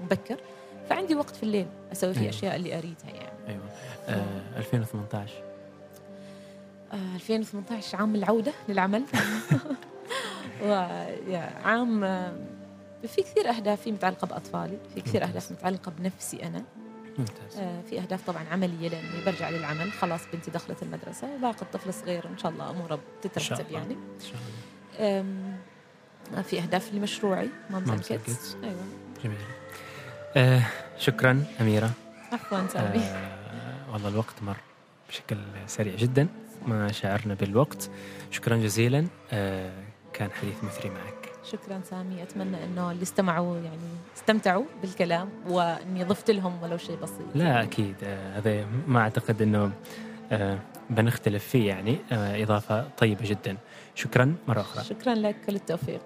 ومبكر 0.00 0.36
فعندي 0.90 1.14
وقت 1.14 1.36
في 1.36 1.42
الليل 1.42 1.66
أسوي 1.92 2.14
فيه 2.14 2.20
أيوة. 2.20 2.30
أشياء 2.30 2.56
اللي 2.56 2.78
أريدها 2.78 3.10
يعني 3.14 3.38
أيوه 3.48 3.64
آه 4.08 4.58
2018 4.58 5.32
آه 6.92 6.96
2018 7.14 7.98
عام 7.98 8.14
العودة 8.14 8.52
للعمل 8.68 9.02
وعام 10.62 12.04
آه، 12.04 12.32
في 13.06 13.22
كثير 13.22 13.48
أهداف 13.48 13.80
في 13.80 13.92
متعلقة 13.92 14.26
بأطفالي 14.26 14.78
في 14.94 15.00
كثير. 15.00 15.24
أهداف 15.24 15.52
متعلقة 15.52 15.92
بنفسي 15.98 16.42
أنا. 16.42 16.64
ممتاز. 17.18 17.58
آه 17.58 17.80
في 17.90 18.00
أهداف 18.00 18.26
طبعا 18.26 18.44
عملية 18.52 18.88
لأني 18.88 19.24
برجع 19.26 19.50
للعمل. 19.50 19.92
خلاص 19.92 20.20
بنتي 20.32 20.50
دخلت 20.50 20.82
المدرسة 20.82 21.34
وباقي 21.34 21.62
الطفل 21.62 21.94
صغير 21.94 22.28
إن 22.28 22.38
شاء 22.38 22.52
الله 22.52 22.70
أموره 22.70 22.94
إن 22.94 23.00
شاء 23.40 23.58
تترتب 23.58 23.66
الله. 23.66 23.78
يعني. 23.78 23.94
إن 23.94 24.20
شاء 24.20 24.34
الله. 24.34 25.24
آه، 26.38 26.42
في 26.42 26.60
أهداف 26.60 26.94
لمشروعي 26.94 27.48
مامز 27.70 28.08
كيدز. 28.08 28.56
أيوة. 28.64 28.74
جميل. 29.24 29.36
آه 30.36 30.62
شكرا 30.98 31.44
أميرة. 31.60 31.90
عفوا 32.32 32.66
سامي. 32.68 32.98
آه 32.98 33.92
والله 33.92 34.08
الوقت 34.08 34.42
مر 34.42 34.56
بشكل 35.08 35.38
سريع 35.66 35.94
جدا. 35.94 36.28
ما 36.66 36.92
شعرنا 36.92 37.34
بالوقت. 37.34 37.90
شكرا 38.30 38.56
جزيلا. 38.56 39.06
آه 39.32 39.83
كان 40.14 40.30
حديث 40.30 40.64
مثري 40.64 40.90
معك. 40.90 41.32
شكرا 41.44 41.80
سامي. 41.90 42.22
أتمنى 42.22 42.64
أنه 42.64 42.90
اللي 42.90 43.02
استمعوا 43.02 43.56
يعني 43.56 43.88
استمتعوا 44.16 44.64
بالكلام 44.82 45.28
وإني 45.48 46.04
ضفت 46.04 46.30
لهم 46.30 46.62
ولو 46.62 46.76
شيء 46.76 46.96
بسيط. 46.96 47.26
لا 47.34 47.62
أكيد. 47.62 47.94
آه 48.04 48.38
هذا 48.38 48.66
ما 48.86 49.00
أعتقد 49.00 49.42
إنه 49.42 49.72
آه 50.32 50.58
بنختلف 50.90 51.48
فيه 51.48 51.68
يعني 51.68 51.98
آه 52.12 52.42
إضافة 52.42 52.88
طيبة 52.88 53.28
جدا. 53.28 53.56
شكرا 53.94 54.36
مرة 54.48 54.60
أخرى. 54.60 54.84
شكرا 54.84 55.14
لك. 55.14 55.36
كل 55.46 55.54
التوفيق. 55.54 56.00